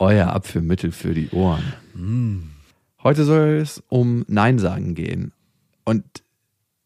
Euer 0.00 0.28
Abführmittel 0.28 0.92
für 0.92 1.12
die 1.12 1.28
Ohren. 1.30 1.62
Heute 3.02 3.24
soll 3.24 3.58
es 3.60 3.82
um 3.88 4.24
Nein 4.28 4.58
sagen 4.58 4.94
gehen. 4.94 5.32
Und 5.84 6.04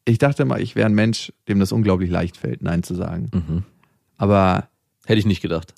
ich 0.04 0.18
dachte 0.18 0.44
mal, 0.44 0.60
ich 0.60 0.74
wäre 0.74 0.86
ein 0.86 0.94
Mensch, 0.94 1.32
dem 1.48 1.60
das 1.60 1.70
unglaublich 1.70 2.10
leicht 2.10 2.36
fällt, 2.36 2.60
Nein 2.60 2.82
zu 2.82 2.94
sagen. 2.96 3.64
Aber 4.16 4.68
Hätte 5.06 5.18
ich 5.20 5.26
nicht 5.26 5.42
gedacht. 5.42 5.74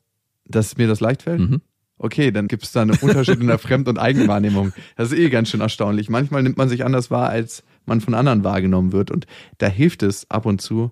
dass 0.47 0.77
mir 0.79 0.89
das 0.89 1.01
leicht 1.01 1.23
fällt? 1.23 1.41
Mhm. 1.41 1.61
Okay, 1.99 2.31
dann 2.31 2.49
gibt 2.49 2.63
es 2.63 2.73
da 2.73 2.83
einen 2.83 2.97
Unterschied 2.99 3.41
in 3.41 3.47
der 3.49 3.59
Fremd- 3.59 3.89
und 3.89 3.99
Eigenwahrnehmung. 3.99 4.73
Das 4.97 5.13
ist 5.13 5.19
eh 5.19 5.29
ganz 5.31 5.51
schön 5.51 5.61
erstaunlich. 5.61 6.09
Manchmal 6.09 6.43
nimmt 6.43 6.57
man 6.59 6.69
sich 6.69 6.85
anders 6.85 7.11
wahr, 7.11 7.29
als 7.29 7.65
man 7.87 8.01
von 8.01 8.15
anderen 8.15 8.45
wahrgenommen 8.45 8.93
wird. 8.93 9.11
Und 9.11 9.27
da 9.59 9.67
hilft 9.67 10.03
es 10.03 10.31
ab 10.31 10.47
und 10.47 10.61
zu, 10.61 10.91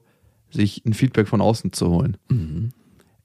sich 0.51 0.85
ein 0.85 0.93
Feedback 0.95 1.27
von 1.29 1.41
außen 1.41 1.73
zu 1.73 1.89
holen. 1.89 2.17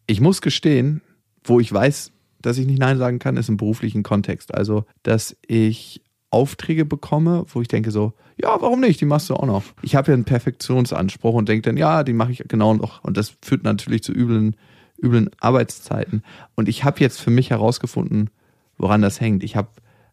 Ich 0.08 0.20
muss 0.22 0.42
gestehen, 0.42 1.02
wo 1.44 1.60
ich 1.60 1.72
weiß, 1.72 2.12
dass 2.42 2.58
ich 2.58 2.66
nicht 2.68 2.80
Nein 2.80 2.98
sagen 2.98 3.20
kann, 3.20 3.38
ist 3.38 3.50
im 3.50 3.58
beruflichen 3.58 4.04
Kontext. 4.04 4.54
Also, 4.54 4.86
dass 5.04 5.36
ich 5.46 6.02
Aufträge 6.32 6.86
bekomme, 6.86 7.46
wo 7.48 7.62
ich 7.62 7.68
denke 7.68 7.92
so, 7.92 8.14
ja, 8.42 8.56
warum 8.62 8.80
nicht? 8.80 9.02
Die 9.02 9.06
machst 9.06 9.30
du 9.30 9.36
auch 9.36 9.46
noch. 9.46 9.64
Ich 9.82 9.96
habe 9.96 10.10
ja 10.10 10.14
einen 10.14 10.26
Perfektionsanspruch 10.26 11.34
und 11.34 11.50
denke 11.50 11.64
dann, 11.64 11.78
ja, 11.78 12.04
die 12.04 12.14
mache 12.14 12.32
ich 12.32 12.44
genau 12.48 12.74
noch. 12.74 13.04
Und 13.04 13.18
das 13.18 13.36
führt 13.42 13.64
natürlich 13.64 14.04
zu 14.04 14.14
üblen, 14.14 14.56
üblen 15.02 15.30
Arbeitszeiten. 15.40 16.24
Und 16.56 16.70
ich 16.70 16.84
habe 16.84 17.00
jetzt 17.00 17.20
für 17.20 17.32
mich 17.32 17.50
herausgefunden, 17.50 18.30
woran 18.78 19.02
das 19.02 19.20
hängt. 19.20 19.44
Ich 19.44 19.56
habe 19.56 19.70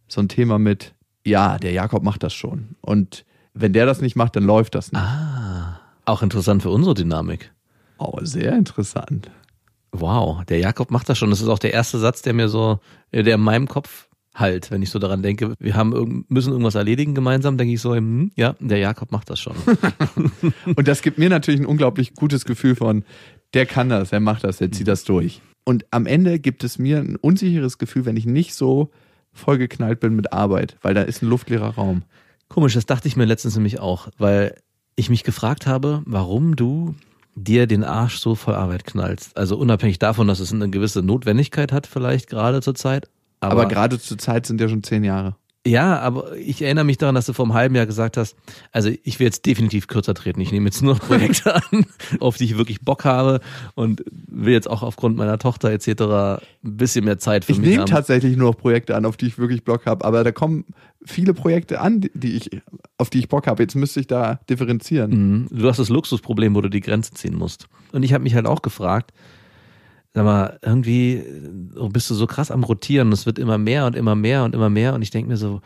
so 0.08 0.20
ein 0.20 0.28
Thema 0.28 0.58
mit, 0.58 0.94
ja, 1.24 1.58
der 1.58 1.72
Jakob 1.72 2.02
macht 2.02 2.22
das 2.22 2.34
schon. 2.34 2.76
Und 2.80 3.24
wenn 3.54 3.72
der 3.72 3.86
das 3.86 4.00
nicht 4.00 4.16
macht, 4.16 4.36
dann 4.36 4.44
läuft 4.44 4.74
das 4.74 4.92
nicht. 4.92 5.02
Auch 6.04 6.22
interessant 6.22 6.62
für 6.62 6.70
unsere 6.70 6.94
Dynamik. 6.94 7.52
Oh, 7.98 8.18
sehr 8.22 8.54
interessant. 8.54 9.30
Wow, 10.00 10.44
der 10.44 10.58
Jakob 10.58 10.90
macht 10.90 11.08
das 11.08 11.18
schon. 11.18 11.30
Das 11.30 11.40
ist 11.40 11.48
auch 11.48 11.58
der 11.58 11.72
erste 11.72 11.98
Satz, 11.98 12.22
der 12.22 12.34
mir 12.34 12.48
so, 12.48 12.80
äh, 13.10 13.22
der 13.22 13.36
in 13.36 13.40
meinem 13.40 13.68
Kopf 13.68 14.08
halt, 14.34 14.70
wenn 14.70 14.82
ich 14.82 14.90
so 14.90 14.98
daran 14.98 15.22
denke, 15.22 15.54
wir 15.58 15.74
haben 15.74 16.24
müssen 16.28 16.52
irgendwas 16.52 16.74
erledigen 16.74 17.14
gemeinsam, 17.14 17.56
denke 17.56 17.72
ich 17.74 17.80
so, 17.80 17.94
hm, 17.94 18.30
ja, 18.36 18.54
der 18.60 18.78
Jakob 18.78 19.12
macht 19.12 19.30
das 19.30 19.40
schon. 19.40 19.56
Und 20.76 20.86
das 20.88 21.02
gibt 21.02 21.18
mir 21.18 21.28
natürlich 21.28 21.60
ein 21.60 21.66
unglaublich 21.66 22.14
gutes 22.14 22.44
Gefühl 22.44 22.76
von, 22.76 23.04
der 23.54 23.66
kann 23.66 23.88
das, 23.88 24.10
der 24.10 24.20
macht 24.20 24.44
das, 24.44 24.58
der 24.58 24.70
zieht 24.70 24.88
das 24.88 25.04
durch. 25.04 25.40
Und 25.64 25.86
am 25.90 26.06
Ende 26.06 26.38
gibt 26.38 26.62
es 26.64 26.78
mir 26.78 26.98
ein 26.98 27.16
unsicheres 27.16 27.78
Gefühl, 27.78 28.04
wenn 28.04 28.16
ich 28.16 28.26
nicht 28.26 28.54
so 28.54 28.90
vollgeknallt 29.32 30.00
bin 30.00 30.14
mit 30.14 30.32
Arbeit, 30.32 30.76
weil 30.82 30.94
da 30.94 31.02
ist 31.02 31.22
ein 31.22 31.28
luftleerer 31.28 31.74
Raum. 31.74 32.02
Komisch, 32.48 32.74
das 32.74 32.86
dachte 32.86 33.08
ich 33.08 33.16
mir 33.16 33.24
letztens 33.24 33.54
nämlich 33.54 33.80
auch, 33.80 34.08
weil 34.18 34.54
ich 34.94 35.10
mich 35.10 35.24
gefragt 35.24 35.66
habe, 35.66 36.02
warum 36.06 36.56
du 36.56 36.94
dir 37.36 37.66
den 37.66 37.84
Arsch 37.84 38.18
so 38.18 38.34
voll 38.34 38.54
Arbeit 38.54 38.84
knallst. 38.84 39.36
Also 39.36 39.56
unabhängig 39.56 39.98
davon, 39.98 40.26
dass 40.26 40.40
es 40.40 40.52
eine 40.52 40.70
gewisse 40.70 41.02
Notwendigkeit 41.02 41.70
hat, 41.70 41.86
vielleicht 41.86 42.28
gerade 42.28 42.62
zur 42.62 42.74
Zeit. 42.74 43.08
Aber, 43.40 43.52
Aber, 43.52 43.66
gerade 43.68 44.00
zur 44.00 44.18
Zeit 44.18 44.46
sind 44.46 44.60
ja 44.60 44.68
schon 44.68 44.82
zehn 44.82 45.04
Jahre. 45.04 45.36
Ja, 45.66 45.98
aber 45.98 46.36
ich 46.36 46.62
erinnere 46.62 46.84
mich 46.84 46.96
daran, 46.98 47.14
dass 47.16 47.26
du 47.26 47.32
vor 47.32 47.44
einem 47.44 47.54
halben 47.54 47.74
Jahr 47.74 47.86
gesagt 47.86 48.16
hast, 48.16 48.36
also 48.72 48.90
ich 49.02 49.18
will 49.18 49.26
jetzt 49.26 49.44
definitiv 49.46 49.88
kürzer 49.88 50.14
treten. 50.14 50.40
Ich 50.40 50.52
nehme 50.52 50.66
jetzt 50.66 50.80
nur 50.82 50.94
noch 50.94 51.00
Projekte 51.00 51.54
an, 51.72 51.86
auf 52.20 52.36
die 52.36 52.44
ich 52.44 52.56
wirklich 52.56 52.82
Bock 52.82 53.04
habe 53.04 53.40
und 53.74 54.04
will 54.28 54.52
jetzt 54.52 54.70
auch 54.70 54.82
aufgrund 54.82 55.16
meiner 55.16 55.38
Tochter 55.38 55.70
etc. 55.72 55.88
ein 56.02 56.38
bisschen 56.62 57.04
mehr 57.04 57.18
Zeit 57.18 57.44
für 57.44 57.52
Ich 57.52 57.58
mich 57.58 57.70
nehme 57.70 57.82
haben. 57.82 57.90
tatsächlich 57.90 58.36
nur 58.36 58.50
noch 58.52 58.56
Projekte 58.58 58.94
an, 58.94 59.04
auf 59.04 59.16
die 59.16 59.26
ich 59.26 59.38
wirklich 59.38 59.64
Bock 59.64 59.86
habe, 59.86 60.04
aber 60.04 60.22
da 60.24 60.30
kommen 60.32 60.64
viele 61.04 61.34
Projekte 61.34 61.80
an, 61.80 62.00
die- 62.00 62.10
die 62.14 62.36
ich, 62.36 62.50
auf 62.98 63.10
die 63.10 63.18
ich 63.18 63.28
Bock 63.28 63.46
habe. 63.46 63.62
Jetzt 63.62 63.74
müsste 63.74 64.00
ich 64.00 64.06
da 64.06 64.40
differenzieren. 64.48 65.10
Mhm. 65.10 65.48
Du 65.50 65.68
hast 65.68 65.78
das 65.78 65.88
Luxusproblem, 65.88 66.54
wo 66.54 66.60
du 66.60 66.68
die 66.68 66.80
Grenze 66.80 67.12
ziehen 67.12 67.34
musst. 67.34 67.66
Und 67.92 68.02
ich 68.02 68.12
habe 68.12 68.22
mich 68.24 68.34
halt 68.34 68.46
auch 68.46 68.62
gefragt, 68.62 69.12
sag 70.16 70.24
mal, 70.24 70.58
irgendwie 70.62 71.16
äh, 71.16 71.88
bist 71.90 72.08
du 72.08 72.14
so 72.14 72.26
krass 72.26 72.50
am 72.50 72.64
Rotieren 72.64 73.12
es 73.12 73.26
wird 73.26 73.38
immer 73.38 73.58
mehr 73.58 73.84
und 73.84 73.94
immer 73.94 74.14
mehr 74.14 74.44
und 74.44 74.54
immer 74.54 74.70
mehr 74.70 74.94
und 74.94 75.02
ich 75.02 75.10
denke 75.10 75.28
mir 75.28 75.36
so, 75.36 75.60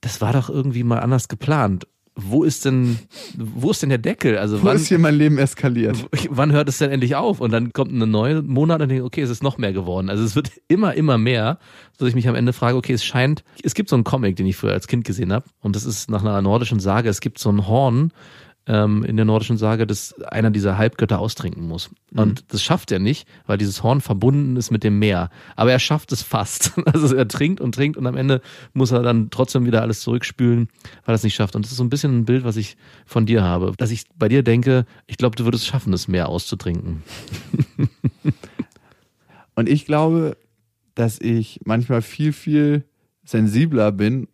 das 0.00 0.20
war 0.20 0.32
doch 0.32 0.50
irgendwie 0.50 0.82
mal 0.82 0.98
anders 0.98 1.28
geplant. 1.28 1.86
Wo 2.16 2.42
ist 2.42 2.64
denn, 2.64 2.98
wo 3.36 3.70
ist 3.70 3.82
denn 3.82 3.90
der 3.90 3.98
Deckel? 3.98 4.38
Also 4.38 4.62
Wo 4.62 4.64
wann, 4.64 4.76
ist 4.76 4.88
hier 4.88 4.98
mein 4.98 5.14
Leben 5.14 5.38
eskaliert? 5.38 6.08
wann 6.30 6.50
hört 6.50 6.68
es 6.68 6.78
denn 6.78 6.90
endlich 6.90 7.14
auf? 7.14 7.40
Und 7.40 7.52
dann 7.52 7.72
kommt 7.72 7.92
eine 7.92 8.06
neue 8.06 8.42
Monat 8.42 8.80
und 8.80 8.88
denke, 8.88 9.04
okay, 9.04 9.20
es 9.20 9.30
ist 9.30 9.42
noch 9.42 9.58
mehr 9.58 9.72
geworden. 9.72 10.10
Also 10.10 10.24
es 10.24 10.34
wird 10.34 10.50
immer, 10.66 10.94
immer 10.94 11.18
mehr, 11.18 11.58
sodass 11.92 12.08
ich 12.08 12.14
mich 12.16 12.26
am 12.26 12.34
Ende 12.34 12.52
frage, 12.52 12.76
okay, 12.76 12.94
es 12.94 13.04
scheint, 13.04 13.44
es 13.62 13.74
gibt 13.74 13.90
so 13.90 13.94
einen 13.94 14.04
Comic, 14.04 14.34
den 14.34 14.46
ich 14.46 14.56
früher 14.56 14.72
als 14.72 14.88
Kind 14.88 15.04
gesehen 15.04 15.32
habe 15.32 15.44
und 15.60 15.76
das 15.76 15.84
ist 15.84 16.10
nach 16.10 16.22
einer 16.22 16.40
nordischen 16.42 16.80
Sage, 16.80 17.08
es 17.08 17.20
gibt 17.20 17.38
so 17.38 17.50
ein 17.50 17.68
Horn 17.68 18.12
ähm, 18.66 19.04
in 19.04 19.16
der 19.16 19.24
nordischen 19.24 19.56
Sage, 19.56 19.86
das 19.86 20.20
einer 20.22 20.50
dieser 20.50 20.76
Halbgötter 20.76 21.18
austrinken 21.18 21.66
muss. 21.66 21.90
Und 22.14 22.44
das 22.52 22.62
schafft 22.62 22.90
er 22.90 22.98
nicht, 22.98 23.28
weil 23.46 23.58
dieses 23.58 23.82
Horn 23.82 24.00
verbunden 24.00 24.56
ist 24.56 24.70
mit 24.70 24.82
dem 24.82 24.98
Meer. 24.98 25.30
Aber 25.54 25.70
er 25.70 25.78
schafft 25.78 26.12
es 26.12 26.22
fast. 26.22 26.72
Also 26.86 27.14
er 27.14 27.28
trinkt 27.28 27.60
und 27.60 27.74
trinkt 27.74 27.96
und 27.96 28.06
am 28.06 28.16
Ende 28.16 28.40
muss 28.72 28.90
er 28.90 29.02
dann 29.02 29.28
trotzdem 29.30 29.66
wieder 29.66 29.82
alles 29.82 30.00
zurückspülen, 30.00 30.68
weil 31.04 31.12
er 31.12 31.16
es 31.16 31.24
nicht 31.24 31.34
schafft. 31.34 31.54
Und 31.54 31.64
das 31.64 31.72
ist 31.72 31.78
so 31.78 31.84
ein 31.84 31.90
bisschen 31.90 32.20
ein 32.20 32.24
Bild, 32.24 32.44
was 32.44 32.56
ich 32.56 32.76
von 33.04 33.26
dir 33.26 33.42
habe. 33.42 33.72
Dass 33.76 33.90
ich 33.90 34.04
bei 34.16 34.28
dir 34.28 34.42
denke, 34.42 34.86
ich 35.06 35.18
glaube, 35.18 35.36
du 35.36 35.44
würdest 35.44 35.64
es 35.64 35.68
schaffen, 35.68 35.92
das 35.92 36.08
Meer 36.08 36.28
auszutrinken. 36.28 37.02
Und 39.56 39.68
ich 39.68 39.84
glaube, 39.84 40.36
dass 40.94 41.20
ich 41.20 41.60
manchmal 41.64 42.02
viel, 42.02 42.32
viel 42.32 42.84
sensibler 43.24 43.90
bin 43.92 44.28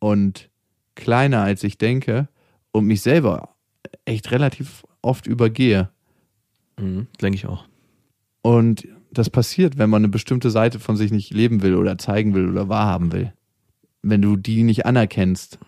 und 0.00 0.50
kleiner 0.94 1.42
als 1.42 1.62
ich 1.64 1.78
denke 1.78 2.28
und 2.78 2.86
mich 2.86 3.02
selber 3.02 3.54
echt 4.04 4.30
relativ 4.30 4.84
oft 5.02 5.26
übergehe. 5.26 5.90
Mhm, 6.78 7.06
denke 7.20 7.36
ich 7.36 7.46
auch. 7.46 7.64
Und 8.42 8.86
das 9.10 9.30
passiert, 9.30 9.78
wenn 9.78 9.90
man 9.90 10.02
eine 10.02 10.08
bestimmte 10.10 10.50
Seite 10.50 10.78
von 10.78 10.96
sich 10.96 11.10
nicht 11.10 11.32
leben 11.32 11.62
will 11.62 11.74
oder 11.74 11.98
zeigen 11.98 12.34
will 12.34 12.48
oder 12.48 12.68
wahrhaben 12.68 13.12
will. 13.12 13.32
Wenn 14.02 14.22
du 14.22 14.36
die 14.36 14.62
nicht 14.62 14.86
anerkennst, 14.86 15.58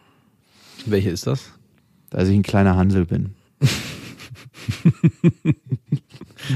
Welche 0.86 1.10
ist 1.10 1.26
das? 1.26 1.52
dass 2.10 2.28
ich 2.28 2.34
ein 2.34 2.42
kleiner 2.42 2.76
Hansel 2.76 3.06
bin. 3.06 3.34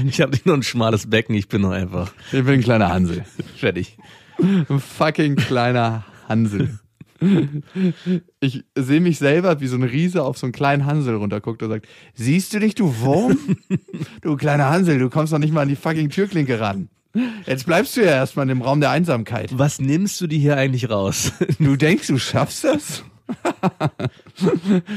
Ich 0.07 0.19
habe 0.19 0.31
nicht 0.31 0.45
nur 0.45 0.55
ein 0.55 0.63
schmales 0.63 1.09
Becken, 1.09 1.35
ich 1.35 1.47
bin 1.47 1.61
nur 1.61 1.73
einfach 1.73 2.11
Ich 2.33 2.43
bin 2.43 2.55
ein 2.55 2.61
kleiner 2.61 2.89
Hansel. 2.89 3.23
fertig. 3.55 3.97
Ein 4.41 4.79
fucking 4.79 5.35
kleiner 5.35 6.05
Hansel. 6.27 6.79
Ich 8.41 8.63
sehe 8.77 8.99
mich 8.99 9.17
selber, 9.19 9.61
wie 9.61 9.67
so 9.67 9.77
ein 9.77 9.83
Riese 9.83 10.23
auf 10.23 10.37
so 10.37 10.45
einen 10.45 10.53
kleinen 10.53 10.85
Hansel 10.85 11.15
runterguckt 11.15 11.63
und 11.63 11.69
sagt, 11.69 11.87
siehst 12.13 12.53
du 12.53 12.59
dich, 12.59 12.75
du 12.75 12.99
Wurm? 12.99 13.37
Du 14.21 14.35
kleiner 14.35 14.69
Hansel, 14.69 14.99
du 14.99 15.09
kommst 15.09 15.31
doch 15.33 15.39
nicht 15.39 15.53
mal 15.53 15.61
an 15.61 15.69
die 15.69 15.75
fucking 15.75 16.09
Türklinke 16.09 16.59
ran. 16.59 16.89
Jetzt 17.45 17.65
bleibst 17.65 17.95
du 17.95 18.01
ja 18.01 18.11
erstmal 18.11 18.43
in 18.43 18.49
dem 18.49 18.61
Raum 18.61 18.81
der 18.81 18.89
Einsamkeit. 18.89 19.57
Was 19.57 19.79
nimmst 19.79 20.19
du 20.19 20.27
dir 20.27 20.39
hier 20.39 20.57
eigentlich 20.57 20.89
raus? 20.89 21.31
Du 21.59 21.75
denkst, 21.75 22.07
du 22.07 22.17
schaffst 22.17 22.63
das? 22.63 23.03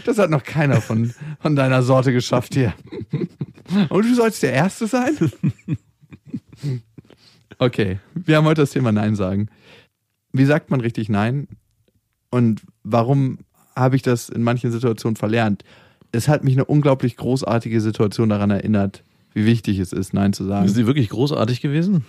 Das 0.05 0.19
hat 0.19 0.31
noch 0.31 0.43
keiner 0.43 0.81
von, 0.81 1.13
von 1.41 1.57
deiner 1.57 1.83
Sorte 1.83 2.13
geschafft 2.13 2.55
hier. 2.55 2.75
Und 3.89 4.05
du 4.05 4.15
sollst 4.15 4.43
der 4.43 4.53
Erste 4.53 4.87
sein? 4.87 5.17
Okay, 7.59 8.01
wir 8.15 8.37
haben 8.37 8.45
heute 8.47 8.63
das 8.63 8.71
Thema 8.71 8.93
Nein 8.93 9.15
sagen. 9.15 9.49
Wie 10.33 10.45
sagt 10.45 10.71
man 10.71 10.81
richtig 10.81 11.09
Nein? 11.09 11.49
Und 12.31 12.63
warum 12.83 13.39
habe 13.77 13.97
ich 13.97 14.03
das 14.03 14.29
in 14.29 14.43
manchen 14.43 14.71
Situationen 14.71 15.17
verlernt? 15.17 15.65
Es 16.13 16.29
hat 16.29 16.45
mich 16.45 16.55
eine 16.55 16.65
unglaublich 16.65 17.17
großartige 17.17 17.81
Situation 17.81 18.29
daran 18.29 18.51
erinnert, 18.51 19.03
wie 19.35 19.45
wichtig 19.47 19.79
es 19.79 19.93
ist, 19.93 20.15
Nein 20.15 20.33
zu 20.33 20.45
sagen. 20.45 20.67
Ist 20.67 20.75
sie 20.75 20.87
wirklich 20.87 21.09
großartig 21.11 21.61
gewesen? 21.61 22.05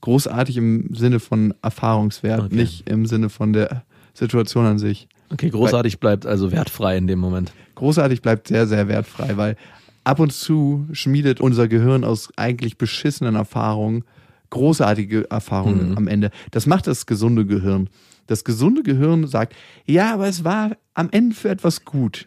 Großartig 0.00 0.56
im 0.56 0.94
Sinne 0.94 1.18
von 1.20 1.54
Erfahrungswert, 1.62 2.40
Okay. 2.44 2.54
nicht 2.54 2.88
im 2.88 3.06
Sinne 3.06 3.28
von 3.30 3.52
der 3.52 3.84
Situation 4.12 4.66
an 4.66 4.78
sich. 4.78 5.08
Okay, 5.30 5.50
großartig 5.50 5.98
bleibt 5.98 6.26
also 6.26 6.52
wertfrei 6.52 6.96
in 6.96 7.06
dem 7.06 7.18
Moment. 7.18 7.52
großartig 7.74 8.22
bleibt 8.22 8.48
sehr, 8.48 8.66
sehr 8.66 8.86
wertfrei, 8.88 9.36
weil 9.36 9.56
ab 10.04 10.20
und 10.20 10.32
zu 10.32 10.86
schmiedet 10.92 11.40
unser 11.40 11.66
Gehirn 11.66 12.04
aus 12.04 12.28
eigentlich 12.36 12.76
beschissenen 12.78 13.34
Erfahrungen 13.34 14.04
großartige 14.54 15.30
Erfahrungen 15.30 15.90
Mhm. 15.90 15.96
am 15.98 16.08
Ende. 16.08 16.30
Das 16.52 16.66
macht 16.66 16.86
das 16.86 17.04
gesunde 17.06 17.44
Gehirn. 17.44 17.90
Das 18.26 18.44
gesunde 18.44 18.82
Gehirn 18.82 19.26
sagt, 19.26 19.54
ja, 19.84 20.14
aber 20.14 20.26
es 20.28 20.44
war 20.44 20.76
am 20.94 21.08
Ende 21.10 21.36
für 21.36 21.50
etwas 21.50 21.84
gut. 21.84 22.26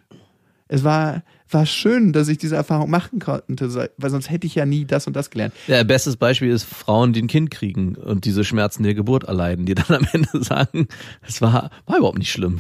Es 0.68 0.84
war, 0.84 1.24
war 1.50 1.66
schön, 1.66 2.12
dass 2.12 2.28
ich 2.28 2.38
diese 2.38 2.58
Erfahrung 2.58 2.90
machen 2.90 3.20
konnte, 3.20 3.90
weil 3.98 4.10
sonst 4.10 4.30
hätte 4.30 4.46
ich 4.46 4.56
ja 4.56 4.66
nie 4.66 4.84
das 4.84 5.08
und 5.08 5.16
das 5.16 5.30
gelernt. 5.30 5.54
Ja, 5.68 5.82
bestes 5.84 6.18
Beispiel 6.18 6.50
ist 6.50 6.66
Frauen, 6.66 7.14
die 7.14 7.22
ein 7.22 7.28
Kind 7.28 7.50
kriegen 7.52 7.96
und 7.96 8.26
diese 8.26 8.44
Schmerzen 8.44 8.84
der 8.84 8.94
Geburt 8.94 9.24
erleiden, 9.24 9.66
die 9.66 9.74
dann 9.76 9.96
am 9.96 10.08
Ende 10.12 10.30
sagen, 10.44 10.88
es 11.22 11.42
war, 11.42 11.72
war 11.86 11.98
überhaupt 11.98 12.20
nicht 12.20 12.32
schlimm. 12.32 12.60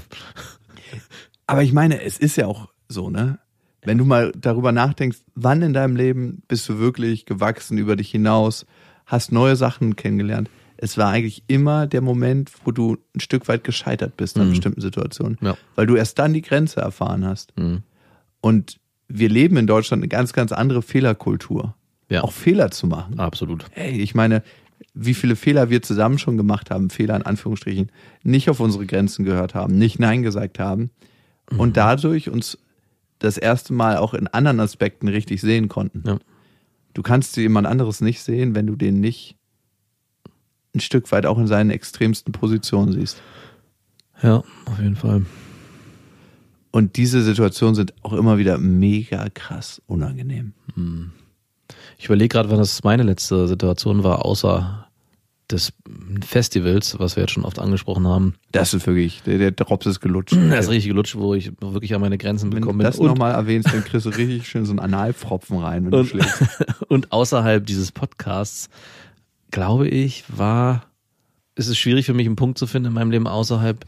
Aber 1.45 1.63
ich 1.63 1.73
meine, 1.73 2.01
es 2.01 2.17
ist 2.17 2.37
ja 2.37 2.47
auch 2.47 2.69
so, 2.87 3.09
ne? 3.09 3.39
Wenn 3.83 3.97
du 3.97 4.05
mal 4.05 4.31
darüber 4.35 4.71
nachdenkst, 4.71 5.19
wann 5.35 5.61
in 5.61 5.71
deinem 5.73 5.95
Leben 5.95 6.41
bist 6.47 6.67
du 6.67 6.77
wirklich 6.79 7.25
gewachsen 7.25 7.77
über 7.77 7.95
dich 7.95 8.09
hinaus, 8.09 8.65
hast 9.07 9.31
neue 9.31 9.55
Sachen 9.55 9.95
kennengelernt. 9.95 10.49
Es 10.77 10.97
war 10.97 11.09
eigentlich 11.09 11.41
immer 11.47 11.87
der 11.87 12.01
Moment, 12.01 12.51
wo 12.63 12.71
du 12.71 12.97
ein 13.15 13.19
Stück 13.19 13.47
weit 13.47 13.63
gescheitert 13.63 14.15
bist 14.15 14.37
in 14.37 14.45
Mhm. 14.45 14.49
bestimmten 14.51 14.81
Situationen, 14.81 15.37
Ja. 15.41 15.57
weil 15.75 15.87
du 15.87 15.95
erst 15.95 16.19
dann 16.19 16.33
die 16.33 16.41
Grenze 16.43 16.81
erfahren 16.81 17.25
hast. 17.25 17.57
Mhm. 17.57 17.81
Und 18.41 18.77
wir 19.07 19.29
leben 19.29 19.57
in 19.57 19.65
Deutschland 19.65 20.01
eine 20.03 20.07
ganz, 20.09 20.33
ganz 20.33 20.51
andere 20.51 20.81
Fehlerkultur. 20.83 21.73
Ja. 22.09 22.21
Auch 22.23 22.31
Fehler 22.31 22.69
zu 22.71 22.85
machen. 22.87 23.19
Absolut. 23.19 23.65
Hey, 23.71 23.99
ich 23.99 24.13
meine, 24.13 24.43
wie 24.93 25.13
viele 25.15 25.35
Fehler 25.35 25.69
wir 25.69 25.81
zusammen 25.81 26.19
schon 26.19 26.37
gemacht 26.37 26.69
haben, 26.69 26.89
Fehler 26.89 27.15
in 27.15 27.23
Anführungsstrichen, 27.23 27.91
nicht 28.23 28.49
auf 28.49 28.59
unsere 28.59 28.85
Grenzen 28.85 29.25
gehört 29.25 29.55
haben, 29.55 29.77
nicht 29.77 29.99
Nein 29.99 30.21
gesagt 30.21 30.59
haben 30.59 30.91
Mhm. 31.51 31.59
und 31.59 31.77
dadurch 31.77 32.29
uns 32.29 32.57
das 33.19 33.37
erste 33.37 33.73
Mal 33.73 33.97
auch 33.97 34.13
in 34.13 34.27
anderen 34.27 34.59
Aspekten 34.59 35.07
richtig 35.07 35.41
sehen 35.41 35.69
konnten. 35.69 36.03
Ja. 36.05 36.19
Du 36.97 37.03
kannst 37.03 37.37
jemand 37.37 37.67
anderes 37.67 38.01
nicht 38.01 38.23
sehen, 38.23 38.55
wenn 38.55 38.65
du 38.65 38.75
den 38.75 38.99
nicht 38.99 39.35
ein 40.73 40.79
Stück 40.79 41.11
weit 41.11 41.27
auch 41.27 41.37
in 41.37 41.45
seinen 41.45 41.69
extremsten 41.69 42.33
Positionen 42.33 42.91
siehst. 42.91 43.21
Ja, 44.23 44.37
auf 44.65 44.79
jeden 44.81 44.95
Fall. 44.95 45.23
Und 46.71 46.97
diese 46.97 47.21
Situationen 47.21 47.75
sind 47.75 47.93
auch 48.01 48.13
immer 48.13 48.39
wieder 48.39 48.57
mega 48.57 49.29
krass 49.29 49.79
unangenehm. 49.85 50.53
Ich 51.99 52.05
überlege 52.05 52.29
gerade, 52.29 52.49
wann 52.49 52.57
das 52.57 52.83
meine 52.83 53.03
letzte 53.03 53.47
Situation 53.47 54.03
war, 54.03 54.25
außer 54.25 54.86
des 55.51 55.71
Festivals, 56.25 56.99
was 56.99 57.15
wir 57.15 57.23
jetzt 57.23 57.31
schon 57.31 57.45
oft 57.45 57.59
angesprochen 57.59 58.05
haben. 58.07 58.35
Das 58.51 58.73
ist 58.73 58.85
wirklich, 58.85 59.21
der, 59.23 59.37
der 59.37 59.51
Drops 59.51 59.85
ist 59.85 59.99
gelutscht. 60.01 60.35
Das 60.49 60.65
ist 60.65 60.71
richtig 60.71 60.89
gelutscht, 60.89 61.15
wo 61.15 61.33
ich 61.33 61.51
wirklich 61.61 61.93
an 61.95 62.01
meine 62.01 62.17
Grenzen 62.17 62.45
Wenn 62.51 62.57
du 62.57 62.61
gekommen 62.61 62.79
bin. 62.79 62.85
das 62.85 62.97
Und, 62.97 63.07
nochmal 63.07 63.31
erwähnst, 63.33 63.71
dann 63.71 63.83
kriegst 63.85 64.05
du 64.05 64.09
richtig 64.09 64.47
schön 64.47 64.65
so 64.65 64.71
einen 64.71 64.79
Analpfropfen 64.79 65.57
rein, 65.59 65.85
wenn 65.85 65.91
du 65.91 65.99
Und- 65.99 66.07
schlägst. 66.09 66.43
und 66.89 67.11
außerhalb 67.13 67.65
dieses 67.65 67.91
Podcasts, 67.93 68.69
glaube 69.51 69.87
ich, 69.87 70.25
war, 70.27 70.83
ist 71.55 71.67
es 71.69 71.77
schwierig 71.77 72.05
für 72.05 72.13
mich, 72.13 72.25
einen 72.27 72.35
Punkt 72.35 72.57
zu 72.57 72.67
finden 72.67 72.87
in 72.89 72.93
meinem 72.93 73.11
Leben 73.11 73.27
außerhalb. 73.27 73.85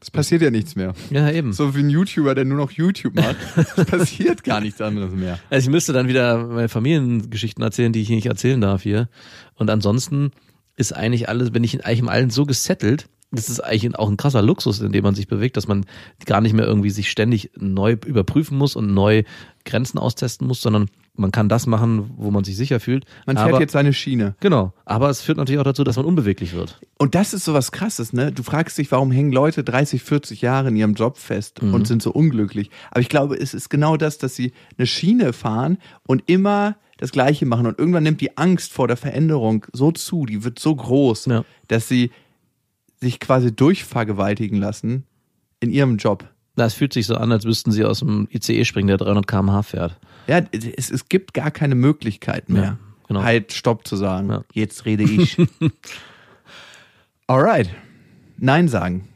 Es 0.00 0.10
passiert 0.10 0.42
ja 0.42 0.50
nichts 0.50 0.74
mehr. 0.74 0.94
Ja, 1.10 1.30
eben. 1.30 1.52
So 1.52 1.76
wie 1.76 1.80
ein 1.80 1.90
YouTuber, 1.90 2.34
der 2.34 2.44
nur 2.44 2.56
noch 2.56 2.72
YouTube 2.72 3.14
macht. 3.14 3.36
Es 3.76 3.84
passiert 3.84 4.42
gar 4.42 4.60
nichts 4.60 4.80
anderes 4.80 5.12
mehr. 5.12 5.38
Also 5.50 5.66
ich 5.68 5.70
müsste 5.70 5.92
dann 5.92 6.08
wieder 6.08 6.44
meine 6.46 6.68
Familiengeschichten 6.68 7.62
erzählen, 7.62 7.92
die 7.92 8.00
ich 8.00 8.08
nicht 8.08 8.26
erzählen 8.26 8.60
darf 8.60 8.82
hier. 8.82 9.08
Und 9.54 9.70
ansonsten 9.70 10.32
ist 10.76 10.94
eigentlich 10.94 11.28
alles, 11.28 11.50
bin 11.50 11.64
ich 11.64 11.84
eigentlich 11.84 12.00
im 12.00 12.08
Allen 12.08 12.30
so 12.30 12.46
gesettelt, 12.46 13.08
das 13.32 13.48
ist 13.48 13.60
eigentlich 13.60 13.98
auch 13.98 14.10
ein 14.10 14.18
krasser 14.18 14.42
Luxus, 14.42 14.80
in 14.80 14.92
dem 14.92 15.02
man 15.02 15.14
sich 15.14 15.26
bewegt, 15.26 15.56
dass 15.56 15.66
man 15.66 15.86
gar 16.26 16.42
nicht 16.42 16.52
mehr 16.52 16.66
irgendwie 16.66 16.90
sich 16.90 17.10
ständig 17.10 17.50
neu 17.56 17.92
überprüfen 18.04 18.58
muss 18.58 18.76
und 18.76 18.92
neu 18.92 19.22
Grenzen 19.64 19.98
austesten 19.98 20.46
muss, 20.46 20.60
sondern 20.60 20.88
man 21.14 21.30
kann 21.30 21.48
das 21.48 21.66
machen, 21.66 22.10
wo 22.16 22.30
man 22.30 22.44
sich 22.44 22.56
sicher 22.56 22.78
fühlt. 22.78 23.04
Man 23.26 23.36
fährt 23.36 23.48
aber, 23.48 23.60
jetzt 23.60 23.72
seine 23.72 23.94
Schiene. 23.94 24.34
Genau. 24.40 24.74
Aber 24.84 25.08
es 25.08 25.22
führt 25.22 25.38
natürlich 25.38 25.60
auch 25.60 25.64
dazu, 25.64 25.82
dass 25.82 25.96
man 25.96 26.04
unbeweglich 26.04 26.52
wird. 26.52 26.80
Und 26.98 27.14
das 27.14 27.32
ist 27.32 27.44
so 27.44 27.54
was 27.54 27.72
krasses, 27.72 28.12
ne? 28.12 28.32
Du 28.32 28.42
fragst 28.42 28.76
dich, 28.76 28.90
warum 28.92 29.10
hängen 29.10 29.32
Leute 29.32 29.64
30, 29.64 30.02
40 30.02 30.42
Jahre 30.42 30.68
in 30.68 30.76
ihrem 30.76 30.94
Job 30.94 31.16
fest 31.16 31.60
und 31.60 31.86
sind 31.86 32.02
so 32.02 32.12
unglücklich. 32.12 32.70
Aber 32.90 33.00
ich 33.00 33.08
glaube, 33.08 33.36
es 33.36 33.54
ist 33.54 33.70
genau 33.70 33.96
das, 33.96 34.18
dass 34.18 34.34
sie 34.34 34.52
eine 34.76 34.86
Schiene 34.86 35.32
fahren 35.32 35.78
und 36.06 36.22
immer 36.26 36.76
das 37.02 37.10
Gleiche 37.12 37.46
machen. 37.46 37.66
Und 37.66 37.78
irgendwann 37.80 38.04
nimmt 38.04 38.20
die 38.20 38.36
Angst 38.38 38.72
vor 38.72 38.86
der 38.86 38.96
Veränderung 38.96 39.66
so 39.72 39.90
zu, 39.90 40.24
die 40.24 40.44
wird 40.44 40.58
so 40.60 40.74
groß, 40.76 41.26
Ja. 41.26 41.44
dass 41.66 41.88
sie 41.88 42.10
sich 43.00 43.18
quasi 43.18 43.54
durchvergewaltigen 43.54 44.58
lassen 44.58 45.04
in 45.58 45.70
ihrem 45.72 45.96
Job. 45.96 46.28
Na, 46.54 46.64
es 46.66 46.74
fühlt 46.74 46.92
sich 46.92 47.06
so 47.06 47.16
an, 47.16 47.32
als 47.32 47.44
müssten 47.44 47.72
sie 47.72 47.84
aus 47.84 47.98
dem 48.00 48.28
ICE 48.32 48.64
springen, 48.64 48.86
der 48.86 48.98
300 48.98 49.26
km/h 49.26 49.62
fährt. 49.62 49.98
Ja, 50.28 50.42
es, 50.52 50.90
es 50.90 51.08
gibt 51.08 51.34
gar 51.34 51.50
keine 51.50 51.74
Möglichkeit 51.74 52.48
mehr, 52.48 52.62
Ja, 52.62 52.78
genau. 53.08 53.22
halt 53.24 53.52
Stopp 53.52 53.86
zu 53.88 53.96
sagen. 53.96 54.28
Ja. 54.30 54.44
Jetzt 54.52 54.84
rede 54.84 55.02
ich. 55.02 55.36
Alright. 57.26 57.70
Nein 58.36 58.68
sagen. 58.68 59.08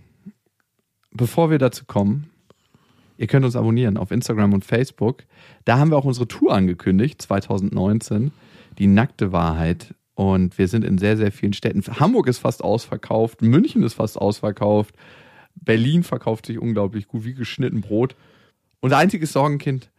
Bevor 1.12 1.50
wir 1.50 1.58
dazu 1.58 1.84
kommen, 1.84 2.30
ihr 3.18 3.26
könnt 3.26 3.44
uns 3.44 3.56
abonnieren 3.56 3.96
auf 3.96 4.10
Instagram 4.10 4.52
und 4.52 4.64
Facebook. 4.64 5.24
Da 5.64 5.78
haben 5.78 5.90
wir 5.90 5.96
auch 5.96 6.04
unsere 6.04 6.28
Tour 6.28 6.54
angekündigt, 6.54 7.20
2019. 7.22 8.32
Die 8.78 8.86
nackte 8.86 9.32
Wahrheit. 9.32 9.94
Und 10.14 10.56
wir 10.56 10.68
sind 10.68 10.84
in 10.84 10.98
sehr, 10.98 11.16
sehr 11.16 11.30
vielen 11.30 11.52
Städten. 11.52 11.82
Hamburg 12.00 12.26
ist 12.26 12.38
fast 12.38 12.64
ausverkauft, 12.64 13.42
München 13.42 13.82
ist 13.82 13.94
fast 13.94 14.16
ausverkauft, 14.16 14.94
Berlin 15.54 16.04
verkauft 16.04 16.46
sich 16.46 16.58
unglaublich 16.58 17.06
gut 17.06 17.24
wie 17.24 17.34
geschnitten 17.34 17.82
Brot. 17.82 18.16
Unser 18.80 18.96
einziges 18.96 19.32
Sorgenkind, 19.32 19.90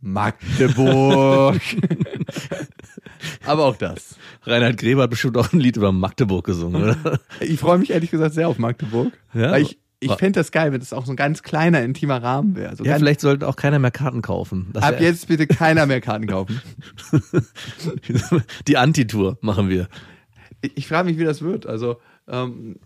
Magdeburg. 0.00 1.60
Aber 3.44 3.64
auch 3.66 3.76
das. 3.76 4.16
Reinhard 4.42 4.78
Gräber 4.78 5.02
hat 5.02 5.10
bestimmt 5.10 5.36
auch 5.36 5.52
ein 5.52 5.60
Lied 5.60 5.76
über 5.76 5.92
Magdeburg 5.92 6.46
gesungen, 6.46 6.82
oder? 6.82 7.20
Ich 7.40 7.58
freue 7.58 7.78
mich 7.78 7.90
ehrlich 7.90 8.10
gesagt 8.10 8.34
sehr 8.34 8.48
auf 8.48 8.58
Magdeburg. 8.58 9.12
Ja? 9.34 9.52
Weil 9.52 9.62
ich, 9.62 9.78
ich 10.00 10.12
fände 10.12 10.38
das 10.38 10.52
geil, 10.52 10.72
wenn 10.72 10.80
es 10.80 10.92
auch 10.92 11.06
so 11.06 11.12
ein 11.12 11.16
ganz 11.16 11.42
kleiner, 11.42 11.82
intimer 11.82 12.22
Rahmen 12.22 12.54
wäre. 12.54 12.76
So 12.76 12.84
Ja, 12.84 12.96
vielleicht 12.96 13.20
sollte 13.20 13.48
auch 13.48 13.56
keiner 13.56 13.78
mehr 13.78 13.90
Karten 13.90 14.22
kaufen. 14.22 14.70
Das 14.72 14.84
ab 14.84 15.00
jetzt 15.00 15.28
bitte 15.28 15.46
keiner 15.46 15.86
mehr 15.86 16.00
Karten 16.00 16.26
kaufen. 16.26 16.60
Die 18.68 18.76
Antitour 18.76 19.38
machen 19.40 19.68
wir. 19.68 19.88
Ich, 20.60 20.76
ich 20.76 20.88
frage 20.88 21.08
mich, 21.08 21.18
wie 21.18 21.24
das 21.24 21.42
wird. 21.42 21.66
Also, 21.66 21.96
ähm, 22.28 22.76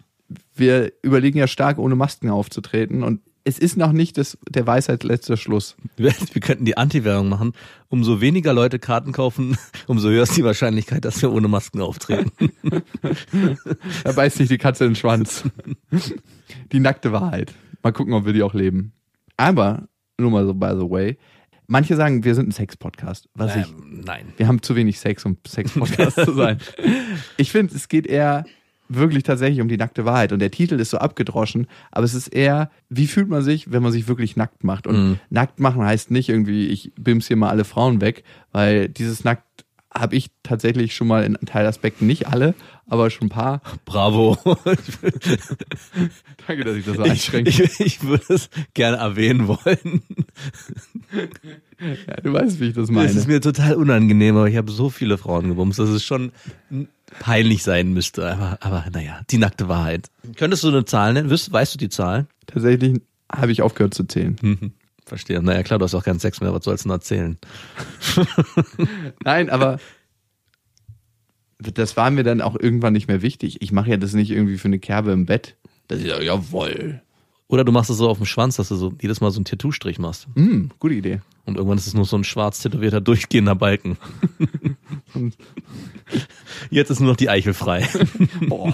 wir 0.54 0.92
überlegen 1.02 1.38
ja 1.38 1.46
stark, 1.46 1.78
ohne 1.78 1.96
Masken 1.96 2.30
aufzutreten. 2.30 3.02
Und 3.02 3.20
es 3.44 3.58
ist 3.58 3.76
noch 3.76 3.92
nicht 3.92 4.18
das, 4.18 4.38
der 4.48 4.66
Weisheit 4.66 5.04
letzter 5.04 5.36
Schluss. 5.36 5.76
Wir 5.96 6.12
wir 6.32 6.40
könnten 6.40 6.64
die 6.64 6.76
Anti-Währung 6.76 7.28
machen. 7.28 7.52
Umso 7.88 8.20
weniger 8.20 8.52
Leute 8.52 8.78
Karten 8.78 9.12
kaufen, 9.12 9.56
umso 9.86 10.08
höher 10.08 10.22
ist 10.22 10.36
die 10.36 10.44
Wahrscheinlichkeit, 10.44 11.04
dass 11.04 11.20
wir 11.20 11.32
ohne 11.32 11.48
Masken 11.48 11.80
auftreten. 11.80 12.30
Da 14.04 14.12
beißt 14.16 14.38
sich 14.38 14.48
die 14.48 14.58
Katze 14.58 14.84
in 14.84 14.90
den 14.90 14.96
Schwanz. 14.96 15.44
Die 16.72 16.80
nackte 16.80 17.12
Wahrheit. 17.12 17.52
Mal 17.82 17.92
gucken, 17.92 18.14
ob 18.14 18.24
wir 18.24 18.32
die 18.32 18.42
auch 18.42 18.54
leben. 18.54 18.92
Aber, 19.36 19.88
nur 20.18 20.30
mal 20.30 20.46
so 20.46 20.54
by 20.54 20.70
the 20.78 20.88
way, 20.88 21.18
manche 21.66 21.96
sagen, 21.96 22.24
wir 22.24 22.34
sind 22.34 22.48
ein 22.48 22.52
Sex-Podcast. 22.52 23.28
Was 23.34 23.56
ich 23.56 23.66
Ähm, 23.66 24.02
nein. 24.04 24.32
Wir 24.36 24.46
haben 24.46 24.62
zu 24.62 24.76
wenig 24.76 25.00
Sex, 25.00 25.24
um 25.26 25.36
Sex-Podcast 25.46 26.16
zu 26.24 26.32
sein. 26.32 26.58
Ich 27.36 27.50
finde, 27.50 27.74
es 27.74 27.88
geht 27.88 28.06
eher 28.06 28.44
wirklich 28.94 29.22
tatsächlich 29.22 29.60
um 29.60 29.68
die 29.68 29.76
nackte 29.76 30.04
Wahrheit. 30.04 30.32
Und 30.32 30.38
der 30.40 30.50
Titel 30.50 30.74
ist 30.80 30.90
so 30.90 30.98
abgedroschen, 30.98 31.66
aber 31.90 32.04
es 32.04 32.14
ist 32.14 32.28
eher, 32.28 32.70
wie 32.88 33.06
fühlt 33.06 33.28
man 33.28 33.42
sich, 33.42 33.70
wenn 33.72 33.82
man 33.82 33.92
sich 33.92 34.08
wirklich 34.08 34.36
nackt 34.36 34.64
macht? 34.64 34.86
Und 34.86 34.96
Mhm. 35.10 35.18
nackt 35.30 35.60
machen 35.60 35.82
heißt 35.84 36.10
nicht 36.10 36.28
irgendwie, 36.28 36.66
ich 36.68 36.92
bims 36.98 37.26
hier 37.28 37.36
mal 37.36 37.50
alle 37.50 37.64
Frauen 37.64 38.00
weg, 38.00 38.24
weil 38.52 38.88
dieses 38.88 39.24
nackt 39.24 39.44
habe 39.94 40.16
ich 40.16 40.30
tatsächlich 40.42 40.94
schon 40.94 41.06
mal 41.06 41.22
in 41.22 41.34
Teilaspekten 41.44 42.06
nicht 42.06 42.26
alle, 42.26 42.54
aber 42.86 43.10
schon 43.10 43.26
ein 43.26 43.30
paar. 43.30 43.60
Bravo. 43.84 44.38
Danke, 46.46 46.64
dass 46.64 46.76
ich 46.76 46.84
das 46.86 46.96
so 46.96 47.04
Ich, 47.04 47.10
einschränke. 47.10 47.50
ich, 47.50 47.80
ich 47.80 48.02
würde 48.02 48.24
es 48.34 48.48
gerne 48.72 48.96
erwähnen 48.96 49.48
wollen. 49.48 50.02
Ja, 52.06 52.16
du 52.22 52.32
weißt, 52.32 52.60
wie 52.60 52.68
ich 52.68 52.74
das 52.74 52.84
Es 52.84 52.90
meine. 52.90 53.10
ist 53.10 53.26
mir 53.28 53.40
total 53.42 53.74
unangenehm, 53.74 54.36
aber 54.36 54.48
ich 54.48 54.56
habe 54.56 54.70
so 54.70 54.88
viele 54.88 55.18
Frauen 55.18 55.48
gebumst, 55.48 55.78
dass 55.78 55.88
es 55.90 56.02
schon 56.04 56.32
peinlich 57.20 57.62
sein 57.62 57.92
müsste. 57.92 58.30
Aber, 58.30 58.58
aber 58.60 58.84
naja, 58.92 59.20
die 59.30 59.38
nackte 59.38 59.68
Wahrheit. 59.68 60.10
Könntest 60.36 60.64
du 60.64 60.68
eine 60.68 60.84
Zahl 60.84 61.12
nennen? 61.12 61.30
Weißt, 61.30 61.52
weißt 61.52 61.74
du 61.74 61.78
die 61.78 61.88
Zahl? 61.88 62.26
Tatsächlich 62.46 63.00
habe 63.30 63.52
ich 63.52 63.62
aufgehört 63.62 63.94
zu 63.94 64.04
zählen. 64.04 64.36
Mhm. 64.40 64.72
Verstehe. 65.04 65.42
Naja, 65.42 65.62
klar, 65.62 65.78
du 65.78 65.84
hast 65.84 65.94
auch 65.94 66.04
keinen 66.04 66.20
Sex 66.20 66.40
mehr. 66.40 66.54
Was 66.54 66.64
sollst 66.64 66.84
du 66.84 66.88
denn 66.88 66.96
erzählen? 66.96 67.38
Nein, 69.24 69.50
aber 69.50 69.78
das 71.58 71.96
war 71.96 72.10
mir 72.10 72.24
dann 72.24 72.40
auch 72.40 72.56
irgendwann 72.58 72.92
nicht 72.92 73.08
mehr 73.08 73.22
wichtig. 73.22 73.62
Ich 73.62 73.72
mache 73.72 73.90
ja 73.90 73.96
das 73.96 74.12
nicht 74.14 74.30
irgendwie 74.30 74.58
für 74.58 74.68
eine 74.68 74.78
Kerbe 74.78 75.12
im 75.12 75.26
Bett. 75.26 75.56
Das 75.88 75.98
ist 75.98 76.06
ja, 76.06 76.20
jawoll. 76.20 77.02
Oder 77.52 77.64
du 77.64 77.72
machst 77.72 77.90
es 77.90 77.98
so 77.98 78.08
auf 78.08 78.16
dem 78.16 78.24
Schwanz, 78.24 78.56
dass 78.56 78.70
du 78.70 78.76
so 78.76 78.94
jedes 78.98 79.20
Mal 79.20 79.30
so 79.30 79.36
einen 79.36 79.44
Tattoo-Strich 79.44 79.98
machst. 79.98 80.26
Hm, 80.36 80.70
gute 80.78 80.94
Idee. 80.94 81.20
Und 81.44 81.58
irgendwann 81.58 81.76
ist 81.76 81.86
es 81.86 81.92
nur 81.92 82.06
so 82.06 82.16
ein 82.16 82.24
schwarz 82.24 82.60
tätowierter, 82.60 83.02
durchgehender 83.02 83.54
Balken. 83.54 83.98
Jetzt 86.70 86.88
ist 86.88 87.00
nur 87.00 87.10
noch 87.10 87.16
die 87.16 87.28
Eichel 87.28 87.52
frei. 87.52 87.86
Oh, 88.48 88.72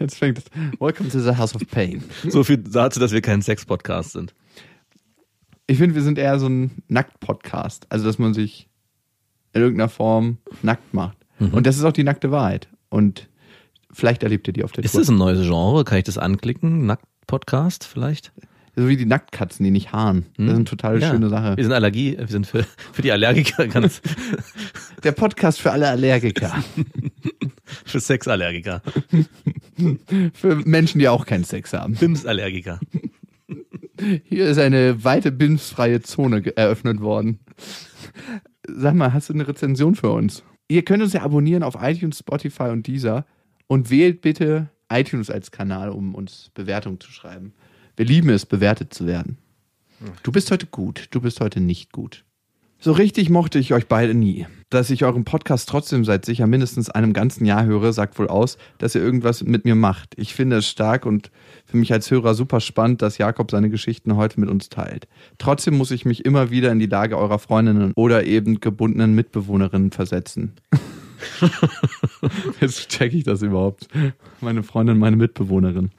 jetzt 0.00 0.16
fängt 0.16 0.38
es. 0.38 0.44
Welcome 0.80 1.10
to 1.10 1.20
the 1.20 1.36
House 1.36 1.54
of 1.54 1.62
Pain. 1.70 2.02
So 2.26 2.44
viel 2.44 2.56
dazu, 2.56 2.98
dass 2.98 3.12
wir 3.12 3.20
kein 3.20 3.42
Sex-Podcast 3.42 4.12
sind. 4.12 4.34
Ich 5.66 5.76
finde, 5.76 5.94
wir 5.94 6.02
sind 6.02 6.16
eher 6.18 6.38
so 6.38 6.46
ein 6.46 6.82
Nackt-Podcast. 6.88 7.86
Also, 7.90 8.06
dass 8.06 8.18
man 8.18 8.32
sich 8.32 8.70
in 9.52 9.60
irgendeiner 9.60 9.90
Form 9.90 10.38
nackt 10.62 10.94
macht. 10.94 11.18
Mhm. 11.38 11.52
Und 11.52 11.66
das 11.66 11.76
ist 11.76 11.84
auch 11.84 11.92
die 11.92 12.04
nackte 12.04 12.30
Wahrheit. 12.30 12.68
Und 12.88 13.28
vielleicht 13.92 14.22
erlebt 14.22 14.46
ihr 14.46 14.54
die 14.54 14.64
auf 14.64 14.72
der 14.72 14.84
Ist 14.84 14.92
Tour. 14.92 15.02
das 15.02 15.10
ein 15.10 15.18
neues 15.18 15.46
Genre? 15.46 15.84
Kann 15.84 15.98
ich 15.98 16.04
das 16.04 16.16
anklicken? 16.16 16.86
Nackt-Podcast 17.32 17.84
vielleicht? 17.84 18.32
So 18.74 18.88
wie 18.88 18.96
die 18.96 19.04
Nacktkatzen, 19.06 19.62
die 19.64 19.70
nicht 19.70 19.92
haaren. 19.92 20.26
Das 20.36 20.46
ist 20.46 20.54
eine 20.54 20.64
total 20.64 20.94
Hm? 20.94 21.00
Ja. 21.02 21.10
schöne 21.10 21.28
Sache. 21.28 21.56
Wir 21.56 21.64
sind 21.64 21.72
Allergie, 21.74 22.16
wir 22.16 22.26
sind 22.28 22.46
für, 22.46 22.64
für 22.92 23.02
die 23.02 23.12
Allergiker 23.12 23.66
ganz, 23.66 24.00
Der 25.04 25.12
Podcast 25.12 25.60
für 25.60 25.70
alle 25.72 25.88
Allergiker. 25.88 26.54
für 27.84 28.00
Sexallergiker, 28.00 28.82
für 30.32 30.56
Menschen, 30.64 31.00
die 31.00 31.08
auch 31.08 31.26
keinen 31.26 31.44
Sex 31.44 31.72
haben. 31.74 31.94
BIMS-Allergiker. 31.94 32.80
Hier 34.24 34.46
ist 34.46 34.58
eine 34.58 35.04
weite 35.04 35.32
BIMS-freie 35.32 36.00
Zone 36.02 36.56
eröffnet 36.56 37.00
worden. 37.00 37.40
Sag 38.66 38.94
mal, 38.94 39.12
hast 39.12 39.28
du 39.28 39.34
eine 39.34 39.46
Rezension 39.46 39.96
für 39.96 40.10
uns? 40.12 40.44
Ihr 40.68 40.84
könnt 40.84 41.02
uns 41.02 41.12
ja 41.12 41.22
abonnieren 41.22 41.62
auf 41.62 41.76
iTunes, 41.80 42.18
Spotify 42.20 42.70
und 42.70 42.86
Deezer 42.86 43.26
und 43.66 43.90
wählt 43.90 44.20
bitte 44.22 44.70
iTunes 44.90 45.30
als 45.30 45.50
Kanal, 45.50 45.90
um 45.90 46.14
uns 46.14 46.50
Bewertungen 46.54 47.00
zu 47.00 47.10
schreiben. 47.10 47.52
Wir 47.96 48.06
lieben 48.06 48.30
es, 48.30 48.46
bewertet 48.46 48.94
zu 48.94 49.06
werden. 49.06 49.38
Du 50.22 50.30
bist 50.30 50.50
heute 50.50 50.66
gut, 50.66 51.08
du 51.10 51.20
bist 51.20 51.40
heute 51.40 51.60
nicht 51.60 51.92
gut. 51.92 52.24
So 52.80 52.92
richtig 52.92 53.28
mochte 53.28 53.58
ich 53.58 53.74
euch 53.74 53.88
beide 53.88 54.14
nie. 54.14 54.46
Dass 54.70 54.90
ich 54.90 55.02
euren 55.02 55.24
Podcast 55.24 55.68
trotzdem 55.68 56.04
seit 56.04 56.24
sicher 56.24 56.46
mindestens 56.46 56.88
einem 56.88 57.12
ganzen 57.12 57.44
Jahr 57.44 57.64
höre, 57.64 57.92
sagt 57.92 58.16
wohl 58.20 58.28
aus, 58.28 58.56
dass 58.78 58.94
ihr 58.94 59.02
irgendwas 59.02 59.42
mit 59.42 59.64
mir 59.64 59.74
macht. 59.74 60.14
Ich 60.16 60.32
finde 60.32 60.58
es 60.58 60.68
stark 60.68 61.04
und 61.04 61.32
für 61.66 61.76
mich 61.76 61.92
als 61.92 62.08
Hörer 62.08 62.34
super 62.34 62.60
spannend, 62.60 63.02
dass 63.02 63.18
Jakob 63.18 63.50
seine 63.50 63.68
Geschichten 63.68 64.14
heute 64.14 64.38
mit 64.38 64.48
uns 64.48 64.68
teilt. 64.68 65.08
Trotzdem 65.38 65.76
muss 65.76 65.90
ich 65.90 66.04
mich 66.04 66.24
immer 66.24 66.50
wieder 66.52 66.70
in 66.70 66.78
die 66.78 66.86
Lage 66.86 67.18
eurer 67.18 67.40
Freundinnen 67.40 67.92
oder 67.96 68.24
eben 68.26 68.60
gebundenen 68.60 69.12
Mitbewohnerinnen 69.12 69.90
versetzen. 69.90 70.52
Jetzt 72.60 72.88
checke 72.88 73.16
ich 73.16 73.24
das 73.24 73.42
überhaupt. 73.42 73.88
Meine 74.40 74.62
Freundin, 74.62 74.98
meine 74.98 75.16
Mitbewohnerin. 75.16 75.90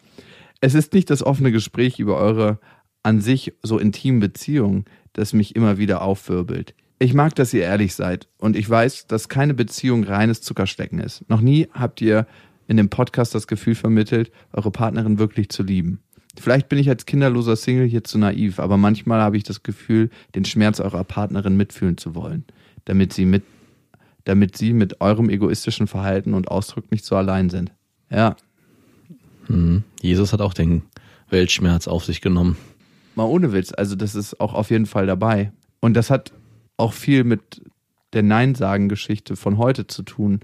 Es 0.61 0.75
ist 0.75 0.93
nicht 0.93 1.09
das 1.09 1.23
offene 1.23 1.51
Gespräch 1.51 1.99
über 1.99 2.17
eure 2.17 2.59
an 3.03 3.21
sich 3.21 3.53
so 3.63 3.79
intimen 3.79 4.19
Beziehungen, 4.19 4.85
das 5.13 5.33
mich 5.33 5.55
immer 5.55 5.77
wieder 5.77 6.01
aufwirbelt. 6.01 6.73
Ich 6.99 7.13
mag, 7.13 7.33
dass 7.35 7.53
ihr 7.53 7.61
ehrlich 7.61 7.95
seid 7.95 8.27
und 8.37 8.57
ich 8.57 8.69
weiß, 8.69 9.07
dass 9.07 9.29
keine 9.29 9.53
Beziehung 9.53 10.03
reines 10.03 10.41
Zuckerstecken 10.41 10.99
ist. 10.99 11.27
Noch 11.29 11.39
nie 11.39 11.67
habt 11.73 12.01
ihr 12.01 12.27
in 12.67 12.75
dem 12.75 12.89
Podcast 12.89 13.33
das 13.33 13.47
Gefühl 13.47 13.75
vermittelt, 13.75 14.31
eure 14.51 14.69
Partnerin 14.69 15.17
wirklich 15.17 15.49
zu 15.49 15.63
lieben. 15.63 16.01
Vielleicht 16.37 16.69
bin 16.69 16.77
ich 16.77 16.89
als 16.89 17.05
kinderloser 17.05 17.55
Single 17.55 17.87
hier 17.87 18.03
zu 18.03 18.17
naiv, 18.17 18.59
aber 18.59 18.77
manchmal 18.77 19.21
habe 19.21 19.37
ich 19.37 19.43
das 19.43 19.63
Gefühl, 19.63 20.09
den 20.35 20.45
Schmerz 20.45 20.79
eurer 20.79 21.03
Partnerin 21.03 21.57
mitfühlen 21.57 21.97
zu 21.97 22.15
wollen, 22.15 22.45
damit 22.85 23.13
sie 23.13 23.25
mit, 23.25 23.43
damit 24.29 24.55
sie 24.55 24.73
mit 24.73 25.01
eurem 25.01 25.27
egoistischen 25.29 25.87
Verhalten 25.87 26.35
und 26.35 26.49
Ausdruck 26.49 26.91
nicht 26.91 27.03
so 27.03 27.15
allein 27.15 27.49
sind. 27.49 27.71
Ja, 28.11 28.35
Mhm. 29.47 29.83
Jesus 29.99 30.31
hat 30.31 30.41
auch 30.41 30.53
den 30.53 30.83
Weltschmerz 31.31 31.87
auf 31.87 32.05
sich 32.05 32.21
genommen. 32.21 32.55
mal 33.15 33.23
ohne 33.23 33.51
Witz, 33.51 33.73
also 33.75 33.95
das 33.95 34.13
ist 34.13 34.39
auch 34.39 34.53
auf 34.53 34.69
jeden 34.69 34.85
Fall 34.85 35.07
dabei. 35.07 35.51
Und 35.79 35.95
das 35.95 36.11
hat 36.11 36.31
auch 36.77 36.93
viel 36.93 37.23
mit 37.23 37.61
der 38.13 38.21
Nein-Sagen-Geschichte 38.21 39.35
von 39.35 39.57
heute 39.57 39.87
zu 39.87 40.03
tun. 40.03 40.41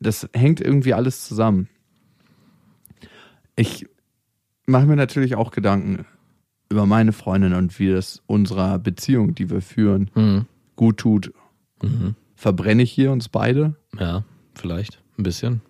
Das 0.00 0.26
hängt 0.32 0.60
irgendwie 0.62 0.94
alles 0.94 1.26
zusammen. 1.26 1.68
Ich 3.56 3.86
mache 4.66 4.86
mir 4.86 4.96
natürlich 4.96 5.36
auch 5.36 5.50
Gedanken 5.50 6.06
über 6.70 6.86
meine 6.86 7.12
Freundin 7.12 7.52
und 7.52 7.78
wie 7.78 7.90
das 7.92 8.22
unserer 8.26 8.78
Beziehung, 8.78 9.34
die 9.34 9.50
wir 9.50 9.60
führen, 9.60 10.10
Mhm. 10.14 10.46
gut 10.76 10.96
tut. 10.96 11.32
Mhm. 11.82 12.14
Verbrenne 12.34 12.82
ich 12.82 12.92
hier 12.92 13.12
uns 13.12 13.28
beide? 13.28 13.76
Ja, 13.98 14.24
vielleicht 14.54 15.00
ein 15.18 15.22
bisschen. 15.22 15.60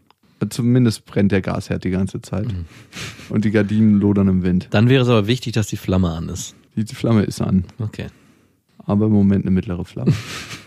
Zumindest 0.51 1.07
brennt 1.07 1.33
der 1.33 1.41
Gasherd 1.41 1.85
die 1.85 1.91
ganze 1.91 2.21
Zeit. 2.21 2.47
Und 3.31 3.45
die 3.45 3.51
Gardinen 3.51 3.99
lodern 3.99 4.29
im 4.29 4.43
Wind. 4.43 4.69
Dann 4.71 4.89
wäre 4.89 5.03
es 5.03 5.09
aber 5.09 5.27
wichtig, 5.27 5.53
dass 5.55 5.69
die 5.69 5.77
Flamme 5.77 6.11
an 6.11 6.29
ist. 6.29 6.55
Die 6.77 6.95
Flamme 6.95 7.23
ist 7.23 7.41
an. 7.41 7.65
Okay. 7.79 8.09
aber 8.79 9.07
im 9.07 9.13
Moment 9.13 9.45
eine 9.45 9.53
mittlere 9.53 9.85
Flamme. 9.85 10.13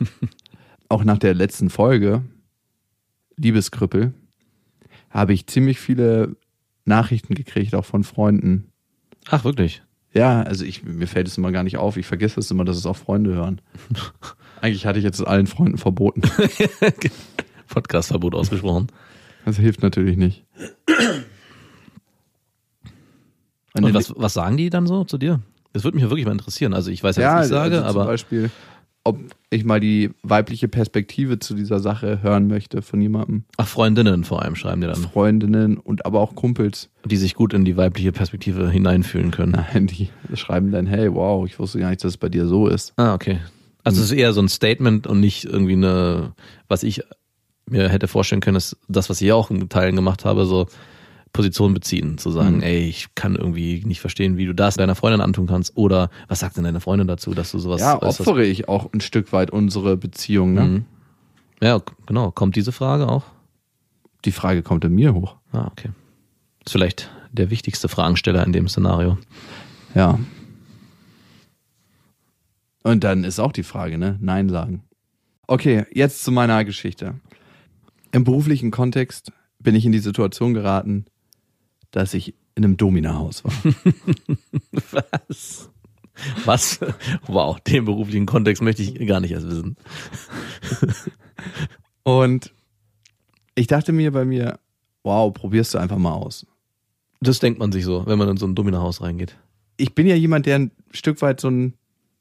auch 0.90 1.04
nach 1.04 1.18
der 1.18 1.34
letzten 1.34 1.70
Folge, 1.70 2.24
Liebeskrüppel, 3.36 4.14
habe 5.10 5.34
ich 5.34 5.48
ziemlich 5.48 5.80
viele 5.80 6.36
Nachrichten 6.86 7.36
gekriegt, 7.36 7.76
auch 7.76 7.86
von 7.86 8.04
Freunden. 8.04 8.72
Ach, 9.30 9.44
wirklich? 9.44 9.84
Ja, 10.18 10.42
also 10.42 10.66
ich, 10.66 10.84
mir 10.84 11.08
fällt 11.08 11.28
es 11.28 11.38
immer 11.38 11.52
gar 11.52 11.62
nicht 11.62 11.78
auf. 11.78 11.96
Ich 11.96 12.08
vergesse 12.08 12.40
es 12.40 12.50
immer, 12.50 12.66
dass 12.66 12.76
es 12.76 12.88
auch 12.88 12.98
Freunde 12.98 13.36
hören. 13.36 13.62
Eigentlich 14.62 14.88
hatte 14.88 14.98
ich 14.98 15.06
jetzt 15.06 15.26
allen 15.26 15.46
Freunden 15.46 15.78
verboten. 15.78 16.24
Podcastverbot 17.68 18.34
ausgesprochen. 18.34 18.88
Das 19.46 19.58
hilft 19.58 19.84
natürlich 19.84 20.18
nicht. 20.18 20.44
Und 23.74 23.94
was, 23.94 24.12
was 24.18 24.34
sagen 24.34 24.58
die 24.58 24.72
dann 24.72 24.88
so 24.88 25.04
zu 25.04 25.20
dir? 25.20 25.40
Das 25.74 25.84
würde 25.84 25.96
mich 25.96 26.04
ja 26.04 26.10
wirklich 26.10 26.26
mal 26.26 26.32
interessieren. 26.32 26.74
Also 26.74 26.90
ich 26.90 27.04
weiß 27.04 27.18
ja, 27.18 27.36
was 27.36 27.46
ich 27.46 27.50
sage, 27.52 27.76
also 27.76 27.92
zum 27.92 28.02
aber 28.02 28.06
Beispiel, 28.08 28.50
ob 29.08 29.18
ich 29.50 29.64
mal 29.64 29.80
die 29.80 30.12
weibliche 30.24 30.68
Perspektive 30.68 31.40
zu 31.40 31.56
dieser 31.56 31.80
Sache 31.80 32.22
hören 32.22 32.48
möchte 32.48 32.82
von 32.82 33.00
jemandem. 33.00 33.46
ach, 33.56 33.68
Freundinnen 33.68 34.26
vor 34.26 34.42
allem 34.42 34.56
schreiben 34.56 34.82
dir 34.82 34.88
dann, 34.88 34.98
Freundinnen 34.98 35.78
und 35.78 36.06
aber 36.06 36.20
auch 36.20 36.36
Kumpels. 36.36 36.90
die 37.06 37.16
sich 37.16 37.34
gut 37.34 37.54
in 37.54 37.64
die 37.64 37.78
weibliche 37.78 38.12
Perspektive 38.12 38.70
hineinfühlen 38.70 39.32
können. 39.32 39.54
Nein, 39.54 39.88
die 39.88 40.10
schreiben 40.34 40.72
dann, 40.72 40.86
hey, 40.86 41.14
wow, 41.14 41.46
ich 41.46 41.58
wusste 41.58 41.80
gar 41.80 41.90
nicht, 41.90 42.04
dass 42.04 42.14
es 42.14 42.18
bei 42.18 42.30
dir 42.30 42.48
so 42.48 42.68
ist. 42.68 42.94
Ah, 42.98 43.14
okay. 43.14 43.40
Also 43.84 44.02
es 44.02 44.12
ist 44.12 44.18
eher 44.18 44.34
so 44.34 44.42
ein 44.42 44.50
Statement 44.50 45.08
und 45.08 45.22
nicht 45.22 45.46
irgendwie 45.46 45.74
eine, 45.74 46.34
was 46.68 46.84
ich 46.84 47.02
mir 47.70 47.88
hätte 47.88 48.10
vorstellen 48.10 48.42
können, 48.42 48.58
ist 48.58 48.76
das, 48.90 49.10
was 49.10 49.22
ich 49.22 49.32
auch 49.32 49.50
in 49.50 49.70
Teilen 49.70 49.96
gemacht 49.96 50.26
habe, 50.26 50.46
so 50.46 50.68
Position 51.38 51.74
beziehen, 51.74 52.18
zu 52.18 52.32
sagen, 52.32 52.58
Mhm. 52.58 52.64
ey, 52.64 52.80
ich 52.90 53.08
kann 53.16 53.36
irgendwie 53.36 53.84
nicht 53.86 54.02
verstehen, 54.02 54.38
wie 54.38 54.46
du 54.46 54.54
das 54.54 54.76
deiner 54.76 54.96
Freundin 54.96 55.22
antun 55.22 55.48
kannst 55.48 55.78
oder 55.78 56.10
was 56.28 56.40
sagt 56.40 56.58
denn 56.58 56.64
deine 56.66 56.80
Freundin 56.82 57.08
dazu, 57.08 57.34
dass 57.34 57.52
du 57.52 57.60
sowas 57.60 57.80
ja, 57.82 58.02
opfere 58.02 58.44
ich 58.44 58.68
auch 58.68 58.92
ein 58.94 59.00
Stück 59.02 59.32
weit 59.32 59.52
unsere 59.52 59.96
Beziehung. 59.98 60.54
Ne? 60.54 60.62
Mhm. 60.64 60.86
Ja, 61.62 61.82
genau. 62.06 62.32
Kommt 62.32 62.56
diese 62.56 62.72
Frage 62.72 63.08
auch? 63.08 63.24
Die 64.26 64.32
Frage 64.32 64.64
kommt 64.64 64.84
in 64.84 64.94
mir 64.94 65.14
hoch. 65.14 65.36
Ah, 65.52 65.68
okay. 65.72 65.90
Ist 66.66 66.72
vielleicht 66.74 67.10
der 67.32 67.50
wichtigste 67.50 67.88
Fragensteller 67.88 68.44
in 68.46 68.52
dem 68.52 68.68
Szenario. 68.68 69.18
Ja. 69.96 70.20
Und 72.84 73.04
dann 73.04 73.24
ist 73.24 73.40
auch 73.40 73.52
die 73.52 73.64
Frage, 73.64 73.98
ne? 73.98 74.18
Nein 74.22 74.50
sagen. 74.50 74.84
Okay, 75.48 75.86
jetzt 75.94 76.24
zu 76.24 76.32
meiner 76.32 76.64
Geschichte. 76.66 77.16
Im 78.12 78.24
beruflichen 78.24 78.72
Kontext 78.72 79.32
bin 79.60 79.76
ich 79.76 79.86
in 79.86 79.92
die 79.92 80.00
Situation 80.00 80.54
geraten, 80.54 81.06
dass 81.92 82.14
ich 82.14 82.34
in 82.56 82.66
einem 82.66 82.78
Domina-Haus 82.78 83.44
war. 83.44 83.54
Was? 85.32 85.70
Was? 86.46 86.80
Wow, 87.28 87.60
den 87.60 87.86
beruflichen 87.86 88.26
Kontext 88.26 88.62
möchte 88.64 88.82
ich 88.82 89.08
gar 89.08 89.20
nicht 89.20 89.32
erst 89.32 89.48
wissen. 89.48 89.78
Und 92.04 92.54
ich 93.54 93.68
dachte 93.68 93.92
mir 93.92 94.12
bei 94.12 94.26
mir, 94.26 94.60
wow, 95.04 95.32
probierst 95.34 95.74
du 95.74 95.78
einfach 95.78 95.98
mal 95.98 96.14
aus. 96.14 96.46
Das 97.22 97.40
denkt 97.40 97.60
man 97.60 97.72
sich 97.72 97.86
so, 97.86 98.06
wenn 98.06 98.18
man 98.18 98.30
in 98.30 98.38
so 98.38 98.48
ein 98.48 98.56
Domina-Haus 98.56 99.02
reingeht. 99.02 99.38
Ich 99.78 99.94
bin 99.94 100.08
ja 100.08 100.16
jemand, 100.16 100.46
der 100.46 100.60
ein 100.60 100.72
Stück 100.92 101.22
weit 101.22 101.40
so 101.40 101.50
ein 101.50 101.74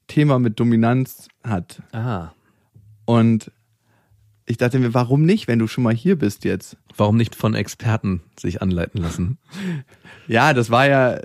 Thema 0.07 0.39
mit 0.39 0.59
Dominanz 0.59 1.27
hat. 1.43 1.81
Ah. 1.91 2.31
Und 3.05 3.51
ich 4.47 4.57
dachte 4.57 4.79
mir, 4.79 4.93
warum 4.93 5.23
nicht, 5.23 5.47
wenn 5.47 5.59
du 5.59 5.67
schon 5.67 5.83
mal 5.83 5.93
hier 5.93 6.15
bist 6.17 6.43
jetzt? 6.45 6.77
Warum 6.95 7.17
nicht 7.17 7.35
von 7.35 7.53
Experten 7.53 8.21
sich 8.39 8.61
anleiten 8.61 9.01
lassen? 9.01 9.37
Ja, 10.29 10.53
das 10.53 10.69
war 10.69 10.87
ja 10.89 11.19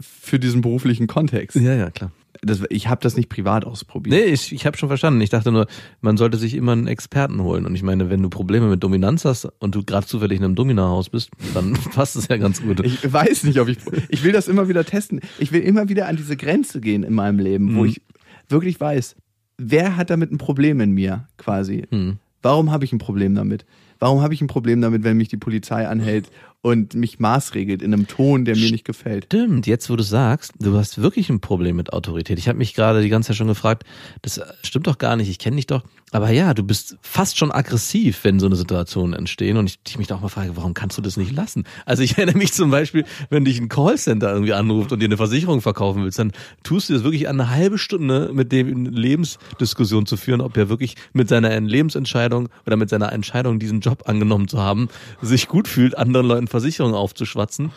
für 0.00 0.38
diesen 0.38 0.60
beruflichen 0.60 1.06
Kontext. 1.06 1.56
Ja, 1.56 1.74
ja, 1.74 1.90
klar. 1.90 2.12
Das, 2.42 2.62
ich 2.68 2.86
habe 2.86 3.00
das 3.02 3.16
nicht 3.16 3.28
privat 3.28 3.64
ausprobiert. 3.64 4.14
Nee, 4.14 4.32
ich, 4.32 4.52
ich 4.52 4.66
habe 4.66 4.76
schon 4.76 4.88
verstanden. 4.88 5.20
Ich 5.22 5.30
dachte 5.30 5.50
nur, 5.50 5.66
man 6.02 6.16
sollte 6.16 6.36
sich 6.36 6.54
immer 6.54 6.72
einen 6.72 6.86
Experten 6.86 7.42
holen. 7.42 7.64
Und 7.66 7.74
ich 7.74 7.82
meine, 7.82 8.10
wenn 8.10 8.22
du 8.22 8.28
Probleme 8.28 8.68
mit 8.68 8.84
Dominanz 8.84 9.24
hast 9.24 9.46
und 9.58 9.74
du 9.74 9.82
gerade 9.82 10.06
zufällig 10.06 10.38
in 10.38 10.44
einem 10.44 10.54
Domina-Haus 10.54 11.08
bist, 11.10 11.30
dann 11.54 11.72
passt 11.94 12.14
es 12.14 12.28
ja 12.28 12.36
ganz 12.36 12.62
gut. 12.62 12.78
Ich 12.84 13.10
weiß 13.12 13.44
nicht, 13.44 13.58
ob 13.58 13.68
ich. 13.68 13.78
Ich 14.10 14.22
will 14.22 14.32
das 14.32 14.46
immer 14.48 14.68
wieder 14.68 14.84
testen. 14.84 15.20
Ich 15.38 15.50
will 15.50 15.62
immer 15.62 15.88
wieder 15.88 16.06
an 16.06 16.16
diese 16.16 16.36
Grenze 16.36 16.80
gehen 16.80 17.02
in 17.02 17.14
meinem 17.14 17.38
Leben, 17.40 17.74
wo 17.74 17.80
Mhm. 17.82 17.88
ich 17.88 18.02
wirklich 18.48 18.78
weiß, 18.78 19.16
wer 19.58 19.96
hat 19.96 20.10
damit 20.10 20.32
ein 20.32 20.38
Problem 20.38 20.80
in 20.80 20.92
mir 20.92 21.26
quasi? 21.38 21.86
Hm. 21.90 22.18
Warum 22.42 22.70
habe 22.70 22.84
ich 22.84 22.92
ein 22.92 22.98
Problem 22.98 23.34
damit? 23.34 23.64
Warum 23.98 24.20
habe 24.20 24.34
ich 24.34 24.40
ein 24.40 24.46
Problem 24.46 24.80
damit, 24.80 25.04
wenn 25.04 25.16
mich 25.16 25.28
die 25.28 25.38
Polizei 25.38 25.88
anhält 25.88 26.30
und 26.62 26.94
mich 26.94 27.18
maßregelt 27.18 27.82
in 27.82 27.92
einem 27.92 28.06
Ton, 28.06 28.44
der 28.44 28.56
mir 28.56 28.70
nicht 28.70 28.84
gefällt? 28.84 29.26
Stimmt, 29.26 29.66
jetzt 29.66 29.88
wo 29.88 29.96
du 29.96 30.02
sagst, 30.02 30.52
du 30.58 30.76
hast 30.76 31.00
wirklich 31.00 31.30
ein 31.30 31.40
Problem 31.40 31.76
mit 31.76 31.92
Autorität. 31.92 32.38
Ich 32.38 32.48
habe 32.48 32.58
mich 32.58 32.74
gerade 32.74 33.02
die 33.02 33.08
ganze 33.08 33.28
Zeit 33.28 33.36
schon 33.36 33.46
gefragt, 33.46 33.84
das 34.22 34.40
stimmt 34.62 34.86
doch 34.86 34.98
gar 34.98 35.16
nicht, 35.16 35.28
ich 35.28 35.38
kenne 35.38 35.56
dich 35.56 35.66
doch. 35.66 35.84
Aber 36.12 36.30
ja, 36.30 36.54
du 36.54 36.62
bist 36.62 36.96
fast 37.02 37.36
schon 37.36 37.50
aggressiv, 37.50 38.20
wenn 38.22 38.38
so 38.38 38.46
eine 38.46 38.56
Situation 38.56 39.12
entstehen. 39.12 39.56
Und 39.56 39.68
ich, 39.68 39.78
ich 39.86 39.98
mich 39.98 40.06
da 40.06 40.14
auch 40.14 40.20
mal 40.20 40.28
frage, 40.28 40.56
warum 40.56 40.72
kannst 40.72 40.96
du 40.96 41.02
das 41.02 41.16
nicht 41.16 41.32
lassen? 41.32 41.64
Also 41.84 42.02
ich 42.04 42.16
erinnere 42.16 42.38
mich 42.38 42.52
zum 42.52 42.70
Beispiel, 42.70 43.04
wenn 43.28 43.44
dich 43.44 43.60
ein 43.60 43.68
Callcenter 43.68 44.32
irgendwie 44.32 44.52
anruft 44.52 44.92
und 44.92 45.00
dir 45.00 45.06
eine 45.06 45.16
Versicherung 45.16 45.60
verkaufen 45.60 46.04
willst, 46.04 46.18
dann 46.18 46.32
tust 46.62 46.88
du 46.88 46.94
das 46.94 47.02
wirklich 47.02 47.28
eine 47.28 47.50
halbe 47.50 47.76
Stunde 47.76 48.30
mit 48.32 48.52
dem 48.52 48.86
Lebensdiskussion 48.86 50.06
zu 50.06 50.16
führen, 50.16 50.40
ob 50.40 50.56
er 50.56 50.68
wirklich 50.68 50.94
mit 51.12 51.28
seiner 51.28 51.60
Lebensentscheidung 51.60 52.48
oder 52.66 52.76
mit 52.76 52.88
seiner 52.88 53.12
Entscheidung, 53.12 53.58
diesen 53.58 53.80
Job 53.80 54.04
angenommen 54.06 54.46
zu 54.46 54.58
haben, 54.58 54.88
sich 55.22 55.48
gut 55.48 55.66
fühlt, 55.66 55.98
anderen 55.98 56.26
Leuten 56.26 56.46
Versicherungen 56.60 56.96
aufzuschwatzen. 56.96 57.70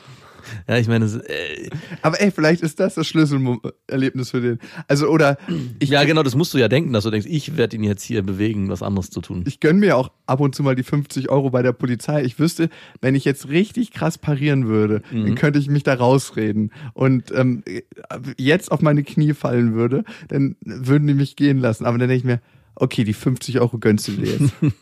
Ja, 0.67 0.77
ich 0.77 0.87
meine, 0.87 1.05
äh, 1.05 1.69
Aber 2.01 2.19
ey, 2.21 2.31
vielleicht 2.31 2.61
ist 2.63 2.79
das 2.79 2.95
das 2.95 3.05
Schlüsselerlebnis 3.07 4.31
für 4.31 4.39
den. 4.41 4.59
Also, 4.87 5.07
oder 5.09 5.37
ich, 5.79 5.89
ja 5.89 6.03
genau, 6.05 6.23
das 6.23 6.33
musst 6.33 6.53
du 6.53 6.57
ja 6.57 6.67
denken, 6.69 6.93
dass 6.93 7.03
du 7.03 7.11
denkst, 7.11 7.27
ich 7.29 7.57
werde 7.57 7.75
ihn 7.75 7.83
jetzt 7.83 8.01
hier 8.03 8.23
bewegen, 8.23 8.69
was 8.69 8.81
anderes 8.81 9.09
zu 9.11 9.19
tun. 9.21 9.43
ich 9.45 9.59
gönn 9.59 9.79
mir 9.79 9.97
auch 9.97 10.11
ab 10.25 10.39
und 10.39 10.55
zu 10.55 10.63
mal 10.63 10.75
die 10.75 10.83
50 10.83 11.29
Euro 11.29 11.49
bei 11.49 11.61
der 11.61 11.73
Polizei. 11.73 12.23
Ich 12.23 12.39
wüsste, 12.39 12.69
wenn 13.01 13.15
ich 13.15 13.25
jetzt 13.25 13.49
richtig 13.49 13.91
krass 13.91 14.17
parieren 14.17 14.65
würde, 14.67 15.01
Mhm. 15.11 15.23
dann 15.25 15.35
könnte 15.35 15.59
ich 15.59 15.67
mich 15.69 15.83
da 15.83 15.93
rausreden 15.95 16.71
und 16.93 17.31
ähm, 17.35 17.63
jetzt 18.37 18.71
auf 18.71 18.81
meine 18.81 19.03
Knie 19.03 19.33
fallen 19.33 19.73
würde, 19.73 20.03
dann 20.29 20.55
würden 20.61 21.05
die 21.07 21.13
mich 21.15 21.35
gehen 21.35 21.59
lassen. 21.59 21.85
Aber 21.85 21.97
dann 21.97 22.07
denke 22.07 22.19
ich 22.19 22.23
mir, 22.25 22.39
okay, 22.79 23.03
die 23.03 23.13
50 23.13 23.59
Euro 23.59 23.77
gönnst 23.77 24.07
du 24.07 24.13
dir 24.13 24.25
jetzt. 24.37 24.53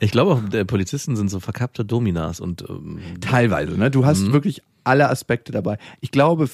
Ich 0.00 0.10
glaube, 0.12 0.32
auch 0.32 0.48
der 0.48 0.64
Polizisten 0.64 1.16
sind 1.16 1.28
so 1.30 1.40
verkappte 1.40 1.84
Dominas 1.84 2.40
und 2.40 2.64
ähm, 2.68 2.98
Teilweise, 3.20 3.72
ne? 3.76 3.90
Du 3.90 4.06
hast 4.06 4.32
wirklich 4.32 4.62
alle 4.84 5.10
Aspekte 5.10 5.52
dabei. 5.52 5.78
Ich 6.00 6.10
glaube, 6.10 6.48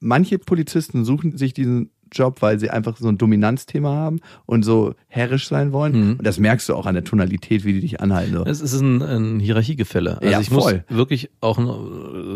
manche 0.00 0.38
Polizisten 0.38 1.04
suchen 1.04 1.38
sich 1.38 1.54
diesen 1.54 1.90
Job, 2.12 2.42
weil 2.42 2.58
sie 2.58 2.70
einfach 2.70 2.96
so 2.96 3.08
ein 3.08 3.18
Dominanzthema 3.18 3.90
haben 3.94 4.20
und 4.46 4.64
so 4.64 4.94
herrisch 5.06 5.48
sein 5.48 5.72
wollen. 5.72 6.18
Und 6.18 6.26
das 6.26 6.38
merkst 6.38 6.68
du 6.68 6.74
auch 6.74 6.86
an 6.86 6.94
der 6.94 7.04
Tonalität, 7.04 7.64
wie 7.64 7.72
die 7.72 7.80
dich 7.80 8.00
anhalten. 8.00 8.34
So. 8.34 8.44
es 8.44 8.60
ist 8.60 8.80
ein, 8.80 9.00
ein 9.02 9.40
Hierarchiegefälle. 9.40 10.18
Also 10.18 10.28
Ja, 10.28 10.40
ich 10.40 10.48
voll. 10.48 10.84
muss 10.88 10.96
wirklich 10.96 11.30
auch, 11.40 11.58